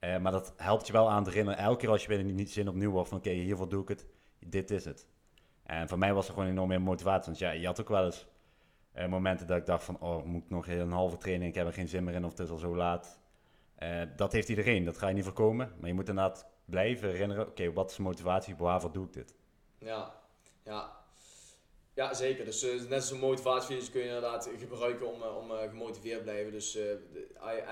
maar 0.00 0.32
dat 0.32 0.54
helpt 0.56 0.86
je 0.86 0.92
wel 0.92 1.10
aan 1.10 1.24
te 1.24 1.30
herinneren. 1.30 1.60
Elke 1.60 1.78
keer 1.78 1.90
als 1.90 2.02
je 2.02 2.08
weer 2.08 2.24
niet 2.24 2.50
zin 2.50 2.68
opnieuw 2.68 2.90
wordt 2.90 3.08
van 3.08 3.18
oké, 3.18 3.30
hiervoor 3.30 3.68
doe 3.68 3.82
ik 3.82 3.88
het. 3.88 4.06
Dit 4.38 4.70
is 4.70 4.84
het. 4.84 5.06
En 5.62 5.88
voor 5.88 5.98
mij 5.98 6.14
was 6.14 6.26
er 6.26 6.32
gewoon 6.34 6.48
enorm 6.48 6.68
meer 6.68 6.82
motivatie. 6.82 7.26
Want 7.26 7.38
ja, 7.38 7.50
je 7.50 7.66
had 7.66 7.80
ook 7.80 7.88
wel 7.88 8.04
eens 8.04 8.26
momenten 9.08 9.46
dat 9.46 9.56
ik 9.56 9.66
dacht 9.66 9.84
van 9.84 9.98
oh, 10.00 10.24
moet 10.24 10.42
ik 10.42 10.50
nog 10.50 10.66
een 10.68 10.92
halve 10.92 11.16
training, 11.16 11.50
ik 11.50 11.56
heb 11.56 11.66
er 11.66 11.72
geen 11.72 11.88
zin 11.88 12.04
meer 12.04 12.14
in 12.14 12.24
of 12.24 12.30
het 12.30 12.40
is 12.40 12.50
al 12.50 12.58
zo 12.58 12.76
laat. 12.76 13.20
Uh, 13.82 14.02
dat 14.16 14.32
heeft 14.32 14.48
iedereen, 14.48 14.84
dat 14.84 14.98
ga 14.98 15.08
je 15.08 15.14
niet 15.14 15.24
voorkomen. 15.24 15.72
Maar 15.78 15.88
je 15.88 15.94
moet 15.94 16.08
inderdaad 16.08 16.46
blijven 16.64 17.10
herinneren, 17.10 17.46
oké, 17.46 17.72
wat 17.72 17.90
is 17.90 17.96
de 17.96 18.02
motivatie, 18.02 18.56
waarvoor 18.56 18.92
doe 18.92 19.06
ik 19.06 19.12
dit? 19.12 19.34
Ja, 19.78 20.14
ja. 20.64 21.00
Ja, 21.94 22.14
zeker. 22.14 22.44
Dus 22.44 22.64
uh, 22.64 22.88
net 22.88 23.04
zo'n 23.04 23.18
motivatievideo's 23.18 23.90
kun 23.90 24.00
je 24.00 24.06
inderdaad 24.06 24.50
gebruiken 24.58 25.12
om, 25.12 25.20
uh, 25.20 25.36
om 25.36 25.50
gemotiveerd 25.68 26.16
te 26.16 26.22
blijven. 26.22 26.52
Dus 26.52 26.76
I, 26.76 26.80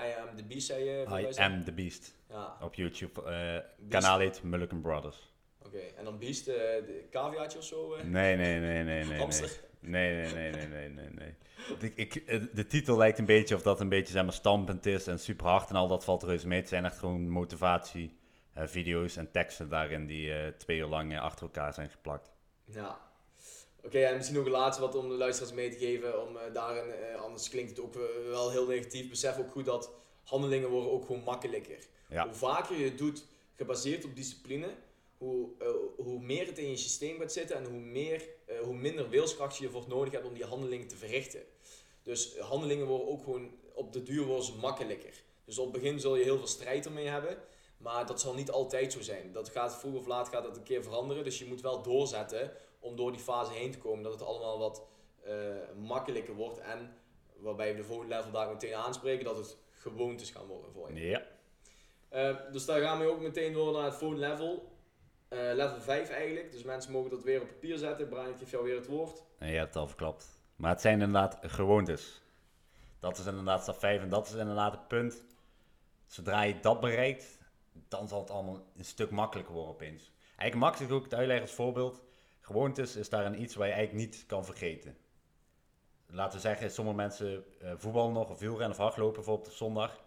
I 0.07 0.13
am 0.19 0.35
the 0.35 0.43
beast, 0.43 0.67
zei 0.67 0.83
je? 0.83 1.05
I 1.09 1.39
am 1.39 1.63
the 1.63 1.71
beast. 1.71 2.13
Ja. 2.29 2.57
Op 2.61 2.73
YouTube. 2.73 3.65
kanaal 3.89 4.19
heet 4.19 4.43
Mulligan 4.43 4.81
Brothers. 4.81 5.30
Oké, 5.65 5.75
okay. 5.75 5.93
en 5.97 6.03
dan 6.03 6.19
beast, 6.19 6.45
de 6.45 7.03
caviaatje 7.11 7.57
of 7.57 7.63
zo? 7.63 7.95
Nee, 8.03 8.35
nee, 8.35 8.59
nee, 8.59 8.83
nee, 8.83 9.03
nee. 9.03 9.17
Hamster? 9.17 9.59
Nee, 9.79 10.15
nee, 10.15 10.33
nee, 10.33 10.51
nee, 10.51 10.67
nee, 10.67 10.89
nee. 10.89 11.09
nee. 11.09 11.33
De, 11.79 11.91
ik, 11.95 12.15
eh, 12.15 12.41
de 12.53 12.67
titel 12.67 12.97
lijkt 12.97 13.19
een 13.19 13.25
beetje 13.25 13.55
of 13.55 13.61
dat 13.61 13.79
een 13.79 13.89
beetje 13.89 14.13
zeg 14.13 14.23
maar, 14.23 14.33
stampend 14.33 14.85
is 14.85 15.07
en 15.07 15.19
super 15.19 15.47
hard 15.47 15.69
en 15.69 15.75
al 15.75 15.87
dat 15.87 16.03
valt 16.03 16.23
reuze 16.23 16.47
mee. 16.47 16.59
Het 16.59 16.69
zijn 16.69 16.85
echt 16.85 16.97
gewoon 16.97 17.29
motivatie, 17.29 18.17
uh, 18.57 18.63
video's 18.67 19.17
en 19.17 19.31
teksten 19.31 19.69
daarin 19.69 20.05
die 20.05 20.55
twee 20.57 20.77
uur 20.77 20.87
lang 20.87 21.19
achter 21.19 21.45
elkaar 21.45 21.73
zijn 21.73 21.89
geplakt. 21.89 22.31
Ja. 22.65 22.99
Oké, 23.83 23.99
en 23.99 24.15
misschien 24.15 24.37
nog 24.37 24.45
een 24.45 24.51
laatste 24.51 24.81
wat 24.81 24.95
om 24.95 25.09
de 25.09 25.15
luisteraars 25.15 25.53
mee 25.53 25.69
te 25.69 25.77
geven. 25.77 26.27
Om, 26.27 26.37
daarin, 26.53 27.17
anders 27.17 27.49
klinkt 27.49 27.69
het 27.69 27.81
ook 27.81 27.93
wel 28.29 28.51
heel 28.51 28.67
negatief. 28.67 29.09
Besef 29.09 29.37
ook 29.37 29.51
goed 29.51 29.65
dat 29.65 29.93
handelingen 30.23 30.69
worden 30.69 30.91
ook 30.91 31.05
gewoon 31.05 31.23
makkelijker. 31.23 31.79
Ja. 32.09 32.23
Hoe 32.23 32.33
vaker 32.33 32.77
je 32.77 32.83
het 32.83 32.97
doet 32.97 33.25
gebaseerd 33.55 34.05
op 34.05 34.15
discipline, 34.15 34.67
hoe, 35.21 35.49
eh, 35.59 35.67
hoe 35.97 36.19
meer 36.19 36.45
het 36.45 36.57
in 36.57 36.69
je 36.69 36.77
systeem 36.77 37.19
gaat 37.19 37.31
zitten 37.31 37.55
en 37.55 37.65
hoe, 37.65 37.79
meer, 37.79 38.29
eh, 38.45 38.59
hoe 38.59 38.75
minder 38.75 39.09
wilskracht 39.09 39.57
je 39.57 39.65
ervoor 39.65 39.85
nodig 39.87 40.13
hebt 40.13 40.25
om 40.25 40.33
die 40.33 40.45
handelingen 40.45 40.87
te 40.87 40.95
verrichten. 40.95 41.41
Dus 42.03 42.37
handelingen 42.37 42.85
worden 42.87 43.07
ook 43.07 43.23
gewoon 43.23 43.51
op 43.73 43.93
de 43.93 44.03
duur 44.03 44.25
worden 44.25 44.45
ze 44.45 44.55
makkelijker. 44.55 45.23
Dus 45.45 45.57
op 45.57 45.73
het 45.73 45.81
begin 45.81 45.99
zul 45.99 46.15
je 46.15 46.23
heel 46.23 46.37
veel 46.37 46.47
strijd 46.47 46.85
ermee 46.85 47.07
hebben, 47.07 47.37
maar 47.77 48.05
dat 48.05 48.21
zal 48.21 48.33
niet 48.33 48.51
altijd 48.51 48.93
zo 48.93 49.01
zijn. 49.01 49.31
Dat 49.31 49.49
gaat 49.49 49.79
vroeg 49.79 49.95
of 49.95 50.05
laat 50.05 50.29
gaat 50.29 50.43
dat 50.43 50.57
een 50.57 50.63
keer 50.63 50.83
veranderen, 50.83 51.23
dus 51.23 51.39
je 51.39 51.45
moet 51.45 51.61
wel 51.61 51.81
doorzetten 51.81 52.51
om 52.79 52.95
door 52.95 53.11
die 53.11 53.21
fase 53.21 53.51
heen 53.51 53.71
te 53.71 53.77
komen, 53.77 54.03
dat 54.03 54.13
het 54.13 54.23
allemaal 54.23 54.59
wat 54.59 54.83
eh, 55.23 55.33
makkelijker 55.81 56.33
wordt 56.33 56.57
en 56.57 56.93
waarbij 57.37 57.71
we 57.71 57.77
de 57.77 57.83
volgende 57.83 58.15
level 58.15 58.31
daar 58.31 58.49
meteen 58.49 58.75
aanspreken, 58.75 59.25
dat 59.25 59.37
het 59.37 59.57
gewoontes 59.71 60.29
gaan 60.29 60.45
worden 60.45 60.71
voor 60.71 60.93
je. 60.93 61.07
Ja. 61.07 61.25
Uh, 62.13 62.51
dus 62.51 62.65
daar 62.65 62.81
gaan 62.81 62.99
we 62.99 63.05
ook 63.05 63.21
meteen 63.21 63.53
door 63.53 63.73
naar 63.73 63.83
het 63.83 63.95
volgende 63.95 64.27
level. 64.27 64.70
Uh, 65.33 65.39
level 65.39 65.81
5 65.81 66.09
eigenlijk. 66.09 66.51
Dus 66.51 66.63
mensen 66.63 66.91
mogen 66.91 67.09
dat 67.09 67.23
weer 67.23 67.41
op 67.41 67.47
papier 67.47 67.77
zetten. 67.77 68.09
Brian, 68.09 68.29
ik 68.29 68.37
geef 68.37 68.51
jou 68.51 68.63
weer 68.63 68.75
het 68.75 68.87
woord. 68.87 69.23
Nee, 69.39 69.51
je 69.51 69.57
hebt 69.57 69.73
het 69.73 69.83
al 69.83 69.87
verklapt. 69.87 70.41
Maar 70.55 70.71
het 70.71 70.81
zijn 70.81 70.93
inderdaad 71.01 71.37
gewoontes. 71.41 72.21
Dat 72.99 73.17
is 73.17 73.25
inderdaad 73.25 73.61
stap 73.61 73.79
5 73.79 74.01
en 74.01 74.09
dat 74.09 74.27
is 74.27 74.33
inderdaad 74.33 74.71
het 74.71 74.87
punt. 74.87 75.25
Zodra 76.05 76.41
je 76.41 76.59
dat 76.59 76.79
bereikt, 76.79 77.39
dan 77.87 78.07
zal 78.07 78.19
het 78.19 78.29
allemaal 78.29 78.65
een 78.77 78.85
stuk 78.85 79.09
makkelijker 79.09 79.53
worden 79.53 79.73
opeens. 79.73 80.11
Eigenlijk 80.35 80.55
makkelijk 80.55 80.93
ook 80.93 81.03
het 81.03 81.13
uitleggen 81.13 81.45
als 81.45 81.55
voorbeeld. 81.55 82.01
Gewoontes 82.39 82.95
is 82.95 83.09
daar 83.09 83.25
een 83.25 83.41
iets 83.41 83.55
waar 83.55 83.67
je 83.67 83.73
eigenlijk 83.73 84.05
niet 84.05 84.25
kan 84.25 84.45
vergeten. 84.45 84.97
Laten 86.07 86.35
we 86.35 86.39
zeggen, 86.39 86.71
sommige 86.71 86.97
mensen 86.97 87.45
uh, 87.61 87.71
voetballen 87.75 88.13
nog 88.13 88.29
of 88.29 88.39
wielrennen 88.39 88.69
of 88.69 88.77
hardlopen 88.77 89.15
bijvoorbeeld 89.15 89.47
op 89.47 89.53
zondag 89.53 90.03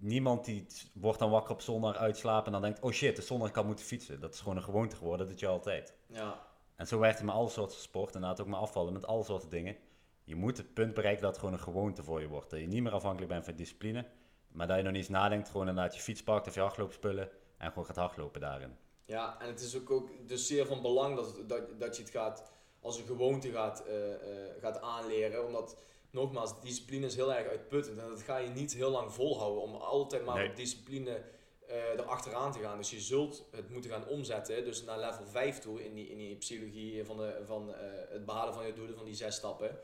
niemand 0.00 0.44
die 0.44 0.66
wordt 0.94 1.18
dan 1.18 1.30
wakker 1.30 1.52
op 1.52 1.60
zondag 1.60 1.96
uitslapen 1.96 2.46
en 2.46 2.52
dan 2.52 2.62
denkt, 2.62 2.80
oh 2.80 2.92
shit, 2.92 3.16
de 3.16 3.22
zondag 3.22 3.50
kan 3.50 3.66
moeten 3.66 3.84
fietsen. 3.84 4.20
Dat 4.20 4.34
is 4.34 4.40
gewoon 4.40 4.56
een 4.56 4.62
gewoonte 4.62 4.96
geworden, 4.96 5.26
dat 5.26 5.38
doe 5.38 5.48
je 5.48 5.54
altijd. 5.54 5.94
Ja. 6.06 6.46
En 6.76 6.86
zo 6.86 6.98
werkt 6.98 7.16
het 7.16 7.26
met 7.26 7.34
alle 7.34 7.48
soorten 7.48 7.80
sport, 7.80 8.14
inderdaad 8.14 8.40
ook 8.40 8.46
met 8.46 8.58
afvallen, 8.58 8.92
met 8.92 9.06
alle 9.06 9.24
soorten 9.24 9.48
dingen. 9.48 9.76
Je 10.24 10.34
moet 10.34 10.56
het 10.56 10.74
punt 10.74 10.94
bereiken 10.94 11.22
dat 11.22 11.30
het 11.30 11.40
gewoon 11.40 11.54
een 11.54 11.64
gewoonte 11.64 12.02
voor 12.02 12.20
je 12.20 12.28
wordt. 12.28 12.50
Dat 12.50 12.60
je 12.60 12.66
niet 12.66 12.82
meer 12.82 12.92
afhankelijk 12.92 13.32
bent 13.32 13.44
van 13.44 13.54
discipline, 13.54 14.06
maar 14.48 14.66
dat 14.66 14.76
je 14.76 14.82
nog 14.82 14.92
niet 14.92 15.00
eens 15.00 15.10
nadenkt, 15.10 15.48
gewoon 15.50 15.68
inderdaad 15.68 15.94
je 15.94 16.00
fiets 16.00 16.22
pakt 16.22 16.46
of 16.46 16.54
je 16.54 16.60
hardloopspullen 16.60 17.30
en 17.56 17.68
gewoon 17.68 17.84
gaat 17.84 17.96
hardlopen 17.96 18.40
daarin. 18.40 18.76
Ja, 19.04 19.40
en 19.40 19.46
het 19.46 19.60
is 19.60 19.76
ook, 19.76 19.90
ook 19.90 20.28
dus 20.28 20.46
zeer 20.46 20.66
van 20.66 20.82
belang 20.82 21.16
dat, 21.16 21.48
dat, 21.48 21.80
dat 21.80 21.96
je 21.96 22.02
het 22.02 22.12
gaat, 22.12 22.52
als 22.80 22.98
een 22.98 23.06
gewoonte 23.06 23.50
gaat, 23.50 23.84
uh, 23.86 24.08
uh, 24.08 24.14
gaat 24.60 24.80
aanleren, 24.80 25.46
omdat 25.46 25.76
nogmaals, 26.10 26.60
discipline 26.60 27.06
is 27.06 27.14
heel 27.14 27.34
erg 27.34 27.48
uitputtend. 27.48 27.98
En 27.98 28.08
dat 28.08 28.22
ga 28.22 28.36
je 28.36 28.48
niet 28.48 28.74
heel 28.74 28.90
lang 28.90 29.12
volhouden 29.12 29.62
om 29.62 29.74
altijd 29.74 30.24
maar 30.24 30.44
op 30.44 30.56
discipline 30.56 31.22
uh, 31.70 31.76
erachteraan 31.76 32.52
te 32.52 32.58
gaan. 32.58 32.76
Dus 32.76 32.90
je 32.90 33.00
zult 33.00 33.44
het 33.50 33.70
moeten 33.70 33.90
gaan 33.90 34.06
omzetten, 34.06 34.64
dus 34.64 34.84
naar 34.84 34.98
level 34.98 35.26
5 35.26 35.58
toe 35.58 35.84
in 35.84 35.94
die, 35.94 36.08
in 36.08 36.16
die 36.16 36.36
psychologie 36.36 37.04
van, 37.04 37.16
de, 37.16 37.42
van 37.44 37.68
uh, 37.68 37.74
het 38.08 38.24
behalen 38.24 38.54
van 38.54 38.66
je 38.66 38.72
doelen, 38.72 38.96
van 38.96 39.04
die 39.04 39.14
zes 39.14 39.36
stappen, 39.36 39.78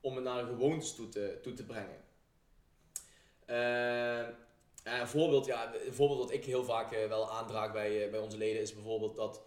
om 0.00 0.14
het 0.14 0.24
naar 0.24 0.38
een 0.38 0.46
gewoontes 0.46 0.94
toe 0.94 1.08
te, 1.08 1.38
toe 1.42 1.52
te 1.52 1.64
brengen. 1.64 2.00
Uh, 3.46 4.28
een, 4.84 5.08
voorbeeld, 5.08 5.46
ja, 5.46 5.74
een 5.74 5.94
voorbeeld 5.94 6.20
wat 6.20 6.32
ik 6.32 6.44
heel 6.44 6.64
vaak 6.64 6.90
wel 7.08 7.30
aandraag 7.30 7.72
bij, 7.72 8.10
bij 8.10 8.20
onze 8.20 8.36
leden 8.36 8.62
is 8.62 8.74
bijvoorbeeld 8.74 9.16
dat 9.16 9.42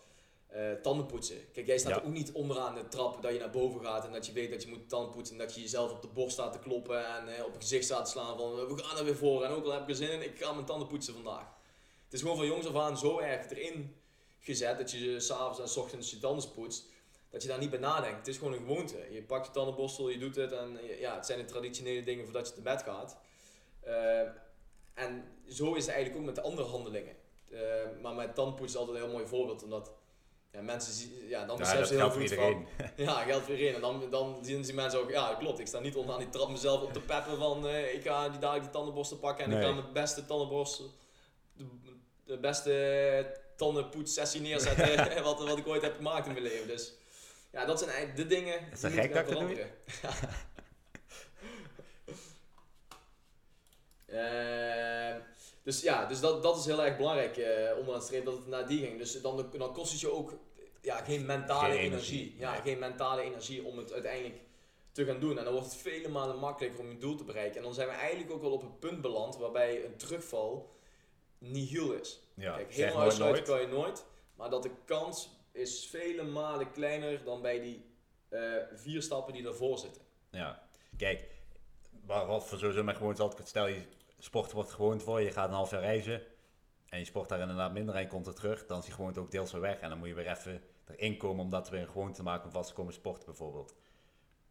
uh, 0.56 0.72
tanden 0.82 1.06
poetsen. 1.06 1.52
Kijk, 1.54 1.66
jij 1.66 1.78
staat 1.78 2.04
ook 2.04 2.14
niet 2.14 2.32
onderaan 2.32 2.76
de 2.76 2.88
trap 2.88 3.22
dat 3.22 3.34
je 3.34 3.40
naar 3.40 3.50
boven 3.50 3.86
gaat 3.86 4.06
en 4.06 4.12
dat 4.12 4.26
je 4.26 4.32
weet 4.34 4.52
dat 4.52 4.64
je 4.64 4.70
moet 4.70 4.90
tanden 4.90 5.12
poetsen 5.12 5.40
en 5.40 5.46
dat 5.46 5.56
je 5.56 5.62
jezelf 5.62 5.92
op 5.92 6.02
de 6.02 6.08
borst 6.08 6.34
staat 6.34 6.54
te 6.54 6.60
kloppen 6.60 7.16
en 7.16 7.28
uh, 7.28 7.46
op 7.46 7.54
je 7.54 7.60
gezicht 7.60 7.84
staat 7.86 8.06
te 8.06 8.12
slaan 8.12 8.38
van 8.38 8.56
we 8.56 8.84
gaan 8.84 8.98
er 8.98 9.04
weer 9.04 9.16
voor 9.16 9.44
en 9.44 9.52
ook 9.52 9.66
al 9.66 9.72
heb 9.72 9.82
ik 9.82 9.90
er 9.90 9.96
zin 9.96 10.12
in, 10.12 10.24
ik 10.24 10.44
ga 10.44 10.54
mijn 10.54 10.66
tanden 10.66 10.88
poetsen 10.88 11.14
vandaag. 11.14 11.46
Het 12.04 12.14
is 12.14 12.22
gewoon 12.22 12.38
van 12.38 12.46
jongs 12.46 12.68
af 12.68 12.76
aan 12.76 12.98
zo 12.98 13.20
erg 13.20 13.50
erin 13.50 13.96
gezet 14.40 14.78
dat 14.78 14.92
je 14.92 15.20
s'avonds 15.20 15.60
en 15.60 15.68
s 15.68 15.78
ochtends 15.78 16.12
je 16.12 16.20
tanden 16.20 16.52
poetst, 16.52 16.86
dat 17.30 17.42
je 17.42 17.48
daar 17.48 17.60
niet 17.60 17.70
bij 17.70 17.80
nadenkt. 17.80 18.18
Het 18.18 18.28
is 18.28 18.38
gewoon 18.38 18.54
een 18.54 18.60
gewoonte. 18.60 19.08
Je 19.12 19.24
pakt 19.24 19.46
je 19.46 19.52
tandenborstel, 19.52 20.10
je 20.10 20.18
doet 20.18 20.36
het 20.36 20.52
en 20.52 20.80
ja, 21.00 21.16
het 21.16 21.26
zijn 21.26 21.40
de 21.40 21.46
traditionele 21.46 22.04
dingen 22.04 22.24
voordat 22.24 22.48
je 22.48 22.54
te 22.54 22.62
bed 22.62 22.84
gaat. 22.84 23.18
Uh, 23.88 24.20
en 24.94 25.24
zo 25.48 25.74
is 25.74 25.86
het 25.86 25.94
eigenlijk 25.94 26.20
ook 26.20 26.26
met 26.26 26.36
de 26.36 26.42
andere 26.42 26.68
handelingen. 26.68 27.16
maar 28.02 28.14
met 28.14 28.36
tandpoetsen 28.36 28.80
is 28.80 28.86
altijd 28.86 28.98
een 28.98 29.04
heel 29.04 29.14
mooi 29.14 29.28
voorbeeld, 29.28 29.64
omdat 29.64 29.92
ja, 30.56 30.62
mensen 30.62 30.94
zien, 30.94 31.28
ja, 31.28 31.46
dan 31.46 31.58
beseffen 31.58 31.88
ze 31.88 31.94
heel 31.94 32.10
goed 32.10 32.34
van, 32.34 32.68
ja, 33.06 33.24
geld 33.24 33.44
voor 33.44 33.54
iedereen. 33.54 33.76
En 33.76 33.82
dan, 33.82 34.10
dan 34.10 34.38
zien 34.42 34.62
die 34.62 34.74
mensen 34.74 35.00
ook, 35.00 35.12
ja 35.12 35.36
klopt, 35.40 35.60
ik 35.60 35.68
sta 35.68 35.80
niet 35.80 35.96
onderaan 35.96 36.20
die 36.20 36.30
trap 36.30 36.50
mezelf 36.50 36.82
op 36.82 36.94
te 36.94 37.00
peppen 37.12 37.38
van, 37.38 37.66
uh, 37.66 37.94
ik 37.94 38.04
ga 38.04 38.30
die 38.30 38.40
dadelijk 38.40 38.64
die 38.64 38.74
tandenborstel 38.74 39.18
pakken 39.18 39.46
en 39.46 39.52
ik 39.52 39.64
ga 39.64 39.72
mijn 39.72 39.94
beste 39.94 40.26
tandenborstel, 40.26 40.92
de, 41.54 41.66
de 42.24 42.38
beste 42.38 43.44
tandenpoetssessie 43.56 44.42
neerzetten 44.42 45.24
wat, 45.24 45.44
wat 45.48 45.58
ik 45.58 45.68
ooit 45.68 45.82
heb 45.82 45.96
gemaakt 45.96 46.26
in 46.26 46.32
mijn 46.32 46.44
leven. 46.44 46.68
Dus 46.68 46.94
ja, 47.52 47.66
dat 47.66 47.80
zijn 47.80 47.92
eigenlijk 47.92 48.30
de 48.30 48.36
dingen 48.36 48.60
die 48.82 48.90
gek 48.90 49.14
dat 49.14 49.26
veranderen. 49.28 49.70
uh, 54.08 55.16
Dus 55.66 55.82
ja, 55.82 56.06
dus 56.06 56.20
dat, 56.20 56.44
dat 56.44 56.58
is 56.58 56.66
heel 56.66 56.84
erg 56.84 56.98
belangrijk 56.98 57.38
uh, 57.38 57.78
onderaan 57.78 58.00
de 58.00 58.06
streep 58.06 58.26
dat 58.26 58.34
het 58.34 58.48
naar 58.48 58.68
die 58.68 58.80
ging. 58.80 58.98
Dus 58.98 59.22
dan, 59.22 59.50
dan 59.58 59.74
kost 59.74 59.92
het 59.92 60.02
je 60.02 60.12
ook 60.12 60.34
ja, 60.82 60.98
geen 60.98 61.26
mentale 61.26 61.74
geen 61.74 61.80
energie. 61.80 62.20
energie. 62.20 62.40
Ja, 62.40 62.54
geen 62.54 62.80
mentale 62.80 63.22
energie 63.22 63.64
om 63.64 63.78
het 63.78 63.94
uiteindelijk 63.94 64.42
te 64.92 65.06
gaan 65.06 65.20
doen. 65.20 65.38
En 65.38 65.44
dan 65.44 65.54
wordt 65.54 65.72
het 65.72 65.82
vele 65.82 66.08
malen 66.08 66.40
makkelijker 66.40 66.80
om 66.80 66.90
je 66.90 66.98
doel 66.98 67.16
te 67.16 67.24
bereiken. 67.24 67.58
En 67.58 67.64
dan 67.64 67.74
zijn 67.74 67.88
we 67.88 67.94
eigenlijk 67.94 68.32
ook 68.32 68.42
wel 68.42 68.52
op 68.52 68.62
een 68.62 68.80
punt 68.80 69.02
beland 69.02 69.38
waarbij 69.38 69.86
een 69.86 69.96
terugval 69.96 70.76
nihil 71.38 71.92
is. 71.92 72.20
Ja, 72.34 72.56
Kijk, 72.56 72.74
helemaal 72.74 73.02
uitsluiten 73.02 73.44
kan 73.44 73.62
je 73.62 73.68
nooit. 73.68 74.06
Maar 74.36 74.50
dat 74.50 74.64
de 74.64 74.72
kans 74.86 75.30
is 75.52 75.88
vele 75.88 76.24
malen 76.24 76.72
kleiner 76.72 77.24
dan 77.24 77.42
bij 77.42 77.60
die 77.60 77.86
uh, 78.30 78.56
vier 78.74 79.02
stappen 79.02 79.34
die 79.34 79.48
ervoor 79.48 79.78
zitten. 79.78 80.02
Ja, 80.32 80.68
kijk, 80.98 81.24
wat 82.06 82.48
voor 82.48 82.58
sowieso 82.58 82.94
gewoon 82.94 83.18
altijd 83.18 83.48
stel 83.48 83.68
je 83.68 83.82
sport 84.20 84.52
wordt 84.52 84.72
gewoond 84.72 85.04
voor 85.04 85.22
je, 85.22 85.32
gaat 85.32 85.48
een 85.48 85.56
half 85.56 85.72
jaar 85.72 85.82
reizen 85.82 86.22
en 86.90 87.00
je 87.00 87.06
sport 87.06 87.30
daar 87.30 87.40
inderdaad 87.40 87.74
minder 87.74 87.96
en 87.96 88.02
je 88.02 88.08
komt 88.08 88.28
er 88.28 88.36
terug, 88.36 88.66
dan 88.66 88.80
is 88.80 88.86
die 88.86 88.94
gewoonte 88.94 89.20
ook 89.20 89.32
deels 89.32 89.52
weer 89.52 89.62
weg 89.62 89.80
en 89.80 89.90
dan 89.90 89.98
moet 89.98 90.08
je 90.08 90.14
weer 90.14 90.30
even 90.30 90.62
erin 90.86 91.18
komen 91.18 91.44
om 91.44 91.50
dat 91.50 91.70
weer 91.70 91.82
een 91.82 91.88
gewoonte 91.88 92.14
te 92.14 92.24
maken 92.24 92.46
om 92.46 92.52
vast 92.52 92.70
te 92.70 92.76
komen 92.76 92.94
sporten 92.94 93.26
bijvoorbeeld. 93.26 93.76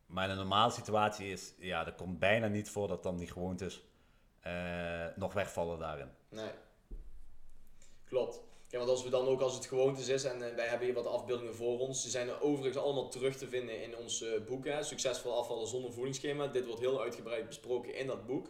Maar 0.06 0.24
in 0.24 0.30
een 0.30 0.36
normale 0.36 0.72
situatie 0.72 1.30
is, 1.30 1.54
ja, 1.58 1.86
er 1.86 1.94
komt 1.94 2.18
bijna 2.18 2.46
niet 2.46 2.70
voor 2.70 2.88
dat 2.88 3.02
dan 3.02 3.16
die 3.16 3.30
gewoontes 3.30 3.84
uh, 4.46 5.06
nog 5.16 5.32
wegvallen 5.32 5.78
daarin. 5.78 6.10
Nee. 6.28 6.50
Klopt. 8.04 8.42
Want 8.70 8.88
als 8.88 9.04
we 9.04 9.10
dan 9.10 9.26
ook 9.26 9.40
als 9.40 9.54
het 9.54 9.66
gewoontes 9.66 10.08
is 10.08 10.24
en 10.24 10.40
uh, 10.40 10.54
wij 10.54 10.66
hebben 10.66 10.86
hier 10.86 10.94
wat 10.94 11.06
afbeeldingen 11.06 11.54
voor 11.54 11.78
ons, 11.78 12.02
die 12.02 12.10
zijn 12.10 12.28
er 12.28 12.42
overigens 12.42 12.82
allemaal 12.82 13.08
terug 13.08 13.36
te 13.36 13.48
vinden 13.48 13.82
in 13.82 13.96
ons 13.96 14.22
uh, 14.22 14.44
boek, 14.46 14.64
hè, 14.64 14.82
Succesvol 14.82 15.38
afvallen 15.38 15.66
zonder 15.66 15.92
voedingsschema. 15.92 16.46
Dit 16.46 16.66
wordt 16.66 16.80
heel 16.80 17.02
uitgebreid 17.02 17.46
besproken 17.46 17.94
in 17.94 18.06
dat 18.06 18.26
boek. 18.26 18.48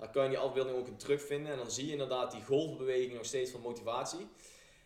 Daar 0.00 0.10
kan 0.10 0.22
je 0.22 0.28
die 0.28 0.38
afbeelding 0.38 0.76
ook 0.76 0.86
in 0.86 0.96
terugvinden. 0.96 1.52
En 1.52 1.58
dan 1.58 1.70
zie 1.70 1.86
je 1.86 1.92
inderdaad 1.92 2.30
die 2.30 2.44
golfbeweging 2.44 3.14
nog 3.14 3.24
steeds 3.24 3.50
van 3.50 3.60
motivatie. 3.60 4.26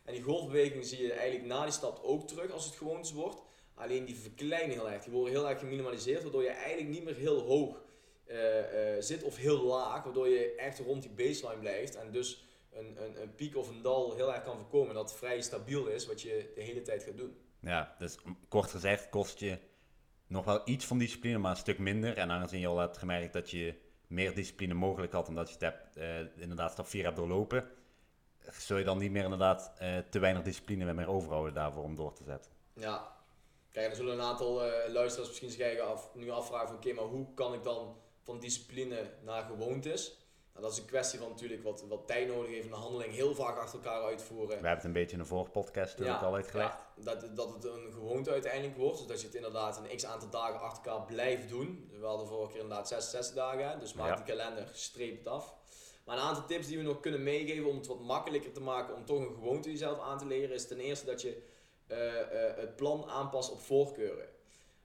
En 0.04 0.12
die 0.12 0.22
golfbeweging 0.22 0.84
zie 0.84 1.02
je 1.02 1.12
eigenlijk 1.12 1.46
na 1.46 1.62
die 1.62 1.72
stap 1.72 2.00
ook 2.02 2.28
terug 2.28 2.50
als 2.50 2.64
het 2.64 2.74
gewoontes 2.74 3.12
wordt. 3.12 3.42
Alleen 3.74 4.04
die 4.04 4.16
verkleinen 4.16 4.76
heel 4.76 4.90
erg. 4.90 5.02
Die 5.02 5.12
worden 5.12 5.32
heel 5.32 5.48
erg 5.48 5.58
geminimaliseerd, 5.58 6.22
waardoor 6.22 6.42
je 6.42 6.48
eigenlijk 6.48 6.88
niet 6.88 7.04
meer 7.04 7.14
heel 7.14 7.40
hoog 7.40 7.82
uh, 8.26 8.36
uh, 8.36 8.96
zit 8.98 9.22
of 9.22 9.36
heel 9.36 9.62
laag. 9.62 10.04
Waardoor 10.04 10.28
je 10.28 10.54
echt 10.54 10.78
rond 10.78 11.02
die 11.02 11.10
baseline 11.10 11.60
blijft. 11.60 11.94
En 11.94 12.10
dus 12.10 12.44
een, 12.72 13.04
een, 13.04 13.22
een 13.22 13.34
piek 13.34 13.56
of 13.56 13.68
een 13.68 13.82
dal 13.82 14.14
heel 14.14 14.34
erg 14.34 14.44
kan 14.44 14.56
voorkomen. 14.56 14.94
Dat 14.94 15.16
vrij 15.16 15.40
stabiel 15.40 15.86
is 15.86 16.06
wat 16.06 16.22
je 16.22 16.52
de 16.54 16.62
hele 16.62 16.82
tijd 16.82 17.02
gaat 17.02 17.16
doen. 17.16 17.36
Ja, 17.60 17.94
dus 17.98 18.16
kort 18.48 18.70
gezegd 18.70 19.08
kost 19.08 19.38
je 19.38 19.58
nog 20.26 20.44
wel 20.44 20.62
iets 20.64 20.84
van 20.84 20.98
discipline, 20.98 21.38
maar 21.38 21.50
een 21.50 21.56
stuk 21.56 21.78
minder. 21.78 22.16
En 22.16 22.30
aangezien 22.30 22.60
je 22.60 22.66
al 22.66 22.78
hebt 22.78 22.98
gemerkt 22.98 23.32
dat 23.32 23.50
je 23.50 23.74
meer 24.06 24.34
discipline 24.34 24.74
mogelijk 24.74 25.12
had, 25.12 25.28
omdat 25.28 25.48
je 25.48 25.52
het 25.52 25.62
hebt, 25.62 25.96
uh, 25.96 26.42
inderdaad 26.42 26.72
stap 26.72 26.86
4 26.86 27.04
hebt 27.04 27.16
doorlopen, 27.16 27.70
zul 28.52 28.76
je 28.76 28.84
dan 28.84 28.98
niet 28.98 29.10
meer 29.10 29.24
inderdaad 29.24 29.72
uh, 29.82 29.98
te 30.10 30.18
weinig 30.18 30.42
discipline 30.42 30.94
meer 30.94 31.08
overhouden 31.08 31.54
daarvoor 31.54 31.82
om 31.82 31.96
door 31.96 32.12
te 32.12 32.24
zetten. 32.24 32.50
Ja, 32.72 33.16
kijk, 33.70 33.90
er 33.90 33.96
zullen 33.96 34.14
een 34.14 34.24
aantal 34.24 34.66
uh, 34.66 34.72
luisteraars 34.88 35.28
misschien 35.28 35.50
zich 35.50 35.78
af, 35.78 36.14
nu 36.14 36.30
afvragen 36.30 36.66
van 36.66 36.76
oké, 36.76 36.92
maar 36.92 37.04
hoe 37.04 37.34
kan 37.34 37.54
ik 37.54 37.62
dan 37.62 37.96
van 38.22 38.40
discipline 38.40 39.10
naar 39.22 39.42
gewoontes? 39.42 40.23
Nou, 40.54 40.66
dat 40.66 40.74
is 40.74 40.82
een 40.82 40.90
kwestie 40.90 41.18
van 41.18 41.28
natuurlijk 41.28 41.62
wat, 41.62 41.84
wat 41.88 42.06
tijd 42.06 42.28
nodig 42.28 42.50
heeft, 42.50 42.66
een 42.66 42.72
handeling 42.72 43.12
heel 43.12 43.34
vaak 43.34 43.56
achter 43.56 43.78
elkaar 43.78 44.02
uitvoeren. 44.02 44.48
We 44.48 44.52
hebben 44.54 44.70
het 44.70 44.84
een 44.84 44.92
beetje 44.92 45.16
in 45.16 45.22
de 45.22 45.28
vorige 45.28 45.50
podcast 45.50 45.98
ja, 45.98 46.16
al 46.16 46.34
uitgelegd. 46.34 46.84
Ja, 46.96 47.02
dat, 47.02 47.36
dat 47.36 47.54
het 47.54 47.64
een 47.64 47.92
gewoonte 47.92 48.30
uiteindelijk 48.30 48.76
wordt, 48.76 48.98
dus 48.98 49.06
dat 49.06 49.20
je 49.20 49.26
het 49.26 49.36
inderdaad 49.36 49.78
een 49.78 49.96
x 49.96 50.06
aantal 50.06 50.30
dagen 50.30 50.60
achter 50.60 50.92
elkaar 50.92 51.06
blijft 51.06 51.48
doen. 51.48 51.90
We 52.00 52.06
hadden 52.06 52.26
vorige 52.26 52.52
keer 52.52 52.60
inderdaad 52.60 52.88
66 52.88 53.34
dagen, 53.34 53.80
dus 53.80 53.92
maak 53.92 54.08
ja. 54.08 54.14
die 54.14 54.24
kalender, 54.24 54.68
streep 54.72 55.18
het 55.18 55.26
af. 55.26 55.54
Maar 56.04 56.16
een 56.16 56.22
aantal 56.22 56.46
tips 56.46 56.66
die 56.66 56.76
we 56.76 56.82
nog 56.82 57.00
kunnen 57.00 57.22
meegeven 57.22 57.68
om 57.68 57.76
het 57.76 57.86
wat 57.86 58.00
makkelijker 58.00 58.52
te 58.52 58.60
maken 58.60 58.94
om 58.94 59.04
toch 59.04 59.18
een 59.18 59.34
gewoonte 59.34 59.70
jezelf 59.70 60.00
aan 60.00 60.18
te 60.18 60.26
leren, 60.26 60.54
is 60.54 60.66
ten 60.66 60.80
eerste 60.80 61.06
dat 61.06 61.22
je 61.22 61.42
uh, 61.88 61.98
uh, 61.98 62.56
het 62.56 62.76
plan 62.76 63.04
aanpast 63.04 63.50
op 63.50 63.60
voorkeuren. 63.60 64.28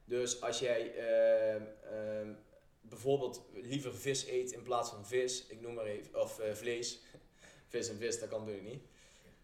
Dus 0.06 0.42
als 0.42 0.60
jij 0.60 0.94
uh, 0.96 2.32
bijvoorbeeld 2.90 3.42
liever 3.54 3.96
vis 3.96 4.28
eet 4.28 4.52
in 4.52 4.62
plaats 4.62 4.90
van 4.90 5.06
vis, 5.06 5.46
ik 5.48 5.62
noem 5.62 5.74
maar 5.74 5.86
even, 5.86 6.22
of 6.22 6.40
uh, 6.40 6.54
vlees. 6.54 7.00
vis 7.68 7.90
en 7.90 7.98
vis, 7.98 8.20
dat 8.20 8.30
kan 8.30 8.40
natuurlijk 8.40 8.68
niet. 8.68 8.84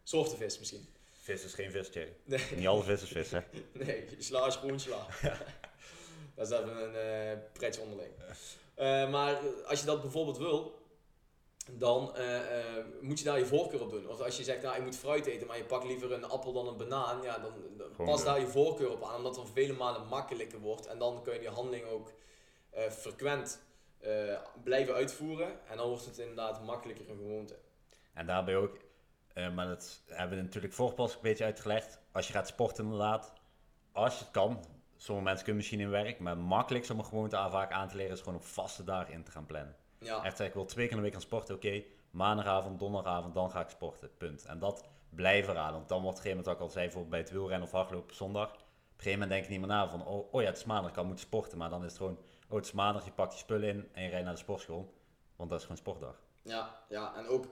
Soorten 0.04 0.38
vis 0.38 0.60
misschien. 0.60 0.88
Vis 1.12 1.43
is 1.43 1.54
geen 1.54 1.72
vis, 1.72 1.89
Thierry. 1.89 2.16
Nee. 2.24 2.39
Niet 2.56 2.68
alle 2.68 2.84
vis 2.84 3.02
is 3.02 3.10
vis, 3.10 3.32
hè? 3.32 3.39
Nee, 3.86 4.08
sla 4.20 4.46
is 4.46 4.56
gewoon 4.56 4.80
sla. 4.80 5.08
dat 6.36 6.52
is 6.52 6.58
even 6.58 6.84
een 6.84 6.96
eh 6.96 7.38
pretje 7.54 7.82
onderling. 7.82 8.12
Eh, 8.76 9.12
maar 9.12 9.39
als 9.66 9.80
je 9.80 9.86
dat 9.86 10.02
bijvoorbeeld 10.02 10.38
wil, 10.38 10.86
dan 11.72 12.16
eh, 12.16 12.60
eh, 12.60 12.86
moet 13.02 13.20
je 13.20 13.26
daar 13.26 13.39
je 13.39 13.46
voorkeur 13.46 13.82
op 13.82 13.89
doen. 13.89 14.10
Of 14.10 14.22
als 14.22 14.38
je 14.38 14.43
zegt, 14.43 14.62
nou, 14.62 14.76
je 14.76 14.82
moet 14.82 14.96
fruit 14.96 15.26
eten, 15.26 15.48
maar 15.48 15.58
je 15.58 15.64
pakt 15.64 15.86
liever 15.86 16.12
een 16.12 16.26
appel 16.26 16.54
dan 16.54 16.68
een 16.68 16.78
banaan, 16.78 17.22
ja, 17.22 17.38
dan, 17.38 17.54
dan 17.78 18.06
pas 18.06 18.24
daar 18.24 18.39
je 18.39 18.48
voorkeur 18.48 18.91
op 18.91 19.04
aan, 19.04 19.16
omdat 19.16 19.36
het 19.36 19.46
dan 19.46 19.54
vele 19.54 19.74
malen 19.74 20.08
makkelijker 20.08 20.60
wordt. 20.60 20.86
En 20.88 21.00
dan 21.00 21.24
kun 21.24 21.34
je 21.34 21.39
die 21.39 21.50
handeling 21.50 21.86
ook 21.86 22.08
eh, 22.08 22.14
frequent 22.82 23.64
eh, 24.00 24.38
blijven 24.64 24.94
uitvoeren. 24.94 25.68
En 25.70 25.78
dan 25.78 25.88
wordt 25.88 26.06
het 26.06 26.18
inderdaad 26.18 26.64
makkelijker 26.66 27.10
een 27.10 27.18
gewoonte. 27.18 27.58
En 28.14 28.26
daarbij 28.26 28.56
ook, 28.58 28.78
eh, 29.34 29.54
maar 29.54 29.68
dat 29.68 30.02
hebben 30.08 30.38
we 30.38 30.44
natuurlijk 30.44 30.74
vorige 30.74 30.96
pas 30.96 31.14
een 31.16 31.22
beetje 31.22 31.44
uitgelegd. 31.44 32.00
Als 32.12 32.28
je 32.28 32.34
gaat 32.34 32.48
sporten 32.48 32.84
inderdaad, 32.84 33.34
als 33.92 34.14
je 34.18 34.24
het 34.24 34.32
kan, 34.34 34.66
sommige 34.98 35.26
mensen 35.28 35.44
kunnen 35.44 35.56
misschien 35.56 35.80
in 35.80 35.90
werk, 35.90 36.20
maar 36.20 36.36
het 36.36 36.44
makkelijkste 36.46 36.94
om 36.94 37.00
een 37.00 37.06
gewoonte 37.06 37.38
aan- 37.38 37.52
vaak 37.52 37.72
aan 37.72 37.88
te 37.88 37.96
leren 37.96 38.12
is 38.14 38.20
gewoon 38.20 38.36
op 38.36 38.44
vaste 38.46 38.84
dagen 38.84 39.14
in 39.14 39.24
te 39.24 39.32
gaan 39.32 39.46
plannen. 39.46 39.76
Ja, 40.00 40.24
Echt 40.24 40.38
zeg, 40.38 40.48
ik 40.48 40.54
wil 40.54 40.66
twee 40.66 40.84
keer 40.88 40.92
in 40.92 40.98
de 40.98 41.04
week 41.04 41.14
gaan 41.14 41.28
sporten, 41.28 41.56
oké, 41.56 41.84
maandagavond, 42.12 42.80
donderdagavond, 42.80 43.34
dan 43.34 43.52
ga 43.52 43.60
ik 43.62 43.70
sporten, 43.70 44.18
punt. 44.18 44.46
En 44.46 44.60
dat 44.60 44.90
blijven 45.10 45.54
raden, 45.54 45.74
want 45.76 45.90
dan 45.90 46.02
wordt 46.02 46.18
op 46.20 46.26
een 46.26 46.30
gegeven 46.32 46.38
moment, 46.38 46.46
wat 46.46 46.56
ik 46.56 46.62
al 46.62 46.70
zei, 46.70 46.84
bijvoorbeeld 46.86 47.12
bij 47.14 47.20
het 47.22 47.32
wielrennen 47.32 47.68
of 47.68 47.72
hardlopen 47.74 48.10
op 48.10 48.16
zondag, 48.16 48.50
op 48.50 48.58
een 48.58 48.64
gegeven 48.98 49.12
moment 49.12 49.30
denk 49.30 49.44
ik 49.44 49.50
niet 49.50 49.60
meer 49.60 49.68
na 49.68 49.90
van, 49.90 50.06
oh, 50.06 50.34
oh 50.34 50.42
ja, 50.42 50.48
het 50.48 50.58
is 50.58 50.64
maandag, 50.66 50.88
ik 50.90 50.96
kan 50.96 51.06
moeten 51.06 51.26
sporten, 51.26 51.58
maar 51.58 51.70
dan 51.70 51.84
is 51.84 51.88
het 51.90 51.98
gewoon, 51.98 52.20
oh 52.50 52.56
het 52.56 52.66
is 52.66 52.72
maandag, 52.72 53.06
je 53.06 53.12
pakt 53.12 53.34
je 53.34 53.39
spullen 53.39 53.70
in 53.70 53.88
en 53.93 54.04
je 54.04 54.10
rijdt 54.10 54.26
naar 54.26 54.34
de 54.34 54.39
sportschool, 54.39 54.93
want 55.36 55.50
dat 55.50 55.58
is 55.60 55.66
gewoon 55.66 55.82
sportdag. 55.82 56.22
Ja, 56.41 56.82
ja 56.89 57.16
en 57.16 57.28
ook, 57.28 57.46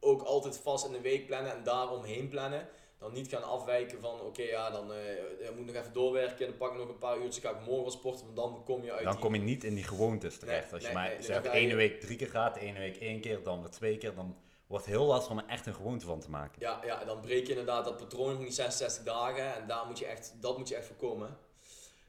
ook 0.00 0.22
altijd 0.22 0.58
vast 0.58 0.86
in 0.86 0.92
de 0.92 1.00
week 1.00 1.26
plannen 1.26 1.52
en 1.52 1.62
daaromheen 1.62 2.28
plannen. 2.28 2.68
Dan 2.98 3.12
niet 3.12 3.28
gaan 3.28 3.42
afwijken 3.44 4.00
van, 4.00 4.20
oké, 4.20 4.42
ja, 4.42 4.70
dan 4.70 4.92
eh, 4.92 5.48
ik 5.48 5.56
moet 5.56 5.66
nog 5.66 5.74
even 5.74 5.92
doorwerken, 5.92 6.46
dan 6.46 6.56
pak 6.56 6.70
ik 6.72 6.78
nog 6.78 6.88
een 6.88 6.98
paar 6.98 7.16
uurtjes, 7.18 7.44
ga 7.44 7.50
ik 7.50 7.66
morgen 7.66 7.92
sporten, 7.92 8.24
want 8.24 8.36
dan 8.36 8.62
kom 8.64 8.84
je 8.84 8.92
uit 8.92 9.02
Dan 9.04 9.12
die- 9.12 9.20
kom 9.20 9.34
je 9.34 9.40
niet 9.40 9.64
in 9.64 9.74
die 9.74 9.84
gewoontes 9.84 10.38
terecht. 10.38 10.64
Nee, 10.64 10.72
Als 10.72 10.86
je 10.88 10.92
maar 10.94 11.08
nee, 11.08 11.22
zeg, 11.22 11.42
de 11.42 11.48
je- 11.48 11.54
ene 11.54 11.74
week 11.74 12.00
drie 12.00 12.16
keer 12.16 12.28
gaat, 12.28 12.54
de 12.54 12.60
ene 12.60 12.78
week 12.78 12.96
één 12.96 13.20
keer, 13.20 13.42
dan 13.42 13.60
weer 13.60 13.70
twee 13.70 13.98
keer, 13.98 14.14
dan 14.14 14.36
wordt 14.66 14.84
heel 14.84 15.04
lastig 15.04 15.30
om 15.32 15.38
er 15.38 15.46
echt 15.46 15.66
een 15.66 15.74
gewoonte 15.74 16.06
van 16.06 16.20
te 16.20 16.30
maken. 16.30 16.56
Ja, 16.60 16.80
ja, 16.84 17.04
dan 17.04 17.20
breek 17.20 17.42
je 17.44 17.50
inderdaad 17.50 17.84
dat 17.84 17.96
patroon 17.96 18.34
van 18.34 18.42
die 18.42 18.52
66 18.52 19.04
dagen 19.04 19.54
en 19.54 19.66
daar 19.66 19.86
moet 19.86 19.98
je 19.98 20.06
echt, 20.06 20.34
dat 20.40 20.58
moet 20.58 20.68
je 20.68 20.76
echt 20.76 20.86
voorkomen. 20.86 21.36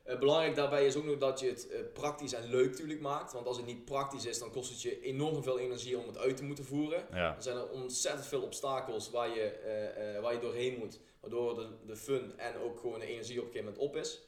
Eh, 0.08 0.20
belangrijk 0.20 0.56
daarbij 0.56 0.86
is 0.86 0.96
ook 0.96 1.06
nog 1.06 1.18
dat 1.18 1.40
je 1.40 1.48
het 1.48 1.70
eh, 1.70 1.80
praktisch 1.94 2.34
en 2.34 2.50
leuk 2.50 2.70
natuurlijk 2.70 3.00
maakt. 3.00 3.34
Want 3.34 3.48
als 3.48 3.58
het 3.58 3.66
niet 3.66 3.86
praktisch 3.86 4.26
is, 4.26 4.40
dan 4.40 4.52
kost 4.52 4.70
het 4.70 4.82
je 4.82 5.02
enorm 5.02 5.44
veel 5.44 5.60
energie 5.60 5.98
om 5.98 6.08
het 6.08 6.18
uit 6.18 6.38
te 6.38 6.44
moeten 6.44 6.66
voeren. 6.66 7.06
Ja, 7.12 7.36
Er 7.36 7.42
zijn 7.44 7.58
er 7.58 7.70
ontzettend 7.70 8.26
veel 8.26 8.42
obstakels 8.42 9.10
waar 9.10 9.30
je, 9.30 9.42
eh, 9.44 10.22
waar 10.22 10.34
je 10.34 10.40
doorheen 10.40 10.78
moet. 10.78 11.00
Waardoor 11.20 11.56
de, 11.56 11.68
de 11.86 11.96
fun 11.96 12.34
en 12.40 12.58
ook 12.58 12.80
gewoon 12.80 13.00
de 13.00 13.06
energie 13.06 13.40
op 13.40 13.46
een 13.46 13.52
gegeven 13.52 13.74
moment 13.74 13.90
op 13.90 13.96
is. 14.02 14.22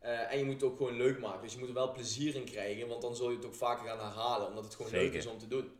En 0.00 0.38
je 0.38 0.44
moet 0.44 0.54
het 0.54 0.62
ook 0.62 0.76
gewoon 0.76 0.96
leuk 0.96 1.18
maken. 1.18 1.42
Dus 1.42 1.52
je 1.52 1.58
moet 1.58 1.68
er 1.68 1.74
wel 1.74 1.92
plezier 1.92 2.34
in 2.34 2.44
krijgen. 2.44 2.88
Want 2.88 3.02
dan 3.02 3.16
zul 3.16 3.30
je 3.30 3.36
het 3.36 3.44
ook 3.46 3.54
vaker 3.54 3.88
gaan 3.88 3.98
herhalen. 3.98 4.48
Omdat 4.48 4.64
het 4.64 4.74
gewoon 4.74 4.90
leuk 4.92 5.12
is 5.18 5.26
om 5.26 5.38
te 5.38 5.48
doen. 5.48 5.70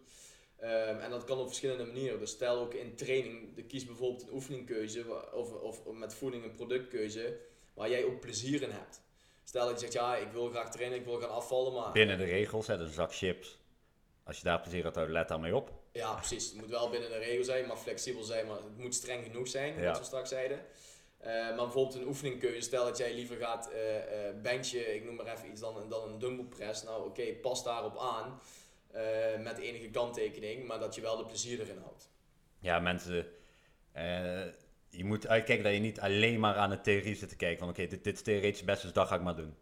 Ehm, 0.57 0.99
en 0.99 1.11
dat 1.11 1.25
kan 1.25 1.39
op 1.39 1.47
verschillende 1.47 1.85
manieren. 1.85 2.19
Dus 2.19 2.31
stel 2.31 2.59
ook 2.61 2.75
in 2.75 2.95
training. 2.97 3.55
de- 3.55 3.63
Kies 3.63 3.85
bijvoorbeeld 3.87 4.23
een 4.23 4.33
oefeningkeuze. 4.35 5.05
Of, 5.33 5.53
of 5.53 5.81
met 5.93 6.15
voeding 6.15 6.45
een 6.45 6.55
productkeuze. 6.55 7.39
Waar 7.75 7.91
jij 7.91 8.05
ook 8.05 8.21
plezier 8.21 8.63
in 8.63 8.71
hebt. 8.71 9.01
Stel 9.51 9.65
dat 9.67 9.75
je 9.75 9.81
zegt, 9.81 9.93
ja, 9.93 10.17
ik 10.17 10.33
wil 10.33 10.49
graag 10.51 10.71
trainen. 10.71 10.99
Ik 10.99 11.05
wil 11.05 11.21
gaan 11.21 11.31
afvallen. 11.31 11.73
Maar 11.73 11.93
binnen 11.93 12.19
de 12.19 12.25
regels, 12.25 12.67
hè, 12.67 12.77
dus 12.79 12.87
een 12.87 12.93
zak 12.95 13.15
chips. 13.15 13.59
Als 14.25 14.37
je 14.39 14.45
daar 14.45 14.61
plezier 14.61 14.85
uit 14.85 14.95
houdt, 14.95 15.11
let 15.11 15.29
daarmee 15.29 15.57
op. 15.57 15.71
Ja, 15.93 16.15
precies. 16.15 16.47
Het 16.51 16.55
moet 16.61 16.69
wel 16.71 16.91
binnen 16.91 17.11
de 17.11 17.19
regel 17.19 17.45
zijn, 17.45 17.67
maar 17.67 17.77
flexibel 17.77 18.23
zijn, 18.23 18.47
maar 18.47 18.57
het 18.57 18.79
moet 18.79 18.95
streng 18.95 19.25
genoeg 19.25 19.49
zijn, 19.49 19.81
Ja. 19.81 19.87
wat 19.87 19.99
we 19.99 20.05
straks 20.05 20.29
zeiden. 20.29 20.61
Eh, 21.19 21.33
maar 21.33 21.55
bijvoorbeeld 21.55 21.95
een 21.95 22.07
oefeningkeuze, 22.07 22.61
stel 22.61 22.85
dat 22.85 22.97
jij 22.99 23.15
liever 23.15 23.37
gaat 23.37 23.71
benchen, 24.43 24.95
ik 24.95 25.05
noem 25.05 25.15
maar 25.15 25.27
even 25.27 25.51
iets, 25.51 25.61
dan, 25.61 25.89
dan 25.89 26.09
een 26.09 26.19
dumbbell 26.19 26.45
press. 26.45 26.83
Nou 26.83 27.07
oké, 27.07 27.33
pas 27.33 27.65
daarop 27.65 27.99
aan, 27.99 28.41
met 29.43 29.59
enige 29.59 29.91
kanttekening, 29.91 30.67
maar 30.67 30.79
dat 30.79 30.95
je 30.95 31.01
wel 31.01 31.17
de 31.17 31.25
plezier 31.27 31.61
erin 31.61 31.79
houdt. 31.79 32.09
Ja, 32.59 32.79
mensen, 32.81 33.27
je 34.91 35.05
moet 35.05 35.27
uitkijken 35.29 35.65
dat 35.65 35.73
je 35.73 35.79
niet 35.81 36.01
alleen 36.01 36.41
maar 36.41 36.55
aan 36.55 36.71
de 36.71 36.81
theorie 36.81 37.15
zit 37.15 37.29
te 37.29 37.37
kijken. 37.37 37.59
Van 37.59 37.69
oké, 37.69 37.87
dit, 37.87 38.05
dit 38.05 38.15
is 38.15 38.23
theoretisch 38.23 38.65
best, 38.65 38.83
dus 38.83 38.93
dat 38.93 39.07
ga 39.07 39.15
ik 39.15 39.23
maar 39.23 39.37
doen. 39.37 39.55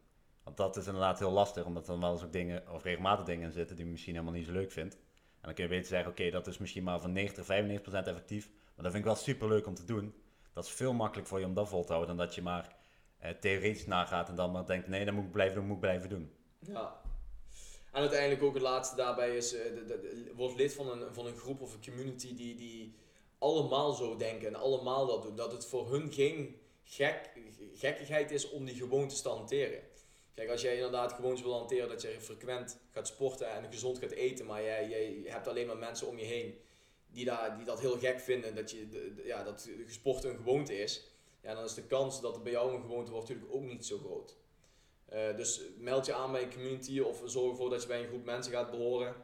Want 0.44 0.56
dat 0.56 0.76
is 0.76 0.86
inderdaad 0.86 1.18
heel 1.18 1.30
lastig, 1.30 1.64
omdat 1.64 1.82
er 1.82 1.88
dan 1.88 2.00
wel 2.00 2.12
eens 2.12 2.24
ook 2.24 2.32
dingen, 2.32 2.72
of 2.72 2.82
regelmatig 2.82 3.24
dingen 3.24 3.46
in 3.46 3.52
zitten 3.52 3.76
die 3.76 3.84
je 3.84 3.90
misschien 3.90 4.12
helemaal 4.14 4.34
niet 4.34 4.46
zo 4.46 4.52
leuk 4.52 4.72
vindt. 4.72 4.94
En 4.94 5.44
dan 5.44 5.54
kun 5.54 5.62
je 5.64 5.70
beter 5.70 5.86
zeggen, 5.86 6.10
oké, 6.10 6.30
dat 6.30 6.46
is 6.46 6.58
misschien 6.58 6.84
maar 6.84 7.00
van 7.00 7.12
90, 7.12 7.44
95% 7.46 7.48
effectief. 8.06 8.48
Maar 8.74 8.84
dat 8.84 8.92
vind 8.92 8.96
ik 8.96 9.04
wel 9.04 9.14
super 9.14 9.48
leuk 9.48 9.66
om 9.66 9.74
te 9.74 9.84
doen. 9.84 10.14
Dat 10.52 10.64
is 10.64 10.70
veel 10.70 10.92
makkelijker 10.92 11.26
voor 11.30 11.40
je 11.40 11.46
om 11.46 11.54
dat 11.54 11.68
vol 11.68 11.84
te 11.84 11.92
houden 11.92 12.16
dan 12.16 12.26
dat 12.26 12.34
je 12.34 12.42
maar 12.42 12.76
eh, 13.18 13.30
theoretisch 13.40 13.86
nagaat 13.86 14.28
en 14.28 14.34
dan 14.34 14.50
maar 14.52 14.66
denkt, 14.66 14.88
nee, 14.88 15.04
dat 15.04 15.14
moet 15.14 15.24
ik 15.24 15.32
blijven 15.32 15.54
doen, 15.56 15.64
moet 15.66 15.74
ik 15.74 15.80
blijven 15.80 16.08
doen. 16.08 16.30
Ja. 16.60 17.00
En 17.92 18.00
uiteindelijk 18.00 18.42
ook 18.42 18.54
het 18.54 18.62
laatste 18.62 18.96
daarbij 18.96 19.36
is, 19.36 19.54
eh, 19.54 19.74
de, 19.74 19.84
de- 19.84 20.32
word 20.36 20.56
lid 20.56 20.74
van 20.74 20.90
een, 20.90 21.14
van 21.14 21.26
een 21.26 21.36
groep 21.36 21.60
of 21.60 21.74
een 21.74 21.82
community 21.84 22.34
die, 22.36 22.56
die 22.56 22.94
allemaal 23.38 23.92
zo 23.92 24.16
denken 24.16 24.48
en 24.48 24.54
allemaal 24.54 25.06
dat 25.06 25.22
doen. 25.22 25.36
Dat 25.36 25.52
het 25.52 25.66
voor 25.66 25.90
hun 25.90 26.12
geen 26.12 26.60
gek, 26.84 27.30
gekkigheid 27.74 28.30
is 28.30 28.50
om 28.50 28.64
die 28.64 28.74
gewoontes 28.74 29.22
te 29.22 29.28
hanteren. 29.28 29.80
Kijk, 30.34 30.50
als 30.50 30.62
jij 30.62 30.74
inderdaad 30.74 31.12
gewoontes 31.12 31.42
wil 31.42 31.54
hanteren 31.54 31.88
dat 31.88 32.02
je 32.02 32.20
frequent 32.20 32.78
gaat 32.90 33.06
sporten 33.06 33.50
en 33.50 33.72
gezond 33.72 33.98
gaat 33.98 34.10
eten, 34.10 34.46
maar 34.46 34.62
jij, 34.62 34.88
jij 34.88 35.22
hebt 35.24 35.48
alleen 35.48 35.66
maar 35.66 35.76
mensen 35.76 36.06
om 36.06 36.18
je 36.18 36.24
heen 36.24 36.58
die, 37.10 37.24
daar, 37.24 37.56
die 37.56 37.66
dat 37.66 37.80
heel 37.80 37.98
gek 37.98 38.20
vinden, 38.20 38.54
dat, 38.54 38.70
je, 38.70 39.12
ja, 39.24 39.42
dat 39.42 39.68
sport 39.86 40.24
een 40.24 40.36
gewoonte 40.36 40.78
is, 40.78 41.04
ja, 41.40 41.54
dan 41.54 41.64
is 41.64 41.74
de 41.74 41.86
kans 41.86 42.20
dat 42.20 42.34
het 42.34 42.42
bij 42.42 42.52
jou 42.52 42.74
een 42.74 42.80
gewoonte 42.80 43.10
wordt 43.10 43.28
natuurlijk 43.28 43.54
ook 43.54 43.62
niet 43.62 43.86
zo 43.86 43.98
groot. 43.98 44.36
Eh, 45.04 45.36
dus 45.36 45.62
meld 45.78 46.06
je 46.06 46.14
aan 46.14 46.32
bij 46.32 46.42
een 46.42 46.52
community 46.52 47.00
of 47.00 47.22
zorg 47.24 47.50
ervoor 47.50 47.70
dat 47.70 47.82
je 47.82 47.88
bij 47.88 48.00
een 48.00 48.08
groep 48.08 48.24
mensen 48.24 48.52
gaat 48.52 48.70
behoren 48.70 49.14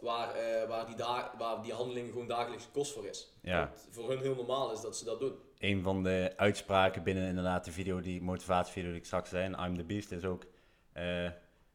waar, 0.00 0.34
eh, 0.34 0.68
waar, 0.68 0.86
die, 0.86 0.96
da 0.96 1.32
waar 1.38 1.62
die 1.62 1.72
handeling 1.72 2.08
gewoon 2.12 2.26
dagelijks 2.26 2.68
kost 2.72 2.92
voor 2.92 3.06
is. 3.06 3.32
Ja. 3.42 3.60
Dat 3.60 3.84
het 3.84 3.94
voor 3.94 4.08
hun 4.08 4.18
heel 4.20 4.34
normaal 4.34 4.72
is 4.72 4.80
dat 4.80 4.96
ze 4.96 5.04
dat 5.04 5.20
doen. 5.20 5.32
een 5.58 5.82
van 5.82 6.02
de 6.02 6.32
uitspraken 6.36 7.02
binnen 7.02 7.28
inderdaad 7.28 7.64
de 7.64 7.72
video, 7.72 8.00
die 8.00 8.22
motivatievideo 8.22 8.90
die 8.90 9.00
ik 9.00 9.06
straks 9.06 9.30
zei, 9.30 9.54
I'm 9.66 9.76
the 9.76 9.84
Beast, 9.84 10.12
is 10.12 10.24
ook 10.24 10.44
eh, 10.92 11.30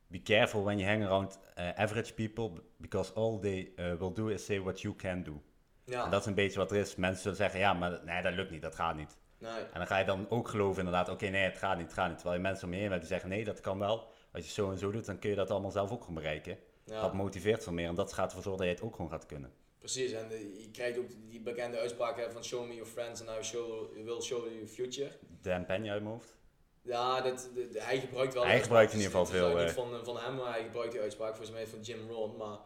be 0.07 0.22
careful 0.22 0.64
when 0.64 0.78
you 0.78 0.89
hang 0.89 1.05
around 1.05 1.39
eh, 1.55 1.70
average 1.76 2.14
people, 2.14 2.51
because 2.78 3.14
all 3.14 3.39
they 3.39 3.72
will 3.76 4.14
do 4.14 4.28
is 4.28 4.45
say 4.45 4.59
what 4.61 4.82
you 4.82 4.95
can 4.95 5.24
do. 5.24 5.41
Ja, 5.86 6.03
En 6.03 6.09
dat 6.11 6.20
is 6.22 6.26
een 6.26 6.34
beetje 6.34 6.59
wat 6.59 6.72
er 6.72 6.78
is. 6.78 6.95
Mensen 6.95 7.22
zullen 7.22 7.38
zeggen, 7.38 7.59
ja, 7.59 7.74
maar 7.74 7.99
nee, 8.05 8.22
dat 8.22 8.34
lukt 8.34 8.51
niet, 8.51 8.61
dat 8.61 8.76
gaat 8.76 8.95
niet. 8.95 9.18
nee. 9.38 9.51
En 9.51 9.74
dan 9.74 9.88
ga 9.88 9.97
je 9.97 10.05
dan 10.05 10.26
ook 10.30 10.47
geloven 10.47 10.78
inderdaad, 10.78 11.09
oké, 11.09 11.28
nee, 11.28 11.43
het 11.43 11.57
gaat 11.57 11.78
niet, 11.78 11.86
het 11.86 11.93
gaat 11.93 12.07
niet. 12.07 12.18
Terwijl 12.18 12.38
je 12.38 12.47
mensen 12.47 12.68
om 12.68 12.74
je 12.74 12.80
heen 12.80 12.89
hebt 12.89 12.99
die 12.99 13.09
zeggen, 13.09 13.30
nee, 13.30 13.43
dat 13.43 13.59
kan 13.59 13.80
wel. 13.80 14.07
Als 14.34 14.45
je 14.45 14.51
zo 14.51 14.72
en 14.72 14.78
zo 14.78 14.91
doet, 14.91 15.05
dan 15.05 15.20
kun 15.20 15.30
je 15.30 15.36
dat 15.36 15.51
allemaal 15.51 15.72
zelf 15.72 15.91
ook 15.91 15.99
gewoon 15.99 16.16
bereiken. 16.16 16.57
Ja. 16.86 17.02
Dat 17.02 17.14
motiveert 17.14 17.64
veel 17.64 17.74
meer 17.74 17.88
en 17.88 17.96
dat 17.96 18.14
gaat 18.14 18.28
ervoor 18.28 18.44
zorgen 18.44 18.66
dat 18.66 18.72
je 18.72 18.82
het 18.82 18.84
ook 18.92 18.96
gewoon 18.96 19.12
gaat 19.12 19.26
kunnen. 19.26 19.54
Precies, 19.78 20.12
en 20.12 20.32
eh, 20.32 20.62
je 20.62 20.72
krijgt 20.72 20.98
ook 20.98 21.10
die 21.30 21.42
bekende 21.42 21.78
uitspraak 21.78 22.18
hè, 22.18 22.32
van 22.32 22.44
show 22.44 22.68
me 22.68 22.74
your 22.74 22.90
friends 22.90 23.22
and 23.22 23.40
I 23.40 23.44
show, 23.44 23.94
will 23.94 24.22
show 24.22 24.40
you 24.40 24.54
your 24.54 24.68
future. 24.68 25.12
Dan 25.42 25.66
Penny 25.66 25.90
uit 25.90 26.02
mijn 26.02 26.14
hoofd. 26.14 26.36
Ja, 26.82 27.22
dat, 27.22 27.50
hij 27.74 28.00
gebruikt 28.00 28.34
wel. 28.34 28.46
Hij 28.46 28.62
gebruikt 28.62 28.92
in 28.94 28.98
ieder 28.98 29.12
geval 29.12 29.26
Het 29.26 29.36
is 29.36 29.40
veel, 29.40 29.64
Niet 29.64 29.72
van, 29.72 30.06
van 30.06 30.18
hem, 30.18 30.36
maar 30.36 30.54
hij 30.54 30.64
gebruikt 30.64 30.92
die 30.92 31.02
uitspraak 31.02 31.36
volgens 31.36 31.52
mij 31.52 31.68
van 31.68 31.82
Jim 31.82 32.10
Rohn. 32.10 32.38
Maar 32.38 32.60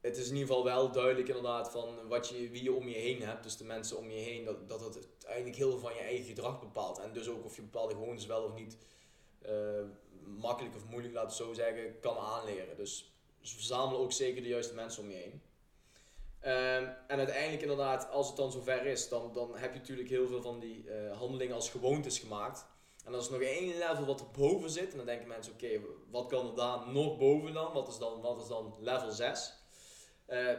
het 0.00 0.16
is 0.16 0.28
in 0.28 0.34
ieder 0.34 0.48
geval 0.48 0.64
wel 0.64 0.92
duidelijk 0.92 1.28
inderdaad 1.28 1.70
van 1.70 2.08
wat 2.08 2.28
je, 2.28 2.50
wie 2.50 2.62
je 2.62 2.72
om 2.72 2.88
je 2.88 2.94
heen 2.94 3.22
hebt. 3.22 3.42
Dus 3.42 3.56
de 3.56 3.64
mensen 3.64 3.98
om 3.98 4.10
je 4.10 4.18
heen, 4.18 4.44
dat, 4.44 4.68
dat 4.68 4.80
het 4.80 4.94
uiteindelijk 4.94 5.56
heel 5.56 5.70
veel 5.70 5.78
van 5.78 5.94
je 5.94 6.00
eigen 6.00 6.24
gedrag 6.24 6.60
bepaalt. 6.60 6.98
En 6.98 7.12
dus 7.12 7.28
ook 7.28 7.44
of 7.44 7.56
je 7.56 7.62
bepaalde 7.62 7.94
gewoontes 7.94 8.26
wel 8.26 8.42
of 8.42 8.54
niet 8.54 8.76
eh, 9.42 9.52
makkelijk 10.24 10.76
of 10.76 10.84
moeilijk, 10.84 11.14
laten 11.14 11.36
we 11.36 11.44
het 11.44 11.56
zo 11.56 11.62
zeggen, 11.62 12.00
kan 12.00 12.18
aanleren. 12.18 12.76
Dus, 12.76 13.12
dus 13.40 13.52
verzamel 13.52 13.98
ook 13.98 14.12
zeker 14.12 14.42
de 14.42 14.48
juiste 14.48 14.74
mensen 14.74 15.02
om 15.02 15.10
je 15.10 15.16
heen. 15.16 15.42
Ehm, 16.40 16.84
en 17.06 17.18
uiteindelijk 17.18 17.62
inderdaad, 17.62 18.10
als 18.10 18.26
het 18.26 18.36
dan 18.36 18.52
zover 18.52 18.86
is, 18.86 19.08
dan, 19.08 19.32
dan 19.32 19.56
heb 19.56 19.72
je 19.72 19.78
natuurlijk 19.78 20.08
heel 20.08 20.28
veel 20.28 20.42
van 20.42 20.60
die 20.60 20.90
eh, 20.90 21.18
handelingen 21.18 21.54
als 21.54 21.70
gewoontes 21.70 22.18
gemaakt. 22.18 22.66
En 23.04 23.14
als 23.14 23.26
er 23.26 23.32
nog 23.32 23.42
één 23.42 23.78
level 23.78 24.06
wat 24.06 24.20
erboven 24.20 24.70
zit, 24.70 24.90
en 24.90 24.96
dan 24.96 25.06
denken 25.06 25.28
mensen, 25.28 25.52
oké, 25.52 25.80
wat 26.10 26.26
kan 26.26 26.48
er 26.48 26.54
daar 26.54 26.88
nog 26.88 27.18
boven 27.18 27.52
dan? 27.52 27.72
Wat 27.72 27.88
is 27.88 27.98
dan, 27.98 28.20
wat 28.20 28.42
is 28.42 28.48
dan 28.48 28.74
level 28.80 29.10
6? 29.10 29.54
Eh, 30.26 30.52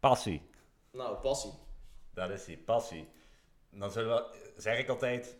Passie. 0.00 0.50
nou, 0.92 1.16
passie. 1.16 1.52
Dat 2.14 2.30
is 2.30 2.44
die, 2.44 2.58
passie. 2.58 3.08
Dan 3.70 3.90
zullen 3.90 4.16
we, 4.16 4.52
zeg 4.56 4.78
ik 4.78 4.88
altijd, 4.88 5.36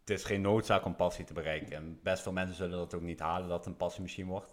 het 0.00 0.10
is 0.10 0.24
geen 0.24 0.40
noodzaak 0.40 0.84
om 0.84 0.96
passie 0.96 1.24
te 1.24 1.32
bereiken. 1.32 1.72
En 1.76 2.00
best 2.02 2.22
veel 2.22 2.32
mensen 2.32 2.56
zullen 2.56 2.78
dat 2.78 2.94
ook 2.94 3.00
niet 3.00 3.20
halen, 3.20 3.48
dat 3.48 3.58
het 3.58 3.66
een 3.66 3.76
passiemachine 3.76 4.30
wordt. 4.30 4.48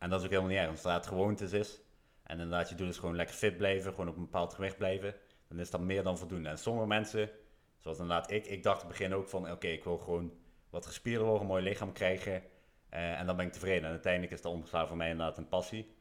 En 0.00 0.10
dat 0.10 0.18
is 0.18 0.24
ook 0.24 0.30
helemaal 0.32 0.50
niet 0.52 0.60
erg, 0.60 0.70
als 0.70 0.94
het 0.94 1.06
gewoontes 1.06 1.52
is. 1.52 1.80
En 2.22 2.40
inderdaad, 2.40 2.68
je 2.68 2.74
doet 2.74 2.86
dus 2.86 2.98
gewoon 2.98 3.16
lekker 3.16 3.34
fit 3.36 3.56
blijven, 3.56 3.90
gewoon 3.90 4.08
op 4.08 4.16
een 4.16 4.22
bepaald 4.22 4.54
gewicht 4.54 4.76
blijven. 4.76 5.14
Dan 5.48 5.58
is 5.58 5.70
dat 5.70 5.80
meer 5.80 6.02
dan 6.02 6.18
voldoende. 6.18 6.48
En 6.48 6.58
sommige 6.58 6.86
mensen, 6.86 7.30
zoals 7.78 7.98
inderdaad 7.98 8.30
ik, 8.30 8.46
ik 8.46 8.62
dacht 8.62 8.82
in 8.82 8.88
het 8.88 8.98
begin 8.98 9.14
ook 9.14 9.28
van, 9.28 9.50
oké, 9.50 9.66
ik 9.66 9.84
wil 9.84 9.98
gewoon 9.98 10.32
wat 10.70 10.86
gespierder 10.86 11.22
worden, 11.24 11.42
een 11.42 11.48
mooi 11.48 11.62
lichaam 11.64 11.92
krijgen. 11.92 12.42
eh, 12.88 13.18
en 13.20 13.26
dan 13.26 13.36
ben 13.36 13.46
ik 13.46 13.52
tevreden. 13.52 13.84
En 13.84 13.90
uiteindelijk 13.90 14.32
is 14.32 14.42
dat 14.42 14.52
omgeslagen 14.52 14.88
voor 14.88 14.96
mij 14.96 15.10
inderdaad 15.10 15.38
een 15.38 15.48
passie. 15.48 15.94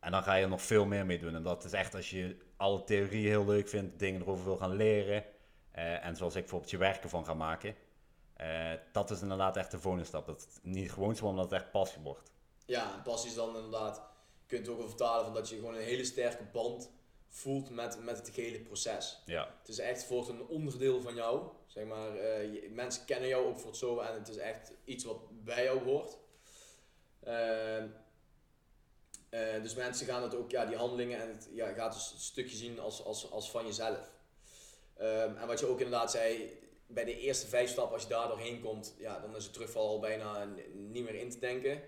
En 0.00 0.10
dan 0.12 0.22
ga 0.22 0.34
je 0.34 0.42
er 0.42 0.48
nog 0.48 0.62
veel 0.62 0.86
meer 0.86 1.06
mee 1.06 1.18
doen. 1.18 1.34
En 1.34 1.42
dat 1.42 1.64
is 1.64 1.72
echt 1.72 1.94
als 1.94 2.10
je 2.10 2.36
alle 2.56 2.84
theorieën 2.84 3.28
heel 3.28 3.44
leuk 3.46 3.68
vindt, 3.68 3.98
dingen 3.98 4.20
erover 4.20 4.44
wil 4.44 4.56
gaan 4.56 4.76
leren. 4.76 5.24
eh, 5.70 6.04
en 6.06 6.16
zoals 6.16 6.34
ik 6.34 6.40
bijvoorbeeld 6.40 6.70
je 6.70 6.78
werken 6.78 7.08
van 7.10 7.24
ga 7.24 7.34
maken. 7.34 7.74
eh, 8.36 8.72
dat 8.92 9.10
is 9.10 9.22
inderdaad 9.22 9.56
echt 9.56 9.70
de 9.70 9.78
volgende 9.78 10.06
stap. 10.06 10.26
Dat 10.26 10.40
het 10.42 10.60
niet 10.62 10.92
gewoon 10.92 11.16
zo, 11.16 11.26
maar 11.26 11.34
dat 11.42 11.50
het 11.50 11.60
echt 11.62 11.70
passie 11.70 12.02
wordt. 12.02 12.32
Ja, 12.64 13.00
passie 13.04 13.30
is 13.30 13.36
dan 13.36 13.56
inderdaad, 13.56 13.96
je 13.96 14.46
kunt 14.46 14.60
het 14.60 14.70
ook 14.70 14.78
wel 14.80 14.88
vertalen 14.88 15.24
van 15.24 15.34
dat 15.34 15.48
je 15.48 15.54
gewoon 15.56 15.74
een 15.74 15.80
hele 15.82 16.04
sterke 16.04 16.44
band 16.52 16.90
voelt 17.28 17.70
met, 17.70 17.98
met 18.04 18.16
het 18.18 18.30
hele 18.30 18.60
proces. 18.60 19.22
Ja, 19.26 19.54
Het 19.58 19.68
is 19.68 19.78
echt 19.78 20.04
voor 20.04 20.28
een 20.28 20.46
onderdeel 20.46 21.00
van 21.00 21.14
jou. 21.14 21.48
Zeg 21.66 21.84
maar, 21.86 22.16
eh, 22.16 22.52
je- 22.54 22.70
mensen 22.70 23.04
kennen 23.04 23.28
jou 23.28 23.46
ook 23.46 23.58
voor 23.58 23.68
het 23.70 23.76
zo 23.78 23.98
en 23.98 24.14
het 24.14 24.28
is 24.28 24.36
echt 24.36 24.72
iets 24.84 25.04
wat 25.04 25.44
bij 25.44 25.64
jou 25.64 25.84
hoort. 25.84 26.16
Ehm, 27.20 27.88
eh, 29.30 29.62
dus 29.62 29.74
mensen 29.74 30.06
gaan 30.06 30.22
het 30.22 30.34
ook, 30.34 30.50
ja, 30.50 30.66
die 30.66 30.76
handelingen 30.76 31.20
en 31.20 31.28
het 31.28 31.48
ja, 31.52 31.72
gaat 31.72 31.92
dus 31.92 32.12
een 32.12 32.18
stukje 32.20 32.56
zien 32.56 32.78
als, 32.80 33.04
als, 33.04 33.30
als 33.30 33.50
van 33.50 33.66
jezelf. 33.66 34.12
Ehm, 34.96 35.36
en 35.36 35.46
wat 35.46 35.60
je 35.60 35.66
ook 35.66 35.80
inderdaad 35.80 36.10
zei, 36.10 36.58
bij 36.86 37.04
de 37.04 37.18
eerste 37.18 37.46
vijf 37.46 37.70
stappen, 37.70 37.94
als 37.94 38.02
je 38.02 38.08
daar 38.08 38.28
doorheen 38.28 38.60
komt, 38.60 38.94
ja, 38.98 39.20
dan 39.20 39.36
is 39.36 39.44
het 39.44 39.52
terugval 39.52 39.88
al 39.88 39.98
bijna 40.00 40.44
niet 40.74 41.04
meer 41.04 41.14
in 41.14 41.30
te 41.30 41.38
denken. 41.38 41.82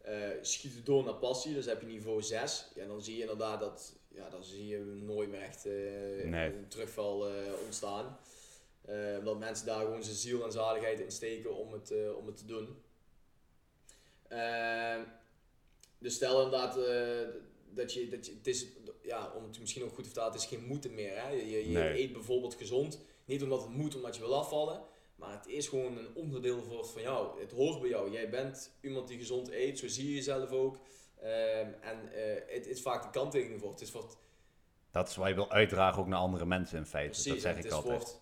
Eh, 0.00 0.28
schiet 0.40 0.74
het 0.74 0.86
door 0.86 1.04
naar 1.04 1.14
passie, 1.14 1.54
dus 1.54 1.66
heb 1.66 1.80
je 1.80 1.86
niveau 1.86 2.22
6. 2.22 2.70
Ja, 2.74 2.86
dan 2.86 3.02
zie 3.02 3.14
je 3.14 3.20
inderdaad 3.20 3.60
dat, 3.60 3.96
ja, 4.08 4.28
dan 4.28 4.44
zie 4.44 4.66
je 4.66 4.78
nooit 4.78 5.28
meer 5.30 5.40
echt 5.40 5.66
eh, 5.66 5.72
Nee. 6.24 6.52
een 6.54 6.68
terugval 6.68 7.28
eh, 7.28 7.34
ontstaan. 7.64 8.18
Omdat 9.18 9.38
mensen 9.38 9.66
daar 9.66 9.80
gewoon 9.84 10.02
zijn 10.02 10.16
ziel 10.16 10.44
en 10.44 10.52
zaligheid 10.52 11.00
in 11.00 11.10
steken 11.10 11.56
om 11.56 11.72
het, 11.72 11.92
om 12.18 12.26
het 12.26 12.36
te 12.36 12.44
doen. 12.44 12.82
Dus 15.98 16.14
stel 16.14 16.42
inderdaad 16.44 16.74
dat 17.74 17.92
je, 17.92 18.08
dat 18.08 18.26
je, 18.26 18.32
het 18.34 18.46
is, 18.46 18.66
ja, 19.02 19.32
om 19.36 19.42
het 19.44 19.60
misschien 19.60 19.82
ook 19.84 19.88
goed 19.94 19.98
te 20.04 20.10
vertalen, 20.10 20.32
het 20.32 20.40
is 20.42 20.48
geen 20.48 20.64
moeten 20.66 20.94
meer. 20.94 21.22
Hè? 21.22 21.28
Je, 21.30 21.70
je 21.70 21.78
Nee. 21.78 22.02
eet 22.02 22.12
bijvoorbeeld 22.12 22.54
gezond, 22.54 23.00
niet 23.24 23.42
omdat 23.42 23.60
het 23.60 23.70
moet, 23.70 23.94
omdat 23.94 24.14
je 24.16 24.20
wil 24.22 24.34
afvallen, 24.34 24.82
maar 25.20 25.32
het 25.32 25.46
is 25.46 25.68
gewoon 25.68 25.98
een 25.98 26.14
onderdeel 26.14 26.62
voor, 26.62 26.84
van 26.86 27.02
jou. 27.02 27.40
Het 27.40 27.52
hoort 27.52 27.80
bij 27.80 27.88
jou. 27.88 28.10
Jij 28.10 28.30
bent 28.30 28.76
iemand 28.80 29.08
die 29.08 29.18
gezond 29.18 29.50
eet, 29.50 29.78
zo 29.78 29.88
zie 29.88 30.08
je 30.08 30.14
jezelf 30.14 30.50
ook. 30.50 30.78
Ehm, 31.20 31.72
en 31.80 32.12
eh, 32.12 32.54
het 32.54 32.66
is 32.66 32.82
vaak 32.82 33.02
de 33.02 33.10
kanttekening 33.10 33.60
voor. 33.60 33.70
Het 33.70 33.80
is 33.80 33.92
het 33.92 34.16
dat 34.90 35.08
is 35.08 35.16
wat 35.16 35.28
je 35.28 35.34
wil 35.34 35.50
uitdragen 35.50 36.00
ook 36.02 36.08
naar 36.08 36.18
andere 36.18 36.44
mensen 36.46 36.78
in 36.78 36.86
feite. 36.86 37.10
Precies, 37.10 37.32
dat 37.32 37.40
zeg 37.40 37.54
het 37.56 37.64
ik 37.64 37.70
is 37.70 37.76
altijd. 37.76 37.98
wordt 37.98 38.20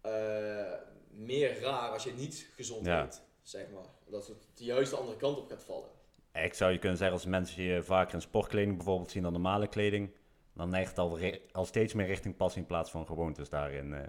eh, 0.00 0.72
meer 1.10 1.60
raar 1.60 1.90
als 1.90 2.04
je 2.04 2.12
niet 2.12 2.50
gezond 2.54 2.86
Ja. 2.86 3.04
eet, 3.04 3.22
zeg 3.42 3.70
maar. 3.74 3.86
Dat 4.06 4.26
het 4.26 4.46
de 4.54 4.64
juiste 4.64 4.96
andere 4.96 5.16
kant 5.16 5.38
op 5.38 5.48
gaat 5.48 5.64
vallen. 5.64 5.88
Ik 6.32 6.54
zou 6.54 6.72
je 6.72 6.78
kunnen 6.78 6.98
zeggen, 6.98 7.16
als 7.16 7.26
mensen 7.26 7.62
je 7.62 7.82
vaker 7.82 8.14
in 8.14 8.20
sportkleding 8.20 8.76
bijvoorbeeld 8.76 9.10
zien 9.10 9.22
dan 9.22 9.32
normale 9.32 9.68
kleding, 9.68 10.10
dan 10.52 10.68
neigt 10.68 10.88
het 10.88 10.98
al, 10.98 11.18
al 11.52 11.64
steeds 11.64 11.92
meer 11.94 12.06
richting 12.06 12.36
passie 12.36 12.60
in 12.60 12.66
plaats 12.66 12.90
van 12.90 13.06
gewoontes 13.06 13.48
daarin. 13.48 13.92
eh. 13.94 14.06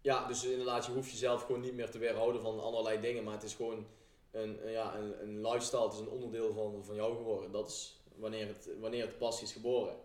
Ja, 0.00 0.26
dus 0.26 0.44
inderdaad, 0.44 0.86
je 0.86 0.92
hoeft 0.92 1.10
jezelf 1.10 1.44
gewoon 1.44 1.60
niet 1.60 1.74
meer 1.74 1.90
te 1.90 1.98
weerhouden 1.98 2.42
van 2.42 2.60
allerlei 2.60 3.00
dingen, 3.00 3.24
maar 3.24 3.34
het 3.34 3.42
is 3.42 3.54
gewoon 3.54 3.86
een, 4.30 4.58
ja, 4.66 4.94
een, 4.94 5.22
een 5.22 5.46
lifestyle, 5.46 5.82
het 5.82 5.92
is 5.92 5.98
een 5.98 6.08
onderdeel 6.08 6.52
van, 6.52 6.84
van 6.84 6.94
jou 6.94 7.16
geworden. 7.16 7.52
Dat 7.52 7.68
is 7.68 8.00
wanneer 8.16 8.46
het, 8.46 8.68
wanneer 8.80 9.06
het 9.06 9.18
passie 9.18 9.46
is 9.46 9.52
geboren. 9.52 9.96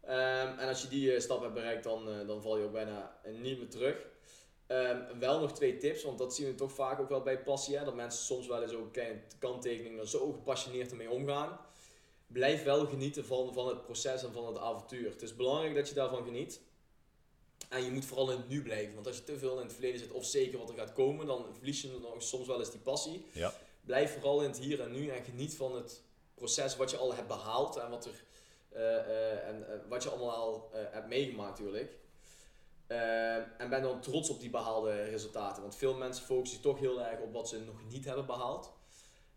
Ehm, 0.00 0.58
en 0.58 0.68
als 0.68 0.82
je 0.82 0.88
die 0.88 1.14
eh, 1.14 1.20
stap 1.20 1.40
hebt 1.40 1.54
bereikt, 1.54 1.84
dan, 1.84 2.08
eh, 2.08 2.26
dan 2.26 2.42
val 2.42 2.58
je 2.58 2.64
ook 2.64 2.72
bijna 2.72 3.18
niet 3.24 3.58
meer 3.58 3.68
terug. 3.68 4.06
Ehm, 4.66 5.18
wel 5.18 5.40
nog 5.40 5.52
twee 5.52 5.76
tips, 5.76 6.02
want 6.02 6.18
dat 6.18 6.34
zien 6.34 6.46
we 6.46 6.54
toch 6.54 6.72
vaak 6.72 7.00
ook 7.00 7.08
wel 7.08 7.22
bij 7.22 7.42
passie. 7.42 7.76
Hè? 7.76 7.84
Dat 7.84 7.94
mensen 7.94 8.24
soms 8.24 8.46
wel 8.46 8.62
eens 8.62 8.74
ook 8.74 8.98
kanttekeningen 9.38 9.98
er 9.98 10.08
zo 10.08 10.32
gepassioneerd 10.32 10.90
ermee 10.90 11.10
omgaan. 11.10 11.58
Blijf 12.26 12.64
wel 12.64 12.86
genieten 12.86 13.24
van, 13.24 13.54
van 13.54 13.68
het 13.68 13.82
proces 13.82 14.24
en 14.24 14.32
van 14.32 14.46
het 14.46 14.58
avontuur. 14.58 15.10
Het 15.10 15.22
is 15.22 15.36
belangrijk 15.36 15.74
dat 15.74 15.88
je 15.88 15.94
daarvan 15.94 16.24
geniet. 16.24 16.60
En 17.72 17.84
je 17.84 17.90
moet 17.90 18.04
vooral 18.04 18.30
in 18.30 18.36
het 18.36 18.48
nu 18.48 18.62
blijven. 18.62 18.94
Want 18.94 19.06
als 19.06 19.16
je 19.16 19.24
te 19.24 19.38
veel 19.38 19.58
in 19.58 19.64
het 19.64 19.72
verleden 19.72 19.98
zit, 20.00 20.10
of 20.10 20.24
zeker 20.24 20.58
wat 20.58 20.68
er 20.68 20.76
gaat 20.76 20.92
komen, 20.92 21.26
dan 21.26 21.46
verlies 21.52 21.82
je 21.82 21.98
nog 22.02 22.22
soms 22.22 22.46
wel 22.46 22.58
eens 22.58 22.70
die 22.70 22.80
passie. 22.80 23.26
Ja. 23.32 23.52
Blijf 23.80 24.12
vooral 24.12 24.40
in 24.40 24.48
het 24.48 24.58
hier 24.58 24.80
en 24.80 24.92
nu 24.92 25.08
en 25.08 25.24
geniet 25.24 25.56
van 25.56 25.74
het 25.74 26.02
proces 26.34 26.76
wat 26.76 26.90
je 26.90 26.96
al 26.96 27.14
hebt 27.14 27.28
behaald 27.28 27.76
en 27.76 27.90
wat, 27.90 28.04
er, 28.04 28.24
eh, 28.68 28.98
eh, 28.98 29.48
en, 29.48 29.72
eh, 29.72 29.78
wat 29.88 30.02
je 30.02 30.08
allemaal 30.08 30.30
al 30.30 30.70
hebt 30.72 31.08
meegemaakt 31.08 31.58
natuurlijk. 31.58 31.96
En 33.58 33.70
ben 33.70 33.82
dan 33.82 34.00
trots 34.00 34.30
op 34.30 34.40
die 34.40 34.50
behaalde 34.50 35.02
resultaten. 35.02 35.62
Want 35.62 35.76
veel 35.76 35.94
mensen 35.94 36.24
focussen 36.24 36.60
toch 36.60 36.78
heel 36.78 37.02
erg 37.02 37.20
op 37.20 37.32
wat 37.32 37.48
ze 37.48 37.60
nog 37.60 37.76
niet 37.88 38.04
hebben 38.04 38.26
behaald. 38.26 38.72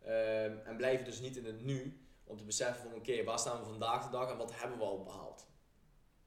Eh, 0.06 0.68
en 0.68 0.76
blijven 0.78 1.06
dus 1.06 1.20
niet 1.20 1.38
in 1.38 1.46
het 1.46 1.64
nu 1.64 2.00
om 2.24 2.38
te 2.38 2.44
beseffen 2.44 2.90
van 2.90 2.94
oké, 2.94 3.24
waar 3.24 3.40
staan 3.40 3.60
we 3.60 3.66
vandaag 3.66 4.06
de 4.06 4.10
dag 4.10 4.32
en 4.32 4.38
wat 4.38 4.52
hebben 4.56 4.78
we 4.78 4.84
al 4.84 5.04
behaald. 5.04 5.46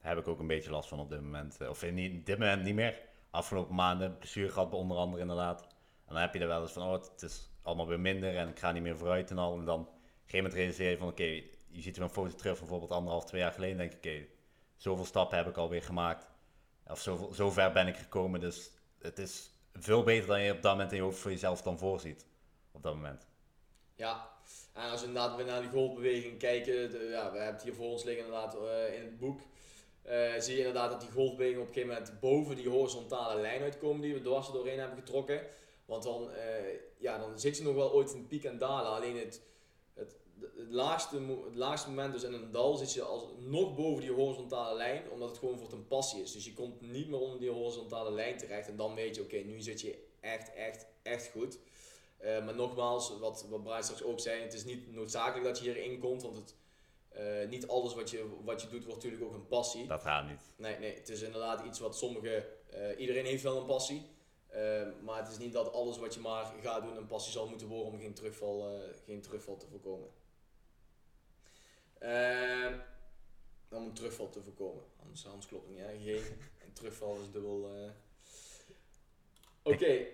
Daar 0.01 0.15
heb 0.15 0.19
ik 0.19 0.29
ook 0.29 0.39
een 0.39 0.47
beetje 0.47 0.71
last 0.71 0.89
van 0.89 1.01
op 1.01 1.11
dit 1.11 1.21
moment. 1.21 1.61
Eh, 1.61 1.69
Of 1.69 1.83
in 1.83 2.23
dit 2.25 2.39
moment 2.39 2.63
niet 2.63 2.75
meer. 2.75 3.01
Afgelopen 3.31 3.75
maanden 3.75 4.19
blessure 4.19 4.49
gehad, 4.49 4.75
onder 4.75 4.97
andere 4.97 5.23
inderdaad. 5.23 5.63
En 6.07 6.15
dan 6.15 6.23
heb 6.23 6.35
je 6.35 6.41
er 6.41 6.47
wel 6.49 6.63
eens 6.63 6.73
van, 6.73 6.83
oh, 6.83 6.93
het 6.93 7.23
is 7.23 7.51
allemaal 7.63 7.87
weer 7.87 8.01
minder 8.01 8.37
en 8.37 8.49
ik 8.49 8.59
ga 8.59 8.73
niet 8.73 8.83
meer 8.83 8.97
vooruit 8.97 9.31
en 9.31 9.39
al. 9.39 9.59
En 9.59 9.65
dan 9.65 9.81
op 9.81 9.87
een 9.87 10.41
gegeven 10.41 10.77
moment 10.77 10.99
van, 10.99 11.09
oké, 11.09 11.43
je 11.69 11.81
ziet 11.81 11.97
weer 11.97 12.05
een 12.05 12.13
foto 12.13 12.35
terug 12.35 12.59
bijvoorbeeld 12.59 12.91
anderhalf, 12.91 13.25
twee 13.25 13.41
jaar 13.41 13.53
geleden. 13.53 13.77
denk 13.77 13.93
ik, 13.93 13.97
oké, 13.97 14.27
zoveel 14.77 15.05
stappen 15.05 15.37
heb 15.39 15.47
ik 15.49 15.57
alweer 15.57 15.83
gemaakt. 15.83 16.29
Of 16.87 17.01
zo 17.33 17.51
ver 17.51 17.73
ben 17.73 17.87
ik 17.87 17.97
gekomen. 17.97 18.41
Dus 18.41 18.71
het 18.99 19.19
is 19.19 19.51
veel 19.73 20.03
beter 20.03 20.27
dan 20.29 20.41
je 20.43 20.53
op 20.53 20.63
dat 20.63 20.73
moment 20.73 20.91
in 20.91 20.97
je 20.97 21.03
hoofd 21.03 21.19
voor 21.19 21.31
jezelf 21.31 21.63
dan 21.63 21.79
voorziet. 21.79 22.27
Op 22.73 22.83
dat 22.83 22.95
moment. 22.95 23.27
Ja, 23.95 24.31
en 24.73 24.91
als 24.91 25.01
we 25.01 25.07
inderdaad 25.07 25.37
weer 25.37 25.47
naar 25.47 25.61
die 25.61 25.71
golfbeweging 25.71 26.39
kijken, 26.39 26.75
ja, 26.91 27.33
we 27.33 27.39
hebben 27.39 27.47
het 27.47 27.63
hier 27.63 27.75
voor 27.75 27.87
ons 27.87 28.05
liggen 28.05 28.25
inderdaad 28.25 28.55
eh, 28.55 28.95
in 28.95 29.03
het 29.03 29.19
boek. 29.19 29.41
Eh, 30.09 30.41
zie 30.41 30.53
je 30.53 30.59
inderdaad 30.59 30.91
dat 30.91 31.01
die 31.01 31.11
golfbewegingen 31.11 31.63
op 31.63 31.69
een 31.69 31.75
gegeven 31.75 31.95
moment 31.95 32.21
boven 32.21 32.57
die 32.57 32.69
horizontale 32.69 33.41
lijn 33.41 33.63
uitkomen 33.63 34.01
die 34.01 34.15
we 34.15 34.21
dwars 34.21 34.53
doorheen 34.53 34.79
hebben 34.79 34.99
getrokken. 34.99 35.41
Want 35.85 36.03
dan, 36.03 36.31
eh, 36.31 36.79
ja, 36.99 37.19
dan 37.19 37.39
zit 37.39 37.57
je 37.57 37.63
nog 37.63 37.75
wel 37.75 37.93
ooit 37.93 38.15
in 38.15 38.27
piek 38.27 38.45
en 38.45 38.59
dalen. 38.59 38.91
Alleen 38.91 39.17
het, 39.17 39.43
het, 39.95 40.17
het, 40.41 40.71
laagste, 40.71 41.21
het 41.45 41.57
laagste 41.57 41.89
moment, 41.89 42.13
dus 42.13 42.23
in 42.23 42.33
een 42.33 42.51
dal, 42.51 42.77
zit 42.77 42.93
je 42.93 43.03
als 43.03 43.25
nog 43.39 43.75
boven 43.75 44.01
die 44.01 44.13
horizontale 44.13 44.77
lijn, 44.77 45.11
omdat 45.11 45.29
het 45.29 45.39
gewoon 45.39 45.59
voor 45.59 45.73
een 45.73 45.87
passie 45.87 46.23
is. 46.23 46.33
Dus 46.33 46.45
je 46.45 46.55
komt 46.55 46.81
niet 46.81 47.09
meer 47.09 47.21
onder 47.21 47.41
die 47.41 47.51
horizontale 47.51 48.11
lijn 48.11 48.37
terecht. 48.39 48.69
En 48.69 48.77
dan 48.77 48.95
weet 48.95 49.17
je, 49.17 49.23
oké, 49.23 49.37
nu 49.37 49.61
zit 49.61 49.81
je 49.81 50.05
echt, 50.21 50.55
echt, 50.55 50.87
echt 51.03 51.31
goed. 51.31 51.59
Eh, 52.19 52.45
maar 52.45 52.55
nogmaals, 52.55 53.19
wat, 53.19 53.47
wat 53.51 53.63
Brian 53.63 53.83
straks 53.83 54.03
ook 54.03 54.21
zei, 54.21 54.43
het 54.43 54.55
is 54.55 54.65
niet 54.65 54.95
noodzakelijk 54.95 55.45
dat 55.45 55.59
je 55.59 55.65
hierin 55.65 55.99
komt, 55.99 56.23
want 56.23 56.37
het, 56.37 56.55
eh, 57.19 57.49
niet 57.49 57.67
alles 57.67 57.95
wat 57.95 58.11
je, 58.11 58.29
wat 58.45 58.63
je 58.63 58.69
doet 58.69 58.85
wordt 58.85 59.03
natuurlijk 59.03 59.31
ook 59.31 59.35
een 59.35 59.47
passie. 59.47 59.87
Dat 59.87 60.03
gaat 60.03 60.29
niet. 60.29 60.41
Nee, 60.57 60.79
nee, 60.79 60.95
het 60.95 61.09
is 61.09 61.23
inderdaad 61.23 61.65
iets 61.65 61.79
wat 61.79 61.97
sommige, 61.97 62.47
eh, 62.71 63.01
iedereen 63.01 63.25
heeft 63.25 63.43
wel 63.43 63.61
een 63.61 63.67
passie, 63.67 64.07
eh, 64.47 64.87
maar 65.03 65.19
het 65.19 65.29
is 65.29 65.39
niet 65.39 65.53
dat 65.53 65.73
alles 65.73 65.99
wat 65.99 66.15
je 66.15 66.21
maar 66.21 66.53
gaat 66.63 66.83
doen 66.83 66.97
een 66.97 67.07
passie 67.07 67.33
zal 67.33 67.49
moeten 67.49 67.67
worden 67.67 67.93
om 67.93 68.01
geen 68.01 68.15
terugval, 68.15 68.81
geen 69.05 69.21
terugval 69.21 69.57
te 69.57 69.67
voorkomen. 69.67 70.09
Eh, 71.99 72.73
om 73.71 73.85
een 73.85 73.93
terugval 73.93 74.31
te 74.31 74.43
voorkomen, 74.43 74.85
anders, 75.03 75.27
anders 75.27 75.47
klopt 75.47 75.67
het 75.67 75.77
niet. 75.77 75.87
Hè? 75.87 75.99
Geen 75.99 76.23
een 76.67 76.73
terugval 76.73 77.21
is 77.21 77.31
dubbel. 77.31 77.71
Oké, 79.63 80.07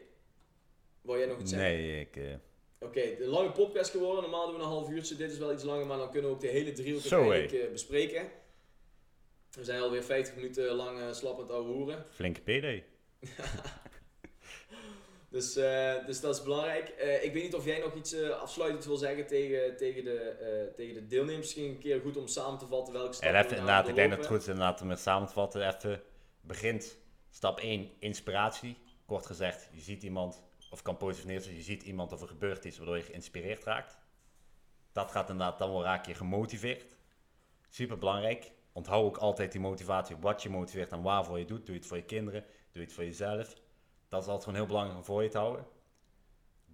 wil 1.00 1.18
jij 1.18 1.26
nog 1.26 1.40
iets 1.40 1.50
zeggen? 1.50 1.68
Nee, 1.68 2.00
ik... 2.00 2.38
eh, 2.84 2.88
Oké, 2.88 3.16
de 3.16 3.26
lange 3.26 3.50
podcast 3.50 3.90
geworden. 3.90 4.22
Normaal 4.22 4.46
doen 4.46 4.56
we 4.56 4.62
een 4.62 4.68
half 4.68 4.88
uurtje. 4.88 5.16
Dit 5.16 5.32
is 5.32 5.38
wel 5.38 5.52
iets 5.52 5.64
langer, 5.64 5.86
maar 5.86 5.98
dan 5.98 6.10
kunnen 6.10 6.30
we 6.30 6.36
ook 6.36 6.42
de 6.42 6.48
hele 6.48 6.72
driehoek 6.72 7.02
Zo, 7.02 7.20
uiteindelijk 7.20 7.64
eh, 7.64 7.72
bespreken. 7.72 8.28
We 9.50 9.64
zijn 9.64 9.80
alweer 9.80 10.04
50 10.04 10.34
minuten 10.34 10.74
lang 10.74 10.98
uh, 10.98 11.12
slappend 11.12 11.50
ouwe 11.50 11.72
hoeren. 11.72 12.06
flinke 12.10 12.40
PD. 12.40 12.82
Dus, 15.34 15.56
eh, 15.56 16.06
dus 16.06 16.20
dat 16.20 16.34
is 16.36 16.42
belangrijk. 16.42 16.88
Eh, 16.88 17.24
ik 17.24 17.32
weet 17.32 17.42
niet 17.42 17.54
of 17.54 17.64
jij 17.64 17.78
nog 17.78 17.94
iets 17.94 18.12
eh, 18.12 18.28
afsluitend 18.28 18.84
wil 18.84 18.96
zeggen 18.96 19.26
tegen, 19.26 19.76
tegen, 19.76 20.04
de, 20.04 20.18
eh, 20.18 20.74
tegen 20.74 20.94
de 20.94 21.06
deelnemers. 21.06 21.38
Misschien 21.38 21.64
een 21.64 21.78
keer 21.78 22.00
goed 22.00 22.16
om 22.16 22.26
samen 22.26 22.58
te 22.58 22.66
vatten 22.66 22.92
welke 22.92 23.08
En 23.08 23.14
stappen 23.14 23.38
even, 23.38 23.50
we 23.50 23.56
inderdaad, 23.56 23.88
ik 23.88 23.94
denk 23.94 24.10
dat 24.10 24.18
het 24.18 24.26
goed 24.26 24.40
is 24.40 24.46
inderdaad 24.46 24.80
om 24.80 24.90
het 24.90 24.98
samen 24.98 25.28
te 25.28 25.32
vatten. 25.32 25.68
Even 25.68 26.02
begint 26.40 26.98
stap 27.30 27.60
1, 27.60 27.90
inspiratie. 27.98 28.76
Kort 29.06 29.26
gezegd, 29.26 29.68
je 29.72 29.80
ziet 29.80 30.02
iemand, 30.02 30.42
of 30.74 30.82
kan 30.82 30.96
positief 30.96 31.26
neerzetten, 31.26 31.56
je 31.56 31.62
ziet 31.62 31.82
iemand 31.82 32.12
of 32.12 32.20
er 32.20 32.28
gebeurt 32.28 32.64
iets 32.64 32.76
waardoor 32.76 32.96
je 32.96 33.02
geïnspireerd 33.02 33.64
raakt. 33.64 33.98
Dat 34.92 35.10
gaat 35.10 35.30
inderdaad, 35.30 35.58
dan 35.58 35.70
wel 35.70 35.82
raak 35.82 36.06
je 36.06 36.14
gemotiveerd. 36.14 36.96
Super 37.68 37.98
belangrijk. 37.98 38.52
Onthoud 38.72 39.04
ook 39.04 39.16
altijd 39.16 39.52
die 39.52 39.60
motivatie, 39.60 40.16
wat 40.16 40.42
je 40.42 40.48
motiveert 40.48 40.92
en 40.92 41.02
waarvoor 41.02 41.38
je 41.38 41.44
doet. 41.44 41.66
Doe 41.66 41.74
het 41.74 41.86
voor 41.86 41.96
je 41.96 42.04
kinderen, 42.04 42.44
doe 42.72 42.82
het 42.82 42.92
voor 42.92 43.04
jezelf. 43.04 43.54
Dat 44.08 44.22
is 44.22 44.28
altijd 44.28 44.44
gewoon 44.44 44.58
heel 44.58 44.66
belangrijk 44.66 44.98
om 44.98 45.04
voor 45.04 45.22
je 45.22 45.28
te 45.28 45.38
houden. 45.38 45.66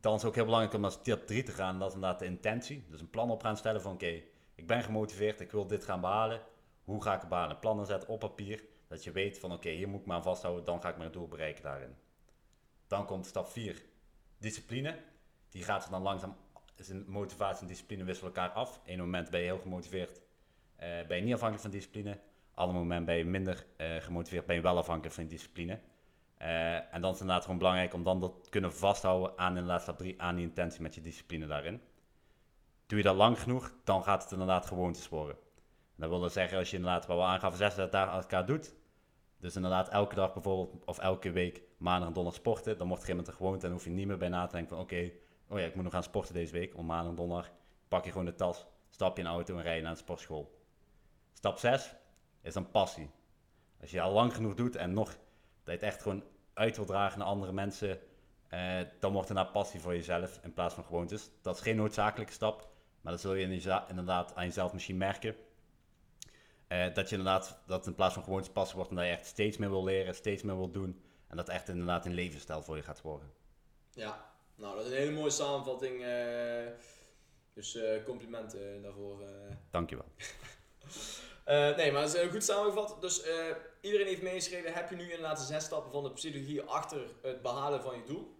Dan 0.00 0.14
is 0.14 0.20
het 0.20 0.28
ook 0.28 0.34
heel 0.34 0.44
belangrijk 0.44 0.74
om 0.74 0.80
naar 0.80 0.90
stap 0.90 1.26
3 1.26 1.42
te 1.42 1.52
gaan, 1.52 1.78
dat 1.78 1.88
is 1.88 1.94
inderdaad 1.94 2.18
de 2.18 2.24
intentie. 2.24 2.86
Dus 2.88 3.00
een 3.00 3.10
plan 3.10 3.30
op 3.30 3.42
gaan 3.42 3.56
stellen 3.56 3.82
van 3.82 3.92
oké, 3.92 4.22
ik 4.54 4.66
ben 4.66 4.82
gemotiveerd, 4.82 5.40
ik 5.40 5.50
wil 5.50 5.66
dit 5.66 5.84
gaan 5.84 6.00
behalen. 6.00 6.42
Hoe 6.84 7.02
ga 7.02 7.14
ik 7.14 7.20
het 7.20 7.28
behalen? 7.28 7.58
Plannen 7.58 7.86
zetten 7.86 8.08
op 8.08 8.20
papier, 8.20 8.64
dat 8.88 9.04
je 9.04 9.12
weet 9.12 9.38
van 9.38 9.52
oké, 9.52 9.70
hier 9.70 9.88
moet 9.88 10.00
ik 10.00 10.06
me 10.06 10.12
aan 10.12 10.22
vasthouden, 10.22 10.64
dan 10.64 10.82
ga 10.82 10.88
ik 10.88 10.96
mijn 10.96 11.12
doel 11.12 11.28
bereiken 11.28 11.62
daarin. 11.62 11.96
Dan 12.86 13.06
komt 13.06 13.26
stap 13.26 13.48
4, 13.48 13.82
discipline. 14.40 14.98
Die 15.50 15.62
gaat 15.62 15.90
dan 15.90 16.02
langzaam 16.02 16.36
een 16.88 17.04
motivatie 17.08 17.62
en 17.62 17.68
discipline 17.68 18.04
wisselen 18.04 18.34
elkaar 18.34 18.50
af. 18.50 18.80
Eén 18.84 18.98
moment 18.98 19.30
ben 19.30 19.40
je 19.40 19.46
heel 19.46 19.58
gemotiveerd, 19.58 20.20
eh, 20.76 20.88
ben 21.06 21.16
je 21.16 21.22
niet 21.22 21.34
afhankelijk 21.34 21.62
van 21.62 21.70
discipline. 21.70 22.18
Ander 22.54 22.76
moment 22.76 23.06
ben 23.06 23.16
je 23.16 23.24
minder 23.24 23.66
eh, 23.76 23.96
gemotiveerd, 23.96 24.46
ben 24.46 24.56
je 24.56 24.62
wel 24.62 24.78
afhankelijk 24.78 25.14
van 25.14 25.26
discipline. 25.26 25.80
Eh, 26.36 26.74
en 26.94 27.00
dan 27.00 27.02
is 27.02 27.08
het 27.08 27.20
inderdaad 27.20 27.42
gewoon 27.42 27.58
belangrijk 27.58 27.94
om 27.94 28.02
dan 28.02 28.20
dat 28.20 28.48
kunnen 28.50 28.74
vasthouden 28.74 29.38
aan 29.38 29.56
inderdaad 29.56 29.82
stap 29.82 29.98
3, 29.98 30.22
aan 30.22 30.36
die 30.36 30.44
intentie 30.44 30.82
met 30.82 30.94
je 30.94 31.00
discipline 31.00 31.46
daarin. 31.46 31.80
Doe 32.86 32.98
je 32.98 33.04
dat 33.04 33.16
lang 33.16 33.40
genoeg, 33.40 33.74
dan 33.84 34.02
gaat 34.02 34.22
het 34.22 34.32
inderdaad 34.32 34.66
gewoontes 34.66 35.08
worden. 35.08 35.36
En 35.36 35.96
dat 35.96 36.08
wil 36.08 36.18
dus 36.18 36.32
zeggen, 36.32 36.58
als 36.58 36.70
je 36.70 36.76
inderdaad, 36.76 37.06
wat 37.06 37.16
we 37.16 37.22
aangaven, 37.22 37.58
36 37.58 38.00
dagen 38.00 38.20
elkaar 38.20 38.46
doet, 38.46 38.74
dus 39.38 39.56
inderdaad 39.56 39.88
elke 39.88 40.14
dag 40.14 40.32
bijvoorbeeld, 40.32 40.84
of 40.84 40.98
elke 40.98 41.30
week, 41.30 41.62
maandag 41.80 42.08
en 42.08 42.14
donderdag 42.14 42.40
sporten, 42.40 42.78
dan 42.78 42.88
wordt 42.88 43.06
het 43.06 43.28
een 43.28 43.34
gewoonte 43.34 43.66
en 43.66 43.72
hoef 43.72 43.84
je 43.84 43.90
niet 43.90 44.06
meer 44.06 44.18
bij 44.18 44.28
na 44.28 44.46
te 44.46 44.52
denken 44.52 44.76
van 44.76 44.84
oké, 44.84 45.10
oh 45.48 45.58
ja, 45.58 45.64
ik 45.64 45.74
moet 45.74 45.84
nog 45.84 45.92
gaan 45.92 46.02
sporten 46.02 46.34
deze 46.34 46.52
week, 46.52 46.76
om 46.76 46.86
maandag 46.86 47.10
en 47.10 47.16
donderdag, 47.16 47.50
pak 47.88 48.04
je 48.04 48.10
gewoon 48.10 48.26
de 48.26 48.34
tas, 48.34 48.66
stap 48.88 49.16
je 49.16 49.22
in 49.22 49.28
de 49.28 49.34
auto 49.34 49.56
en 49.56 49.62
rij 49.62 49.76
je 49.76 49.82
naar 49.82 49.92
de 49.92 49.98
sportschool. 49.98 50.58
Stap 51.32 51.58
6 51.58 51.94
is 52.42 52.54
een 52.54 52.70
passie. 52.70 53.10
Als 53.80 53.90
je 53.90 54.00
al 54.00 54.12
lang 54.12 54.34
genoeg 54.34 54.54
doet 54.54 54.76
en 54.76 54.92
nog 54.92 55.08
dat 55.08 55.18
je 55.64 55.70
het 55.72 55.82
echt 55.82 56.02
gewoon 56.02 56.24
uit 56.54 56.76
wil 56.76 56.84
dragen 56.84 57.18
naar 57.18 57.28
andere 57.28 57.52
mensen, 57.52 57.98
eh, 58.48 58.80
dan 59.00 59.12
wordt 59.12 59.28
het 59.28 59.36
naar 59.36 59.46
passie 59.46 59.80
voor 59.80 59.94
jezelf 59.94 60.40
in 60.42 60.52
plaats 60.52 60.74
van 60.74 60.84
gewoontes. 60.84 61.30
Dat 61.42 61.56
is 61.56 61.62
geen 61.62 61.76
noodzakelijke 61.76 62.32
stap, 62.32 62.68
maar 63.00 63.12
dat 63.12 63.20
zul 63.20 63.34
je 63.34 63.62
inderdaad 63.88 64.34
aan 64.34 64.44
jezelf 64.44 64.72
misschien 64.72 64.96
merken. 64.96 65.36
Uh, 66.68 66.94
dat 66.94 67.08
je 67.08 67.16
inderdaad, 67.16 67.62
dat 67.66 67.86
in 67.86 67.94
plaats 67.94 68.14
van 68.14 68.22
gewoontes 68.22 68.52
passie 68.52 68.76
wordt, 68.76 68.90
en 68.90 68.96
dat 68.96 69.04
je 69.04 69.10
echt 69.10 69.26
steeds 69.26 69.56
meer 69.56 69.70
wil 69.70 69.84
leren, 69.84 70.14
steeds 70.14 70.42
meer 70.42 70.56
wil 70.56 70.70
doen. 70.70 71.02
En 71.30 71.36
dat 71.36 71.48
echt 71.48 71.68
inderdaad 71.68 72.06
een 72.06 72.14
levensstijl 72.14 72.62
voor 72.62 72.76
je 72.76 72.82
gaat 72.82 73.02
worden. 73.02 73.32
Ja, 73.90 74.32
nou 74.54 74.76
dat 74.76 74.84
is 74.84 74.90
een 74.90 74.96
hele 74.96 75.10
mooie 75.10 75.30
samenvatting. 75.30 76.00
Uh, 76.00 76.66
dus 77.54 77.78
complimenten 78.04 78.82
daarvoor. 78.82 79.22
Dankjewel. 79.70 80.12
Uh, 81.48 81.76
nee, 81.76 81.92
maar 81.92 82.02
het 82.02 82.14
is 82.14 82.30
goed 82.30 82.44
samengevat. 82.44 82.96
Dus 83.00 83.26
uh, 83.26 83.34
iedereen 83.80 84.06
heeft 84.06 84.22
meegeschreven. 84.22 84.72
Heb 84.72 84.90
je 84.90 84.96
nu 84.96 85.02
inderdaad 85.02 85.38
de 85.38 85.44
zes 85.44 85.64
stappen 85.64 85.92
van 85.92 86.02
de 86.02 86.12
psychologie 86.12 86.62
achter 86.62 87.00
het 87.22 87.42
behalen 87.42 87.82
van 87.82 87.96
je 87.96 88.04
doel? 88.04 88.38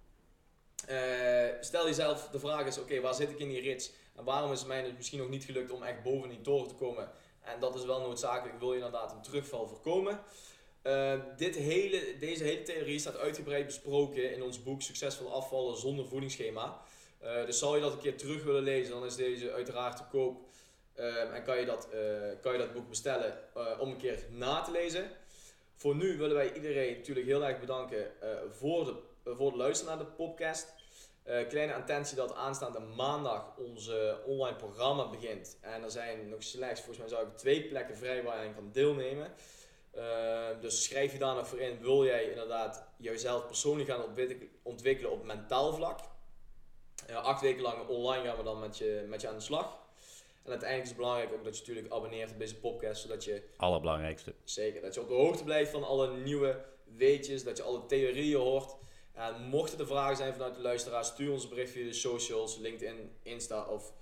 Uh, 0.88 1.62
stel 1.62 1.86
jezelf 1.86 2.28
de 2.28 2.38
vraag 2.38 2.66
is, 2.66 2.78
oké, 2.78 3.00
waar 3.00 3.14
zit 3.14 3.30
ik 3.30 3.38
in 3.38 3.48
die 3.48 3.60
rits? 3.60 3.92
En 4.16 4.24
waarom 4.24 4.52
is 4.52 4.58
het 4.58 4.68
mij 4.68 4.92
misschien 4.96 5.18
nog 5.18 5.28
niet 5.28 5.44
gelukt 5.44 5.70
om 5.70 5.82
echt 5.82 6.02
boven 6.02 6.28
die 6.28 6.40
toren 6.40 6.68
te 6.68 6.74
komen? 6.74 7.10
En 7.40 7.60
dat 7.60 7.74
is 7.74 7.84
wel 7.84 8.00
noodzakelijk, 8.00 8.58
wil 8.58 8.70
je 8.70 8.76
inderdaad 8.76 9.12
een 9.12 9.22
terugval 9.22 9.66
voorkomen. 9.66 10.20
Dit 11.36 11.56
hele, 11.56 12.16
deze 12.18 12.44
hele 12.44 12.62
theorie 12.62 12.98
staat 12.98 13.16
uitgebreid 13.16 13.66
besproken 13.66 14.34
in 14.34 14.42
ons 14.42 14.62
boek 14.62 14.82
Succesvol 14.82 15.32
afvallen 15.32 15.76
zonder 15.76 16.06
voedingsschema. 16.06 16.80
dus 17.46 17.58
zal 17.58 17.74
je 17.74 17.80
dat 17.80 17.92
een 17.92 18.00
keer 18.00 18.16
terug 18.16 18.44
willen 18.44 18.62
lezen, 18.62 18.92
dan 18.92 19.04
is 19.04 19.16
deze 19.16 19.52
uiteraard 19.52 19.96
te 19.96 20.04
koop 20.10 20.48
Ehm, 21.00 21.32
en 21.32 21.42
kan 21.42 21.58
je, 21.58 21.66
dat, 21.66 21.88
eh, 21.90 22.00
kan 22.40 22.52
je 22.52 22.58
dat 22.58 22.72
boek 22.72 22.88
bestellen 22.88 23.38
uh, 23.56 23.66
om 23.78 23.90
een 23.90 23.96
keer 23.96 24.24
na 24.30 24.60
te 24.62 24.70
lezen. 24.70 25.10
Voor 25.74 25.94
nu 25.94 26.18
willen 26.18 26.36
wij 26.36 26.52
iedereen 26.52 26.96
natuurlijk 26.96 27.26
heel 27.26 27.44
erg 27.44 27.60
bedanken 27.60 28.20
eh, 28.22 28.28
voor, 28.50 28.84
de, 28.84 29.34
voor 29.34 29.46
het 29.46 29.56
luisteren 29.56 29.96
naar 29.96 30.06
de 30.06 30.12
podcast. 30.12 30.74
kleine 31.48 31.74
attentie 31.74 32.16
dat 32.16 32.34
aanstaande 32.34 32.78
maandag 32.78 33.56
onze 33.56 34.18
online 34.26 34.56
programma 34.56 35.10
begint. 35.10 35.56
En 35.60 35.82
er 35.82 35.90
zijn 35.90 36.28
nog 36.28 36.42
slechts, 36.42 36.80
volgens 36.80 36.98
mij 36.98 37.08
zou 37.08 37.26
ik 37.26 37.36
twee 37.36 37.68
plekken 37.68 37.96
vrij 37.96 38.22
waar 38.22 38.44
je 38.44 38.54
kan 38.54 38.70
deelnemen. 38.72 39.32
Ehm, 39.90 40.60
dus 40.60 40.84
schrijf 40.84 41.12
je 41.12 41.18
daar 41.18 41.34
nog 41.34 41.48
voor 41.48 41.60
in. 41.60 41.80
Wil 41.80 42.04
jij 42.04 42.24
inderdaad 42.24 42.88
jezelf 42.96 43.46
persoonlijk 43.46 43.88
gaan 43.88 44.04
ontwikkelen 44.62 45.12
op 45.12 45.24
mentaal 45.24 45.72
vlak? 45.72 46.00
acht 47.14 47.40
weken 47.40 47.62
lang 47.62 47.88
online 47.88 48.24
gaan 48.24 48.36
we 48.36 48.42
dan 48.42 48.60
met 48.60 48.78
je, 48.78 49.04
met 49.08 49.20
je 49.20 49.28
aan 49.28 49.34
de 49.34 49.40
slag. 49.40 49.78
En 50.42 50.50
uiteindelijk 50.50 50.82
is 50.82 50.88
het 50.88 50.96
belangrijk 50.96 51.32
ook 51.32 51.44
dat 51.44 51.54
je 51.54 51.60
natuurlijk 51.60 51.94
abonneert 51.94 52.30
op 52.30 52.38
deze 52.38 52.56
podcast, 52.56 53.02
zodat 53.02 53.24
je... 53.24 53.42
Allerbelangrijkste. 53.56 54.34
Zeker, 54.44 54.82
dat 54.82 54.94
je 54.94 55.00
op 55.00 55.08
de 55.08 55.14
hoogte 55.14 55.44
blijft 55.44 55.70
van 55.70 55.84
alle 55.84 56.16
nieuwe 56.16 56.64
weetjes, 56.96 57.44
dat 57.44 57.56
je 57.56 57.62
alle 57.62 57.86
theorieën 57.86 58.38
hoort. 58.38 58.76
En 59.12 59.42
mochten 59.42 59.78
er 59.78 59.86
vragen 59.86 60.16
zijn 60.16 60.32
vanuit 60.32 60.54
de 60.54 60.60
luisteraars, 60.60 61.08
stuur 61.08 61.32
ons 61.32 61.42
een 61.42 61.48
bericht 61.48 61.70
via 61.72 61.84
de 61.84 61.92
socials, 61.92 62.56
LinkedIn, 62.56 63.12
Insta 63.22 63.66
of 63.66 63.92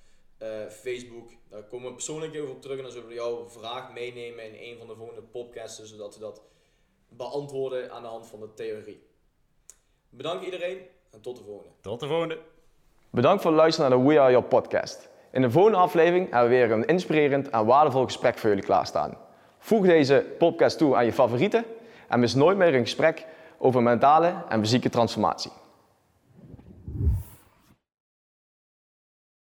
uh, 0.42 0.48
Facebook. 0.68 1.30
Daar 1.48 1.62
komen 1.62 1.86
we 1.86 1.92
persoonlijk 1.92 2.34
even 2.34 2.50
op 2.50 2.62
terug 2.62 2.76
en 2.76 2.82
dan 2.82 2.92
zullen 2.92 3.08
we 3.08 3.14
jouw 3.14 3.48
vraag 3.48 3.92
meenemen 3.92 4.44
in 4.44 4.70
een 4.70 4.78
van 4.78 4.86
de 4.86 4.94
volgende 4.94 5.22
podcasts, 5.22 5.84
zodat 5.84 6.14
we 6.14 6.20
dat 6.20 6.42
beantwoorden 7.08 7.92
aan 7.92 8.02
de 8.02 8.08
hand 8.08 8.26
van 8.26 8.40
de 8.40 8.54
theorie. 8.54 9.02
Bedankt 10.10 10.44
iedereen 10.44 10.78
en 11.10 11.20
tot 11.20 11.36
de 11.36 11.42
volgende. 11.44 11.72
Tot 11.80 12.00
de 12.00 12.06
volgende. 12.06 12.38
Bedankt 13.10 13.42
voor 13.42 13.50
het 13.50 13.60
luisteren 13.60 13.90
naar 13.90 13.98
de 13.98 14.04
We 14.04 14.20
Are 14.20 14.30
Your 14.30 14.46
podcast. 14.46 15.08
In 15.32 15.42
de 15.42 15.50
volgende 15.50 15.78
aflevering 15.78 16.30
hebben 16.30 16.50
we 16.50 16.56
weer 16.56 16.70
een 16.70 16.86
inspirerend 16.86 17.50
en 17.50 17.66
waardevol 17.66 18.04
gesprek 18.04 18.38
voor 18.38 18.48
jullie 18.48 18.64
klaarstaan. 18.64 19.18
Voeg 19.58 19.86
deze 19.86 20.34
podcast 20.38 20.78
toe 20.78 20.96
aan 20.96 21.04
je 21.04 21.12
favorieten 21.12 21.64
en 22.08 22.20
mis 22.20 22.34
nooit 22.34 22.56
meer 22.56 22.74
een 22.74 22.80
gesprek 22.80 23.26
over 23.58 23.82
mentale 23.82 24.44
en 24.48 24.60
fysieke 24.60 24.88
transformatie. 24.88 25.50